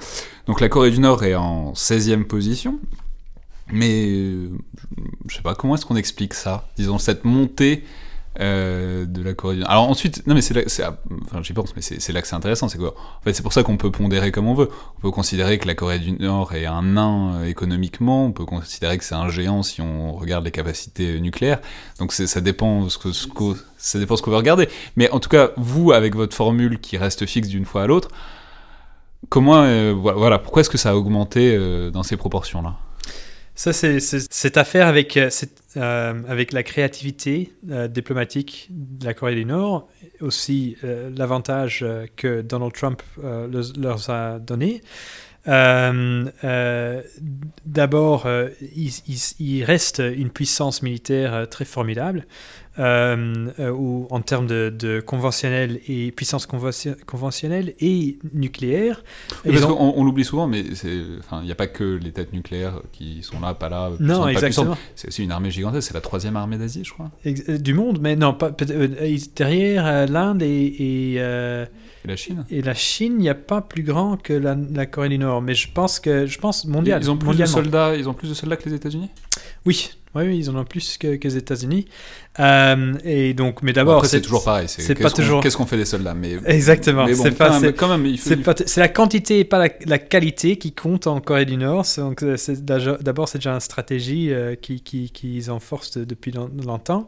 Donc, 0.46 0.60
la 0.60 0.68
Corée 0.68 0.90
du 0.90 0.98
Nord 0.98 1.22
est 1.22 1.34
en 1.34 1.72
16e 1.74 2.24
position. 2.24 2.80
Mais 3.72 4.06
je 5.26 5.36
sais 5.36 5.42
pas, 5.42 5.54
comment 5.54 5.74
est-ce 5.74 5.86
qu'on 5.86 5.96
explique 5.96 6.34
ça? 6.34 6.68
Disons, 6.76 6.98
cette 6.98 7.24
montée 7.24 7.84
euh, 8.40 9.06
de 9.06 9.22
la 9.22 9.32
Corée 9.34 9.54
du 9.54 9.60
Nord. 9.60 9.70
Alors 9.70 9.88
ensuite, 9.88 10.26
non 10.26 10.34
mais 10.34 10.42
c'est, 10.42 10.84
enfin 11.24 11.42
j'y 11.42 11.52
pense, 11.52 11.74
mais 11.76 11.82
c'est, 11.82 12.12
là 12.12 12.20
que 12.20 12.26
c'est 12.26 12.34
intéressant, 12.34 12.68
c'est 12.68 12.78
quoi? 12.78 12.94
En 13.20 13.22
fait, 13.22 13.32
c'est 13.32 13.42
pour 13.42 13.52
ça 13.52 13.62
qu'on 13.62 13.76
peut 13.76 13.90
pondérer 13.90 14.32
comme 14.32 14.48
on 14.48 14.54
veut. 14.54 14.70
On 14.98 15.00
peut 15.00 15.10
considérer 15.10 15.58
que 15.58 15.66
la 15.66 15.74
Corée 15.74 15.98
du 16.00 16.12
Nord 16.12 16.54
est 16.54 16.66
un 16.66 16.82
nain 16.82 17.36
euh, 17.36 17.44
économiquement, 17.46 18.26
on 18.26 18.32
peut 18.32 18.44
considérer 18.44 18.98
que 18.98 19.04
c'est 19.04 19.14
un 19.14 19.28
géant 19.28 19.62
si 19.62 19.80
on 19.80 20.12
regarde 20.14 20.44
les 20.44 20.50
capacités 20.50 21.20
nucléaires. 21.20 21.60
Donc 21.98 22.12
ça 22.12 22.40
dépend 22.40 22.88
ce 22.88 22.98
que, 22.98 23.12
ce 23.12 23.26
que 23.26 23.56
ça 23.76 23.98
dépend 23.98 24.16
ce 24.16 24.22
qu'on 24.22 24.30
veut 24.30 24.36
regarder. 24.36 24.68
Mais 24.96 25.10
en 25.10 25.20
tout 25.20 25.28
cas, 25.28 25.50
vous 25.56 25.92
avec 25.92 26.16
votre 26.16 26.34
formule 26.34 26.80
qui 26.80 26.96
reste 26.96 27.26
fixe 27.26 27.48
d'une 27.48 27.64
fois 27.64 27.82
à 27.82 27.86
l'autre, 27.86 28.08
comment, 29.28 29.62
euh, 29.62 29.94
voilà, 29.94 30.38
pourquoi 30.38 30.60
est-ce 30.60 30.70
que 30.70 30.78
ça 30.78 30.90
a 30.90 30.94
augmenté 30.96 31.56
dans 31.92 32.02
ces 32.02 32.16
proportions 32.16 32.62
là 32.62 32.74
ça, 33.54 33.72
c'est 33.72 34.00
cette 34.00 34.56
affaire 34.56 34.88
avec, 34.88 35.16
euh, 35.16 35.30
euh, 35.76 36.22
avec 36.28 36.52
la 36.52 36.64
créativité 36.64 37.52
euh, 37.70 37.86
diplomatique 37.86 38.66
de 38.70 39.06
la 39.06 39.14
Corée 39.14 39.36
du 39.36 39.44
Nord, 39.44 39.88
aussi 40.20 40.76
l'avantage 40.82 41.86
que 42.16 42.40
Donald 42.42 42.72
Trump 42.72 43.02
leur 43.22 44.10
a 44.10 44.38
donné. 44.38 44.80
D'abord, 47.66 48.28
il, 49.38 49.64
reste 49.64 49.98
une 49.98 50.30
puissance 50.30 50.82
militaire 50.82 51.46
très 51.48 51.64
formidable. 51.64 52.26
Euh, 52.78 53.50
euh, 53.60 53.70
ou 53.70 54.08
en 54.10 54.20
termes 54.20 54.48
de, 54.48 55.00
conventionnel 55.04 55.78
et 55.86 56.10
puissance 56.10 56.46
conventionnelle 56.46 57.74
et 57.78 58.18
nucléaire. 58.32 59.04
on, 59.44 60.02
l'oublie 60.02 60.24
souvent, 60.24 60.48
mais 60.48 60.62
il 60.62 61.44
n'y 61.44 61.52
a 61.52 61.54
pas 61.54 61.68
que 61.68 61.84
les 61.84 62.10
têtes 62.10 62.32
nucléaires 62.32 62.80
qui 62.92 63.22
sont 63.22 63.38
là, 63.40 63.54
pas 63.54 63.68
là. 63.68 63.92
Non, 64.00 64.26
exactement. 64.26 64.76
C'est 64.96 65.08
aussi 65.08 65.22
une 65.22 65.30
armée 65.30 65.50
gigantesque. 65.50 65.88
C'est 65.88 65.94
la 65.94 66.00
troisième 66.00 66.36
armée 66.36 66.58
d'Asie, 66.58 66.82
je 66.84 66.92
crois. 66.92 67.10
Euh, 67.26 67.58
du 67.58 67.74
monde, 67.74 68.00
mais 68.00 68.16
non, 68.16 68.34
pas, 68.34 68.50
derrière 69.36 70.08
l'Inde 70.08 70.42
et, 70.42 71.14
et 71.14 71.68
la 72.04 72.16
Chine 72.16 72.44
Et 72.50 72.60
la 72.60 72.74
Chine, 72.74 73.14
il 73.18 73.22
n'y 73.22 73.28
a 73.28 73.34
pas 73.34 73.60
plus 73.60 73.82
grand 73.82 74.16
que 74.16 74.32
la, 74.32 74.86
Corée 74.86 75.08
du 75.08 75.18
Nord, 75.18 75.42
mais 75.42 75.54
je 75.54 75.70
pense 75.72 76.00
que 76.00 76.26
je 76.26 76.38
pense 76.38 76.64
mondial. 76.66 77.00
Ils 77.02 77.10
ont 77.10 77.16
plus 77.16 77.36
de 77.36 77.44
soldats, 77.44 77.94
ils 77.94 78.08
ont 78.08 78.14
plus 78.14 78.28
de 78.28 78.34
soldats 78.34 78.56
que 78.56 78.68
les 78.68 78.74
États-Unis? 78.74 79.10
Oui, 79.64 79.90
oui, 80.22 80.38
ils 80.38 80.50
en 80.50 80.56
ont 80.56 80.64
plus 80.64 80.98
que, 80.98 81.16
que 81.16 81.28
les 81.28 81.36
États-Unis. 81.36 81.86
Euh, 82.40 82.94
et 83.04 83.32
donc, 83.34 83.62
mais 83.62 83.72
d'abord, 83.72 84.04
c'est 84.06 84.20
toujours 84.20 84.44
pareil. 84.44 84.66
C'est 84.68 84.94
pas 84.94 85.10
toujours. 85.10 85.40
Qu'est-ce 85.40 85.56
qu'on 85.56 85.66
fait 85.66 85.76
des 85.76 85.84
soldats 85.84 86.14
Mais 86.14 86.36
exactement. 86.46 87.06
c'est 87.14 87.36
pas. 87.36 87.60
Quand 87.72 87.96
même, 87.96 88.16
c'est 88.16 88.80
la 88.80 88.88
quantité 88.88 89.40
et 89.40 89.44
pas 89.44 89.68
la, 89.86 89.98
qualité 89.98 90.56
qui 90.56 90.72
compte 90.72 91.06
en 91.06 91.20
Corée 91.20 91.44
du 91.44 91.56
Nord. 91.56 91.84
Donc, 91.96 92.24
d'abord, 93.00 93.28
c'est 93.28 93.38
déjà 93.38 93.52
une 93.52 93.60
stratégie 93.60 94.32
euh, 94.32 94.54
qui 94.54 94.80
qu'ils 94.80 95.10
qui, 95.10 95.50
enforcent 95.50 95.98
depuis 95.98 96.32
longtemps. 96.32 97.06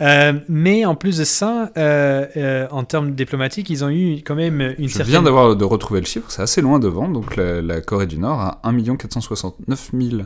Euh, 0.00 0.34
mais 0.48 0.84
en 0.84 0.94
plus 0.94 1.18
de 1.18 1.24
ça, 1.24 1.70
en 1.76 2.84
termes 2.84 3.12
diplomatiques, 3.12 3.70
ils 3.70 3.84
ont 3.84 3.90
eu 3.90 4.22
quand 4.24 4.34
même 4.34 4.74
une 4.78 4.88
Je 4.88 5.02
viens 5.02 5.22
d'avoir 5.22 5.56
de 5.56 5.64
retrouver 5.64 6.00
le 6.00 6.06
chiffre. 6.06 6.30
C'est 6.30 6.42
assez 6.42 6.60
loin 6.60 6.78
devant. 6.78 7.08
Donc, 7.08 7.36
la, 7.36 7.60
la 7.60 7.80
Corée 7.80 8.06
du 8.06 8.18
Nord 8.18 8.40
a 8.40 8.60
1 8.64 8.96
469 8.96 9.90
000 9.92 10.22
euh, 10.22 10.24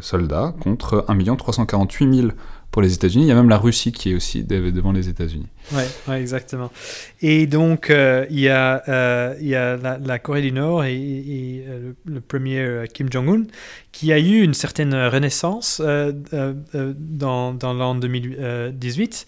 soldats 0.00 0.54
contre 0.60 1.04
1 1.08 1.36
348 1.36 2.14
000 2.14 2.28
pour 2.70 2.82
les 2.82 2.92
États-Unis. 2.94 3.24
Il 3.24 3.28
y 3.28 3.32
a 3.32 3.34
même 3.34 3.48
la 3.48 3.58
Russie 3.58 3.92
qui 3.92 4.12
est 4.12 4.14
aussi 4.14 4.44
devant 4.44 4.92
les 4.92 5.08
États-Unis. 5.08 5.46
Oui, 5.72 5.82
ouais, 6.06 6.20
exactement. 6.20 6.70
Et 7.22 7.46
donc, 7.46 7.90
euh, 7.90 8.26
il 8.30 8.40
y 8.40 8.48
a, 8.48 8.82
euh, 8.88 9.34
y 9.40 9.54
a 9.54 9.76
la, 9.76 10.18
Corée 10.18 10.42
du 10.42 10.52
Nord 10.52 10.84
et, 10.84 11.64
le, 12.04 12.20
premier 12.20 12.84
Kim 12.92 13.10
Jong-un 13.10 13.44
qui 13.90 14.12
a 14.12 14.18
eu 14.18 14.42
une 14.42 14.54
certaine 14.54 14.94
renaissance 14.94 15.80
dans, 15.80 17.58
l'an 17.62 17.94
2018. 17.94 19.26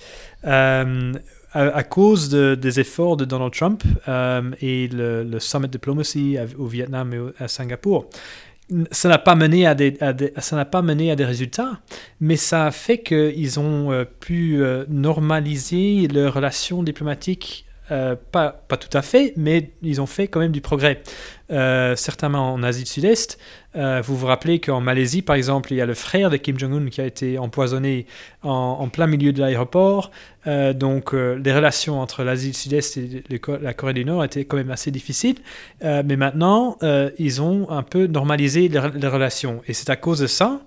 À, 1.52 1.82
cause 1.82 2.30
des 2.30 2.78
efforts 2.78 3.16
de 3.16 3.24
Donald 3.24 3.52
Trump 3.52 3.82
et 4.60 4.88
le 4.92 5.38
Summit 5.40 5.68
Diplomacy 5.68 6.36
au 6.58 6.66
Vietnam 6.66 7.12
et 7.12 7.42
à 7.42 7.48
Singapour 7.48 8.08
ça 8.90 9.08
n'a 9.08 9.18
pas 9.18 9.34
mené 9.34 9.66
à 9.66 9.74
des, 9.74 9.96
ça 10.38 10.56
n'a 10.56 10.64
pas 10.64 10.82
mené 10.82 11.10
à 11.10 11.16
des 11.16 11.24
résultats, 11.24 11.80
mais 12.20 12.36
ça 12.36 12.66
a 12.66 12.70
fait 12.70 12.98
qu'ils 12.98 13.60
ont 13.60 13.92
euh, 13.92 14.04
pu 14.04 14.62
euh, 14.62 14.84
normaliser 14.88 16.08
leurs 16.08 16.34
relations 16.34 16.82
diplomatiques 16.82 17.66
euh, 17.90 18.14
pas, 18.30 18.52
tout 18.68 18.96
à 18.96 19.02
fait, 19.02 19.32
mais 19.36 19.70
ils 19.82 20.00
ont 20.00 20.06
fait 20.06 20.28
quand 20.28 20.40
même 20.40 20.52
du 20.52 20.60
progrès. 20.60 21.02
Euh, 21.50 21.96
certainement 21.96 22.52
en 22.52 22.62
Asie 22.62 22.84
du 22.84 22.90
Sud-Est. 22.90 23.36
Euh, 23.74 24.00
vous 24.04 24.16
vous 24.16 24.26
rappelez 24.26 24.60
qu'en 24.60 24.80
Malaisie, 24.80 25.22
par 25.22 25.34
exemple, 25.34 25.72
il 25.72 25.76
y 25.76 25.80
a 25.80 25.86
le 25.86 25.94
frère 25.94 26.30
de 26.30 26.36
Kim 26.36 26.56
Jong-un 26.56 26.88
qui 26.88 27.00
a 27.00 27.06
été 27.06 27.38
empoisonné 27.38 28.06
en, 28.42 28.88
plein 28.88 29.08
milieu 29.08 29.32
de 29.32 29.40
l'aéroport. 29.40 30.12
donc 30.46 31.12
les 31.12 31.52
relations 31.52 32.00
entre 32.00 32.22
l'Asie 32.22 32.50
du 32.50 32.56
Sud-Est 32.56 32.96
et 32.96 33.24
la 33.60 33.74
Corée 33.74 33.94
du 33.94 34.04
Nord 34.04 34.24
étaient 34.24 34.44
quand 34.44 34.56
même 34.56 34.70
assez 34.70 34.92
difficiles. 34.92 35.38
mais 35.82 36.16
maintenant, 36.16 36.78
ils 37.18 37.42
ont 37.42 37.68
un 37.70 37.82
peu 37.82 38.06
normalisé 38.06 38.68
les 38.68 39.08
relations. 39.08 39.62
Et 39.66 39.72
c'est 39.72 39.90
à 39.90 39.96
cause 39.96 40.20
de 40.20 40.28
ça 40.28 40.60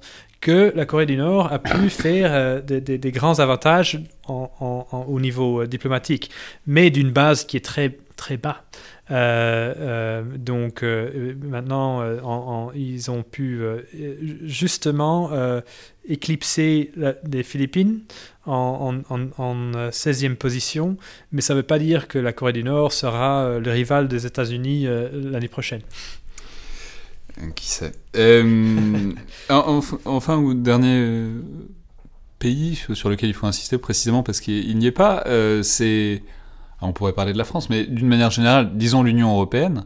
que 0.44 0.74
la 0.76 0.86
Corée 0.86 1.06
du 1.06 1.16
Nord 1.16 1.54
a 1.54 1.58
pu 1.58 1.90
faire 1.90 2.32
euh, 2.34 2.60
des, 2.60 3.12
grands 3.12 3.40
avantages 3.40 3.98
au 4.28 5.20
niveau 5.22 5.62
euh, 5.62 5.68
diplomatique, 5.68 6.30
mais 6.68 6.90
d'une 6.90 7.12
base 7.12 7.46
qui 7.46 7.56
est 7.56 7.66
très, 7.66 7.98
très 8.18 8.36
bas. 8.36 8.64
Euh, 9.10 10.22
donc 10.38 10.84
maintenant, 10.84 12.72
ils 12.74 13.10
ont 13.12 13.24
pu 13.24 13.62
justement 14.44 15.32
éclipser 16.08 16.92
les 17.30 17.44
Philippines 17.44 18.00
en, 18.46 19.02
en, 19.10 19.72
16e 19.90 20.36
position, 20.36 20.98
mais 21.32 21.42
ça 21.42 21.54
ne 21.54 21.60
veut 21.60 21.66
pas 21.66 21.80
dire 21.80 22.08
que 22.08 22.18
la 22.18 22.34
Corée 22.34 22.54
du 22.54 22.64
Nord 22.64 22.92
sera 22.94 23.60
le 23.60 23.72
rival 23.72 24.08
des 24.08 24.26
États-Unis 24.26 24.88
l'année 25.14 25.50
prochaine. 25.50 25.82
Qui 27.56 27.68
sait 27.68 27.94
euh, 28.16 29.12
Enfin, 30.06 30.38
ou 30.38 30.54
dernier 30.54 30.98
euh, 31.00 31.42
pays 32.40 32.80
sur 32.94 33.10
lequel 33.10 33.30
il 33.30 33.34
faut 33.34 33.48
insister 33.48 33.78
précisément 33.78 34.22
parce 34.22 34.40
qu'il 34.40 34.78
n'y 34.78 34.86
est 34.86 34.92
pas, 34.92 35.24
euh, 35.26 35.64
c'est. 35.64 36.24
On 36.82 36.92
pourrait 36.92 37.14
parler 37.14 37.34
de 37.34 37.38
la 37.38 37.46
France, 37.46 37.70
mais 37.70 37.86
d'une 37.86 38.08
manière 38.08 38.30
générale, 38.30 38.72
disons 38.76 39.04
l'Union 39.04 39.32
européenne, 39.32 39.86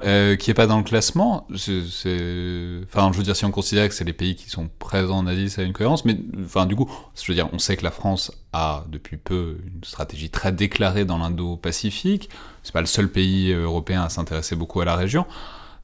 qui 0.00 0.06
n'est 0.50 0.54
pas 0.54 0.68
dans 0.68 0.78
le 0.78 0.84
classement. 0.84 1.44
Enfin, 1.50 3.10
je 3.12 3.16
veux 3.16 3.24
dire, 3.24 3.34
si 3.34 3.44
on 3.44 3.50
considère 3.50 3.88
que 3.88 3.94
c'est 3.94 4.04
les 4.04 4.12
pays 4.12 4.36
qui 4.36 4.48
sont 4.48 4.70
présents 4.78 5.18
en 5.18 5.26
Asie, 5.26 5.50
ça 5.50 5.62
a 5.62 5.64
une 5.64 5.72
cohérence, 5.72 6.04
mais 6.04 6.16
enfin, 6.44 6.66
du 6.66 6.76
coup, 6.76 6.88
je 7.20 7.26
veux 7.26 7.34
dire, 7.34 7.48
on 7.52 7.58
sait 7.58 7.76
que 7.76 7.82
la 7.82 7.90
France 7.90 8.30
a 8.52 8.84
depuis 8.88 9.16
peu 9.16 9.58
une 9.66 9.82
stratégie 9.82 10.30
très 10.30 10.52
déclarée 10.52 11.04
dans 11.04 11.18
l'Indo-Pacifique. 11.18 12.30
C'est 12.62 12.72
pas 12.72 12.80
le 12.80 12.86
seul 12.86 13.10
pays 13.10 13.50
européen 13.50 14.04
à 14.04 14.08
s'intéresser 14.08 14.54
beaucoup 14.54 14.80
à 14.80 14.84
la 14.84 14.94
région. 14.94 15.26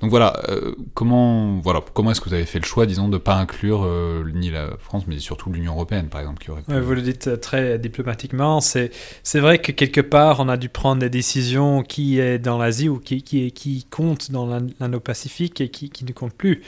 Donc 0.03 0.11
voilà, 0.11 0.43
euh, 0.49 0.75
comment, 0.95 1.59
voilà, 1.59 1.81
comment 1.95 2.11
est-ce 2.11 2.21
que 2.21 2.29
vous 2.29 2.35
avez 2.35 2.45
fait 2.45 2.59
le 2.59 2.65
choix, 2.65 2.87
disons, 2.87 3.07
de 3.07 3.13
ne 3.15 3.19
pas 3.19 3.37
inclure 3.37 3.85
euh, 3.85 4.25
ni 4.35 4.51
la 4.51 4.71
France, 4.81 5.05
mais 5.07 5.17
surtout 5.21 5.53
l'Union 5.53 5.75
européenne, 5.75 6.09
par 6.09 6.21
exemple, 6.21 6.43
qui 6.43 6.51
aurait 6.51 6.63
Vous 6.67 6.95
le 6.95 7.03
dites 7.03 7.29
euh, 7.29 7.37
très 7.37 7.79
diplomatiquement. 7.79 8.61
C'est, 8.61 8.91
vrai 9.35 9.61
que 9.61 9.71
quelque 9.71 10.01
part, 10.01 10.41
on 10.41 10.49
a 10.49 10.57
dû 10.57 10.69
prendre 10.69 11.01
des 11.01 11.09
décisions 11.09 11.85
qui 11.85 12.19
est 12.19 12.41
dans 12.41 12.59
l'Asie 12.59 12.89
ou 12.89 12.99
qui, 12.99 13.23
qui, 13.23 13.53
qui 13.53 13.87
compte 13.91 14.33
dans 14.33 14.47
l'Indo-Pacifique 14.81 15.61
et 15.61 15.69
qui, 15.69 15.89
qui 15.89 16.05
ne 16.05 16.11
compte 16.11 16.35
plus. 16.35 16.63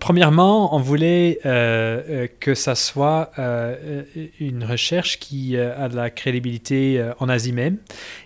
Premièrement, 0.00 0.74
on 0.74 0.80
voulait 0.80 1.38
que 1.42 2.54
ça 2.54 2.74
soit 2.74 3.30
une 4.38 4.64
recherche 4.64 5.18
qui 5.18 5.56
a 5.56 5.88
de 5.88 5.96
la 5.96 6.10
crédibilité 6.10 7.04
en 7.18 7.28
Asie 7.28 7.52
même. 7.52 7.78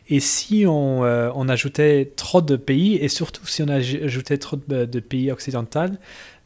Et 0.09 0.21
si 0.21 0.65
on, 0.67 1.49
ajoutait 1.49 2.13
trop 2.17 2.41
de 2.41 2.57
pays, 2.57 2.97
et 2.97 3.09
surtout 3.09 3.47
si 3.47 3.63
on 3.63 3.69
ajoutait 3.69 4.39
trop 4.39 4.57
de, 4.57 5.01
pays 5.01 5.31
occidentaux, 5.31 5.81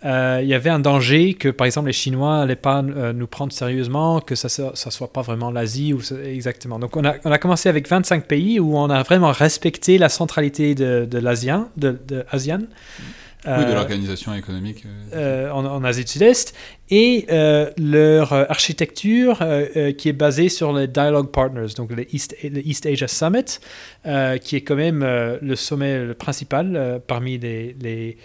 euh, 0.04 0.38
il 0.42 0.48
y 0.48 0.54
avait 0.54 0.70
un 0.70 0.78
danger 0.78 1.34
que, 1.34 1.48
par 1.48 1.66
exemple, 1.66 1.88
les 1.88 1.92
Chinois 1.92 2.38
n'allaient 2.38 2.54
pas 2.54 2.82
euh, 2.82 3.12
nous 3.12 3.26
prendre 3.26 3.52
sérieusement, 3.52 4.20
que 4.20 4.36
ça 4.36 4.48
ne 4.70 4.90
soit 4.90 5.12
pas 5.12 5.22
vraiment 5.22 5.50
l'Asie 5.50 5.92
ou 5.92 6.00
exactement. 6.24 6.78
Donc, 6.78 6.96
on 6.96 7.04
a, 7.04 7.38
commencé 7.38 7.68
avec 7.68 7.88
25 7.88 8.26
pays 8.26 8.60
où 8.60 8.76
on 8.76 8.90
a 8.90 9.02
vraiment 9.02 9.32
respecté 9.32 9.98
la 9.98 10.08
centralité 10.08 10.74
de, 10.74 11.06
de 11.10 11.18
l'ASEAN, 11.18 11.68
de, 11.76 11.98
de. 12.06 12.24
Oui, 13.46 13.64
de 13.64 13.70
euh, 13.70 13.74
l'organisation 13.74 14.34
économique. 14.34 14.84
en, 15.14 15.64
en, 15.64 15.84
Asie 15.84 16.04
du 16.04 16.10
Sud-Est. 16.10 16.54
Et 16.90 17.26
leur 17.28 18.32
architecture 18.32 19.38
qui 19.96 20.08
est 20.08 20.14
basée 20.14 20.48
sur 20.48 20.72
les 20.72 20.86
Dialogue 20.86 21.30
Partners, 21.30 21.74
donc 21.76 21.90
le 21.92 22.06
East, 22.14 22.86
Asia 22.86 23.08
Summit, 23.08 23.58
qui 24.42 24.56
est 24.56 24.62
quand 24.62 24.76
même 24.76 25.00
le 25.40 25.56
sommet 25.56 26.14
principal 26.14 27.00
parmi 27.06 27.38
les, 27.38 28.16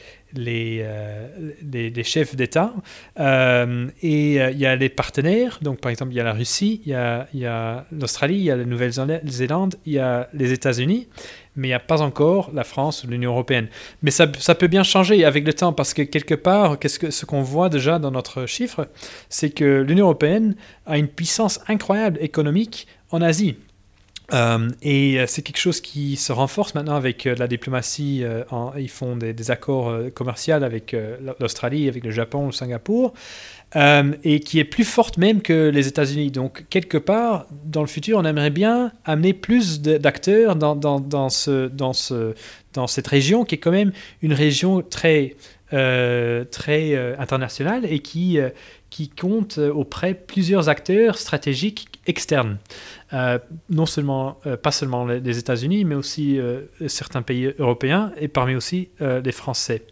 euh, 0.84 2.04
chefs 2.04 2.36
d'État. 2.36 2.74
Euh, 3.20 3.88
et 4.02 4.42
euh, 4.42 4.52
il 4.52 4.60
y 4.60 4.66
a 4.66 4.76
les 4.76 4.90
partenaires, 4.90 5.60
donc 5.62 5.80
par 5.80 5.92
exemple 5.92 6.12
il 6.12 6.16
y 6.16 6.20
a 6.20 6.24
la 6.24 6.34
Russie, 6.34 6.82
il 6.86 6.92
y 6.92 7.46
a, 7.46 7.86
l'Australie, 7.92 8.36
il 8.36 8.44
y 8.44 8.52
a 8.52 8.56
la 8.56 8.66
Nouvelle-Zélande, 8.66 9.76
il 9.86 9.94
y 9.94 10.00
a 10.00 10.30
les 10.34 10.52
États-Unis, 10.52 11.08
mais 11.56 11.68
il 11.68 11.72
n'y 11.72 11.76
a 11.76 11.80
pas 11.80 12.02
encore 12.02 12.52
la 12.54 12.64
France 12.64 13.04
ou 13.04 13.08
l'Union 13.08 13.32
européenne. 13.32 13.68
Mais 14.02 14.12
ça, 14.12 14.28
peut 14.28 14.68
bien 14.68 14.84
changer 14.84 15.24
avec 15.24 15.46
le 15.46 15.54
temps, 15.54 15.74
parce 15.74 15.94
que 15.94 16.02
quelque 16.02 16.36
part, 16.36 16.80
qu'est-ce 16.80 17.00
que, 17.00 17.12
ce 17.12 17.26
qu'on 17.26 17.42
voit 17.42 17.70
déjà 17.70 18.00
dans 18.00 18.12
notre 18.12 18.46
chiffre, 18.54 18.88
c'est 19.30 19.50
que 19.50 19.82
l'Union 19.82 20.06
européenne 20.06 20.56
a 20.86 20.98
une 20.98 21.08
puissance 21.08 21.60
incroyable 21.68 22.18
économique 22.22 22.88
en 23.12 23.22
Asie. 23.22 23.56
Euh, 24.32 24.70
et 24.82 25.20
euh, 25.20 25.26
c'est 25.28 25.42
quelque 25.42 25.60
chose 25.60 25.82
qui 25.82 26.16
se 26.16 26.32
renforce 26.32 26.76
maintenant 26.76 26.96
avec 26.96 27.28
euh, 27.28 27.36
la 27.38 27.48
diplomatie. 27.48 28.24
ils 28.78 28.90
font 28.90 29.18
des, 29.18 29.52
accords 29.52 29.94
commerciaux 30.14 30.56
avec 30.56 30.96
l'Australie, 31.40 31.88
avec 31.88 32.04
le 32.04 32.12
Japon, 32.12 32.48
le 32.48 32.52
Singapour, 32.52 33.14
et 33.76 34.40
qui 34.40 34.60
est 34.60 34.64
plus 34.64 34.86
forte 34.86 35.18
même 35.18 35.42
que 35.42 35.70
les 35.70 35.88
États-Unis. 35.88 36.32
Donc, 36.32 36.66
quelque 36.70 36.98
part, 36.98 37.48
dans 37.66 37.82
le 37.82 37.88
futur, 37.88 38.18
on 38.18 38.26
aimerait 38.26 38.50
bien 38.50 38.92
amener 39.06 39.34
plus 39.34 39.82
d'acteurs 39.82 40.56
dans 40.56 41.30
cette 42.88 43.08
région, 43.08 43.46
qui 43.46 43.56
est 43.56 43.60
quand 43.60 43.72
même 43.72 43.92
une 44.22 44.34
région 44.34 44.82
très, 44.82 45.36
très 46.52 47.16
internationale 47.18 47.86
et 47.86 48.00
qui, 48.00 48.40
qui 48.90 49.10
compte 49.10 49.58
auprès 49.58 50.14
plusieurs 50.14 50.70
acteurs 50.70 51.18
stratégiques 51.18 51.94
externes. 52.06 52.58
Euh, 53.14 53.40
non 53.70 53.86
seulement, 53.86 54.40
euh, 54.46 54.58
pas 54.58 54.72
seulement 54.72 55.06
les 55.06 55.38
États-Unis, 55.38 55.86
mais 55.86 55.96
aussi 55.96 56.40
euh, 56.40 56.62
certains 56.88 57.22
pays 57.22 57.54
européens 57.60 58.12
et 58.18 58.28
parmi 58.28 58.56
aussi 58.56 58.90
les 59.00 59.32
Français. 59.32 59.84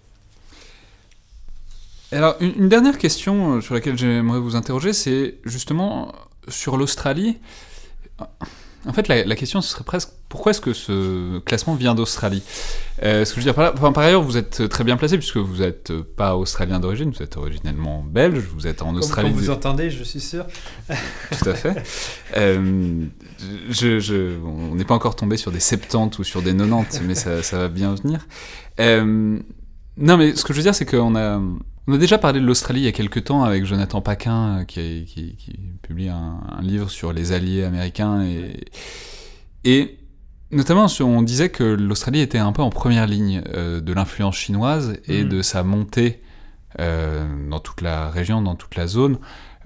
Alors, 2.12 2.36
une, 2.42 2.68
dernière 2.68 2.98
question 2.98 3.62
sur 3.62 3.74
laquelle 3.74 3.98
j'aimerais 3.98 4.40
vous 4.40 4.56
interroger, 4.56 4.92
c'est 4.92 5.36
justement 5.46 6.14
sur 6.48 6.76
l'Australie. 6.78 7.38
En 8.88 8.94
fait, 8.94 9.08
la, 9.08 9.36
question 9.36 9.62
serait 9.62 9.84
presque 9.84 10.10
pourquoi 10.28 10.52
est-ce 10.52 10.62
que 10.62 10.74
ce 10.74 11.38
classement 11.40 11.76
vient 11.76 11.94
d'Australie 11.94 12.42
euh, 13.04 13.26
Ce 13.26 13.34
que 13.34 13.42
je 13.42 13.46
veux 13.46 13.54
dire 13.54 13.74
par, 13.74 13.94
par, 13.94 14.04
ailleurs, 14.04 14.24
vous 14.24 14.38
êtes 14.38 14.68
très 14.70 14.84
bien 14.84 14.98
placé 14.98 15.18
puisque 15.18 15.38
vous 15.38 15.58
n'êtes 15.58 15.94
pas 15.94 16.36
australien 16.36 16.80
d'origine, 16.80 17.12
vous 17.12 17.22
êtes 17.22 17.38
originellement 17.38 18.04
belge, 18.04 18.44
vous 18.54 18.66
êtes 18.66 18.82
en 18.82 18.96
Australie. 18.96 19.30
Comme, 19.30 19.40
vous 19.40 19.50
entendez, 19.52 19.92
je 19.92 20.04
suis 20.04 20.20
sûr. 20.20 20.46
Tout 20.88 21.50
à 21.50 21.54
fait. 21.54 21.84
Euh, 22.38 23.08
je, 23.70 24.40
on 24.42 24.76
n'est 24.76 24.86
pas 24.86 24.94
encore 24.94 25.18
tombé 25.18 25.36
sur 25.36 25.52
des 25.52 25.60
70 25.60 26.18
ou 26.18 26.24
sur 26.24 26.42
des 26.42 26.56
90, 26.56 27.02
mais 27.06 27.14
ça, 27.14 27.58
va 27.58 27.68
bien 27.68 27.94
venir. 27.94 28.26
Euh, 28.80 29.38
non, 29.98 30.18
mais 30.18 30.34
ce 30.34 30.46
que 30.46 30.54
je 30.54 30.60
veux 30.60 30.64
dire, 30.64 30.74
c'est 30.74 30.86
qu'on 30.86 31.16
a 31.18 31.42
on 31.88 31.94
a 31.94 31.98
déjà 31.98 32.18
parlé 32.18 32.40
de 32.40 32.46
l'Australie 32.46 32.82
il 32.82 32.86
y 32.86 32.88
a 32.88 32.92
quelques 32.92 33.26
temps 33.26 33.44
avec 33.44 33.66
Jonathan 33.66 34.02
Paquin 34.02 34.64
qui, 34.66 35.06
qui, 35.06 35.36
qui 35.36 35.60
publie 35.92 36.10
un, 36.10 36.62
livre 36.62 36.90
sur 36.90 37.12
les 37.12 37.34
alliés 37.34 37.64
américains 37.64 38.24
et, 38.24 38.62
et 39.66 39.98
notamment 40.52 40.88
on 41.02 41.22
disait 41.22 41.50
que 41.50 41.64
l'Australie 41.64 42.22
était 42.22 42.38
un 42.38 42.54
peu 42.54 42.62
en 42.62 42.70
première 42.70 43.08
ligne 43.08 43.44
euh, 43.54 43.82
de 43.82 43.92
l'influence 43.92 44.38
chinoise 44.38 44.98
et 45.08 45.24
mm. 45.24 45.30
de 45.30 45.42
sa 45.42 45.64
montée 45.64 46.22
euh, 46.80 47.26
dans 47.50 47.60
toute 47.60 47.82
la 47.82 48.10
région, 48.10 48.42
dans 48.42 48.56
toute 48.56 48.76
la 48.76 48.88
zone. 48.88 49.20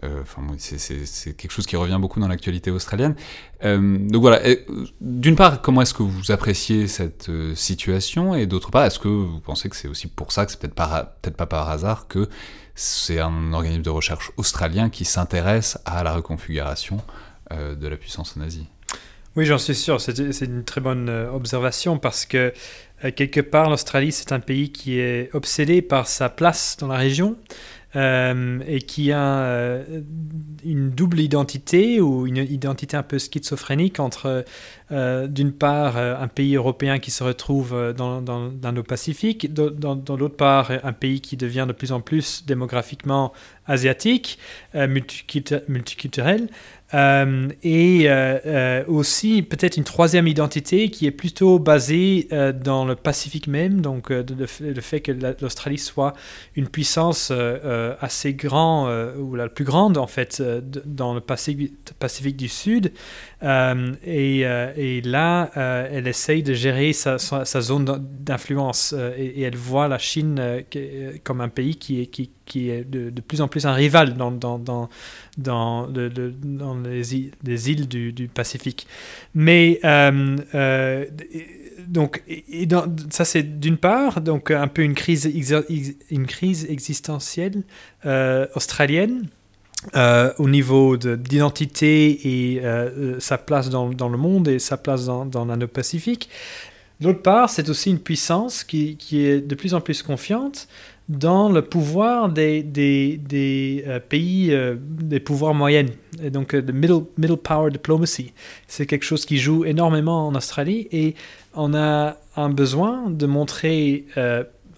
Euh, 0.03 0.23
enfin, 0.23 0.41
c'est 0.57 1.37
quelque 1.37 1.51
chose 1.51 1.67
qui 1.67 1.75
revient 1.75 1.99
beaucoup 2.01 2.19
dans 2.19 2.27
l'actualité 2.27 2.71
australienne. 2.71 3.15
Euh, 3.63 3.97
donc 3.99 4.21
voilà, 4.21 4.41
d'une 4.99 5.35
part, 5.35 5.61
comment 5.61 5.83
est-ce 5.83 5.93
que 5.93 6.03
vous 6.03 6.31
appréciez 6.31 6.87
cette 6.87 7.29
situation 7.53 8.33
Et 8.33 8.47
d'autre 8.47 8.71
part, 8.71 8.85
est-ce 8.85 8.99
que 8.99 9.07
vous 9.07 9.39
pensez 9.41 9.69
que 9.69 9.75
c'est 9.75 9.87
aussi 9.87 10.07
pour 10.07 10.31
ça 10.31 10.45
que 10.45 10.51
c'est 10.51 10.59
peut-être 10.59 10.73
peut 11.21 11.31
pas 11.31 11.45
par 11.45 11.69
hasard 11.69 12.07
que 12.07 12.27
c'est 12.75 13.19
un 13.19 13.53
organisme 13.53 13.83
de 13.83 13.89
recherche 13.89 14.31
australien 14.37 14.89
qui 14.89 15.05
s'intéresse 15.05 15.77
à 15.85 16.03
la 16.03 16.13
reconfiguration 16.13 17.01
de 17.51 17.87
la 17.87 17.95
puissance 17.95 18.35
en 18.37 18.41
Asie 18.41 18.67
Oui, 19.35 19.45
j'en 19.45 19.57
suis 19.57 19.75
sûr. 19.75 20.01
C'est 20.01 20.45
une 20.45 20.63
très 20.63 20.81
bonne 20.81 21.09
observation 21.09 21.97
parce 21.99 22.25
que 22.25 22.53
quelque 23.15 23.39
part, 23.39 23.69
l'Australie, 23.69 24.11
c'est 24.11 24.31
un 24.31 24.39
pays 24.39 24.71
qui 24.71 24.99
est 24.99 25.29
obsédé 25.33 25.81
par 25.81 26.07
sa 26.07 26.27
place 26.27 26.75
dans 26.79 26.87
la 26.87 26.97
région. 26.97 27.37
Euh, 27.95 28.59
et 28.67 28.81
qui 28.81 29.13
a 29.13 29.37
euh, 29.37 30.01
une 30.65 30.89
double 30.89 31.21
identité 31.21 32.01
ou 32.01 32.27
une 32.27 32.37
identité 32.37 32.97
un 32.97 33.03
peu 33.03 33.19
schizophrénique 33.19 34.01
entre, 34.01 34.43
euh, 34.91 35.27
d'une 35.27 35.51
part, 35.51 35.97
un 35.97 36.27
pays 36.27 36.55
européen 36.55 36.99
qui 36.99 37.11
se 37.11 37.23
retrouve 37.23 37.93
dans, 37.97 38.21
dans, 38.21 38.51
l'Indo-Pacifique, 38.61 39.53
dans, 39.53 39.95
dans 39.95 40.17
l'autre 40.17 40.35
part, 40.35 40.71
un 40.83 40.93
pays 40.93 41.21
qui 41.21 41.37
devient 41.37 41.65
de 41.67 41.73
plus 41.73 41.91
en 41.91 42.01
plus 42.01 42.45
démographiquement 42.45 43.33
asiatique, 43.67 44.37
multiculturel, 44.73 46.49
euh, 46.93 47.49
et 47.63 48.03
euh, 48.05 48.39
euh, 48.45 48.83
aussi 48.87 49.41
peut-être 49.41 49.75
une 49.75 49.83
troisième 49.83 50.27
identité 50.27 50.89
qui 50.89 51.07
est 51.07 51.11
plutôt 51.11 51.57
basée 51.57 52.27
dans 52.63 52.85
le 52.85 52.95
Pacifique 52.95 53.47
même, 53.47 53.81
donc 53.81 54.09
le, 54.09 54.45
fait 54.81 55.01
que 55.01 55.11
l'Australie 55.41 55.77
soit 55.77 56.13
une 56.55 56.67
puissance 56.67 57.31
assez 58.01 58.33
grande, 58.33 59.15
ou 59.17 59.35
la 59.35 59.49
plus 59.49 59.65
grande 59.65 59.97
en 59.97 60.07
fait, 60.07 60.41
dans 60.85 61.13
le 61.13 61.21
Pacifique, 61.21 61.73
Pacifique 61.99 62.37
du 62.37 62.47
Sud. 62.47 62.91
Et, 63.43 64.45
et, 64.75 65.01
là, 65.01 65.51
elle 65.91 66.07
essaye 66.07 66.43
de 66.43 66.53
gérer 66.53 66.93
sa, 66.93 67.17
zone 67.45 67.85
d'influence 68.19 68.93
et, 69.17 69.41
elle 69.41 69.55
voit 69.55 69.87
la 69.87 69.97
Chine 69.97 70.63
comme 71.23 71.41
un 71.41 71.49
pays 71.49 71.75
qui 71.75 72.01
est, 72.01 72.83
de, 72.83 73.21
plus 73.21 73.41
en 73.41 73.47
plus 73.47 73.65
un 73.65 73.73
rival 73.73 74.15
dans, 74.15 74.99
les, 76.83 77.15
îles, 77.15 77.31
les 77.43 77.71
îles 77.71 77.87
du, 77.87 78.29
Pacifique. 78.33 78.87
Mais 79.33 79.79
euh, 79.83 80.35
euh, 80.53 81.05
donc, 81.87 82.23
ça 83.09 83.25
c'est 83.25 83.59
d'une 83.59 83.77
part 83.77 84.21
donc 84.21 84.51
un 84.51 84.67
peu 84.67 84.81
une 84.81 84.95
crise, 84.95 85.25
existentielle 86.69 87.63
euh, 89.95 90.33
au 90.37 90.49
niveau 90.49 90.97
d'identité 90.97 92.55
et 92.55 92.61
sa 93.19 93.37
place 93.37 93.69
dans, 93.69 93.87
le 93.87 94.17
monde 94.17 94.47
et 94.47 94.59
sa 94.59 94.77
place 94.77 95.05
dans, 95.05 95.25
dans 95.25 95.45
l'Indo-Pacifique. 95.45 96.29
D'autre 97.01 97.21
part, 97.21 97.49
c'est 97.49 97.67
aussi 97.69 97.89
une 97.89 97.99
puissance 97.99 98.63
qui, 98.63 98.97
est 99.11 99.41
de 99.41 99.55
plus 99.55 99.73
en 99.73 99.81
plus 99.81 100.01
confiante 100.01 100.67
dans 101.09 101.49
le 101.49 101.61
pouvoir 101.61 102.29
des, 102.29 102.65
euh, 103.85 103.99
pays, 103.99 104.53
euh, 104.53 104.75
des 104.79 105.19
pouvoirs 105.19 105.53
moyennes. 105.53 105.91
Et 106.23 106.29
donc, 106.29 106.55
euh, 106.55 106.61
middle, 106.73 107.03
middle 107.17 107.37
power 107.37 107.69
diplomacy. 107.69 108.33
C'est 108.67 108.85
quelque 108.85 109.03
chose 109.03 109.25
qui 109.25 109.37
joue 109.37 109.65
énormément 109.65 110.27
en 110.27 110.35
Australie 110.35 110.87
et 110.91 111.15
on 111.53 111.75
a 111.75 112.17
un 112.37 112.49
besoin 112.49 113.09
de 113.09 113.25
montrer 113.25 114.05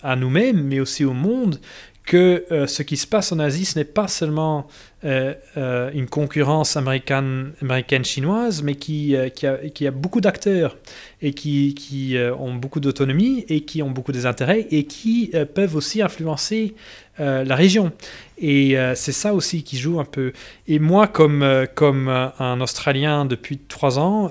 à 0.03 0.15
nous-mêmes, 0.15 0.61
mais 0.61 0.79
aussi 0.79 1.05
au 1.05 1.13
monde, 1.13 1.59
que 2.05 2.45
ce 2.67 2.83
qui 2.83 2.97
se 2.97 3.07
passe 3.07 3.31
en 3.31 3.39
Asie, 3.39 3.65
ce 3.65 3.79
n'est 3.79 3.85
pas 3.85 4.07
seulement 4.07 4.67
une 5.03 6.07
concurrence 6.09 6.75
américaine-chinoise, 6.75 8.63
mais 8.63 8.75
qui, 8.75 9.15
qui, 9.35 9.47
a, 9.47 9.57
qui, 9.57 9.87
a, 9.87 9.91
beaucoup 9.91 10.21
d'acteurs 10.21 10.75
et 11.21 11.33
qui, 11.33 11.75
qui 11.75 12.17
ont 12.39 12.55
beaucoup 12.55 12.79
d'autonomie 12.79 13.45
et 13.47 13.61
qui 13.61 13.83
ont 13.83 13.91
beaucoup 13.91 14.11
d'intérêts 14.11 14.67
et 14.71 14.85
qui 14.85 15.31
peuvent 15.53 15.75
aussi 15.75 16.01
influencer 16.01 16.73
la 17.19 17.55
région. 17.55 17.91
Et 18.39 18.75
c'est 18.95 19.11
ça 19.11 19.33
aussi 19.33 19.63
qui 19.63 19.77
joue 19.77 19.99
un 19.99 20.05
peu. 20.05 20.33
Et 20.67 20.79
moi, 20.79 21.07
comme, 21.07 21.65
comme 21.73 22.09
un 22.09 22.61
Australien 22.61 23.25
depuis 23.25 23.57
trois 23.57 23.99
ans, 23.99 24.29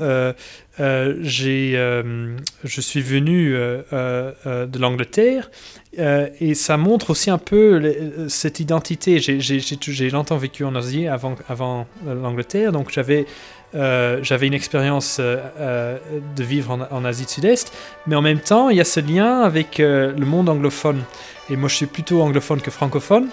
je 0.79 2.37
suis 2.65 3.03
venu 3.03 3.53
de 3.53 4.79
l'Angleterre 4.79 5.51
et 5.99 6.55
ça 6.55 6.77
montre 6.77 7.11
aussi 7.11 7.31
un 7.31 7.39
peu 7.39 8.27
cette 8.29 8.61
identité. 8.61 9.19
J'ai 9.19 10.11
longtemps 10.11 10.37
vécu 10.37 10.56
en 10.65 10.75
Asie 10.75 11.07
avant, 11.07 11.35
avant 11.49 11.87
l'Angleterre, 12.05 12.73
donc 12.73 12.91
j'avais 12.91 13.27
euh, 13.75 14.23
une 14.41 14.55
expérience 14.55 15.19
euh, 15.21 15.39
euh, 15.59 15.99
de 16.37 16.45
vivre 16.45 16.87
en, 16.91 17.05
Asie 17.05 17.27
du 17.27 17.33
Sud-Est, 17.33 17.73
mais 18.07 18.15
en 18.15 18.23
même 18.23 18.39
temps, 18.39 18.71
il 18.71 18.77
y 18.77 18.81
a 18.81 18.85
ce 18.85 19.01
lien 19.01 19.41
avec 19.41 19.79
le 19.79 20.25
monde 20.25 20.49
anglophone. 20.49 21.03
Et 21.51 21.57
moi, 21.57 21.69
je 21.69 21.75
suis 21.77 21.87
plutôt 21.87 22.23
anglophone 22.23 22.61
que 22.61 22.71
francophone, 22.71 23.29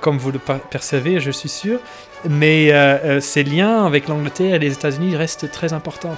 comme 0.00 0.18
vous 0.18 0.32
le 0.32 0.38
percevez, 0.70 1.20
je 1.20 1.30
suis 1.30 1.48
sûr. 1.48 1.78
Mais 2.28 2.72
ces 3.20 3.44
liens 3.44 3.84
avec 3.84 4.08
l'Angleterre 4.08 4.54
et 4.54 4.58
les 4.58 4.72
États-Unis 4.72 5.16
restent 5.16 5.50
très 5.50 5.72
importants. 5.72 6.16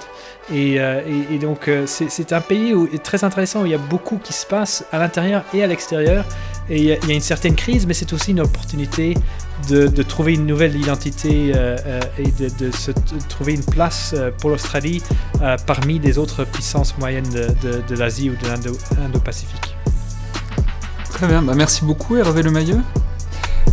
Et, 0.53 0.75
et, 0.75 1.39
donc, 1.41 1.69
c'est 1.87 2.33
un 2.33 2.41
pays 2.41 2.73
où, 2.73 2.87
très 2.99 3.25
intéressant 3.25 3.63
où 3.63 3.67
il 3.67 3.73
y 3.73 3.75
a 3.75 3.79
beaucoup 3.79 4.19
qui 4.19 4.33
se 4.33 4.47
passe 4.47 4.85
à 4.93 4.99
l'intérieur 4.99 5.43
et 5.53 5.65
à 5.65 5.67
l'extérieur. 5.67 6.25
Et 6.71 6.77
il 6.77 6.85
y, 6.85 6.93
a 6.93 7.15
une 7.15 7.21
certaine 7.21 7.57
crise, 7.57 7.87
mais 7.87 7.95
c'est 7.95 8.13
aussi 8.13 8.31
une 8.31 8.41
opportunité 8.41 9.15
de, 9.69 10.03
trouver 10.03 10.35
une 10.35 10.47
nouvelle 10.47 10.77
identité 10.77 11.53
euh, 11.55 11.77
euh, 11.87 12.01
et 12.19 12.31
de, 12.31 12.71
se 12.71 12.91
trouver 13.29 13.55
une 13.55 13.65
place 13.65 14.15
euh, 14.17 14.31
pour 14.39 14.51
l'Australie 14.51 15.03
parmi 15.67 15.99
les 15.99 16.19
autres 16.19 16.45
puissances 16.45 16.97
moyennes 16.99 17.29
de, 17.31 17.95
l'Asie 17.95 18.31
ou 18.31 18.35
de 18.35 18.49
l'Indo-Pacifique. 18.49 19.77
Très 21.11 21.27
bien, 21.27 21.43
bah, 21.43 21.55
merci 21.57 21.85
beaucoup 21.85 22.17
Hervé 22.17 22.43
Lemailleux. 22.43 22.81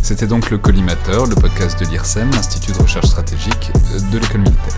C'était 0.02 0.28
donc 0.28 0.50
le 0.50 0.58
Collimateur, 0.58 1.26
le 1.26 1.36
podcast 1.36 1.80
de 1.80 1.86
l'IRSEM, 1.86 2.32
l'Institut 2.32 2.72
de 2.72 2.78
recherche 2.78 3.08
stratégique 3.08 3.72
de 4.12 4.18
l'école 4.18 4.42
militaire. 4.42 4.76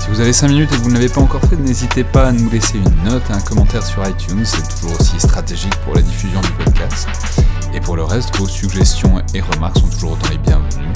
Si 0.00 0.08
vous 0.10 0.20
avez 0.20 0.32
5 0.32 0.48
minutes 0.48 0.72
et 0.72 0.76
que 0.76 0.82
vous 0.82 0.90
ne 0.90 0.94
l'avez 0.94 1.08
pas 1.08 1.20
encore 1.20 1.42
fait, 1.42 1.56
n'hésitez 1.56 2.04
pas 2.04 2.28
à 2.28 2.32
nous 2.32 2.50
laisser 2.50 2.78
une 2.78 3.10
note 3.10 3.22
et 3.30 3.32
un 3.32 3.40
commentaire 3.40 3.84
sur 3.84 4.06
iTunes, 4.06 4.44
c'est 4.44 4.66
toujours 4.68 4.98
aussi 5.00 5.18
stratégique 5.20 5.74
pour 5.84 5.94
la 5.94 6.02
diffusion 6.02 6.40
du 6.40 6.50
podcast. 6.52 7.08
Et 7.74 7.80
pour 7.80 7.96
le 7.96 8.04
reste, 8.04 8.36
vos 8.36 8.48
suggestions 8.48 9.22
et 9.34 9.40
remarques 9.40 9.78
sont 9.78 9.88
toujours 9.88 10.12
autant 10.12 10.30
les 10.30 10.38
bienvenues, 10.38 10.92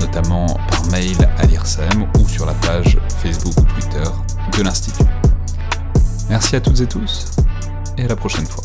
notamment 0.00 0.46
par 0.68 0.84
mail 0.86 1.16
à 1.38 1.46
l'IRSEM 1.46 2.06
ou 2.18 2.28
sur 2.28 2.46
la 2.46 2.54
page 2.54 2.98
Facebook 3.22 3.54
ou 3.58 3.62
Twitter 3.62 4.10
de 4.56 4.62
l'Institut. 4.62 5.04
Merci 6.28 6.56
à 6.56 6.60
toutes 6.60 6.80
et 6.80 6.86
tous, 6.86 7.30
et 7.96 8.04
à 8.04 8.08
la 8.08 8.16
prochaine 8.16 8.46
fois. 8.46 8.64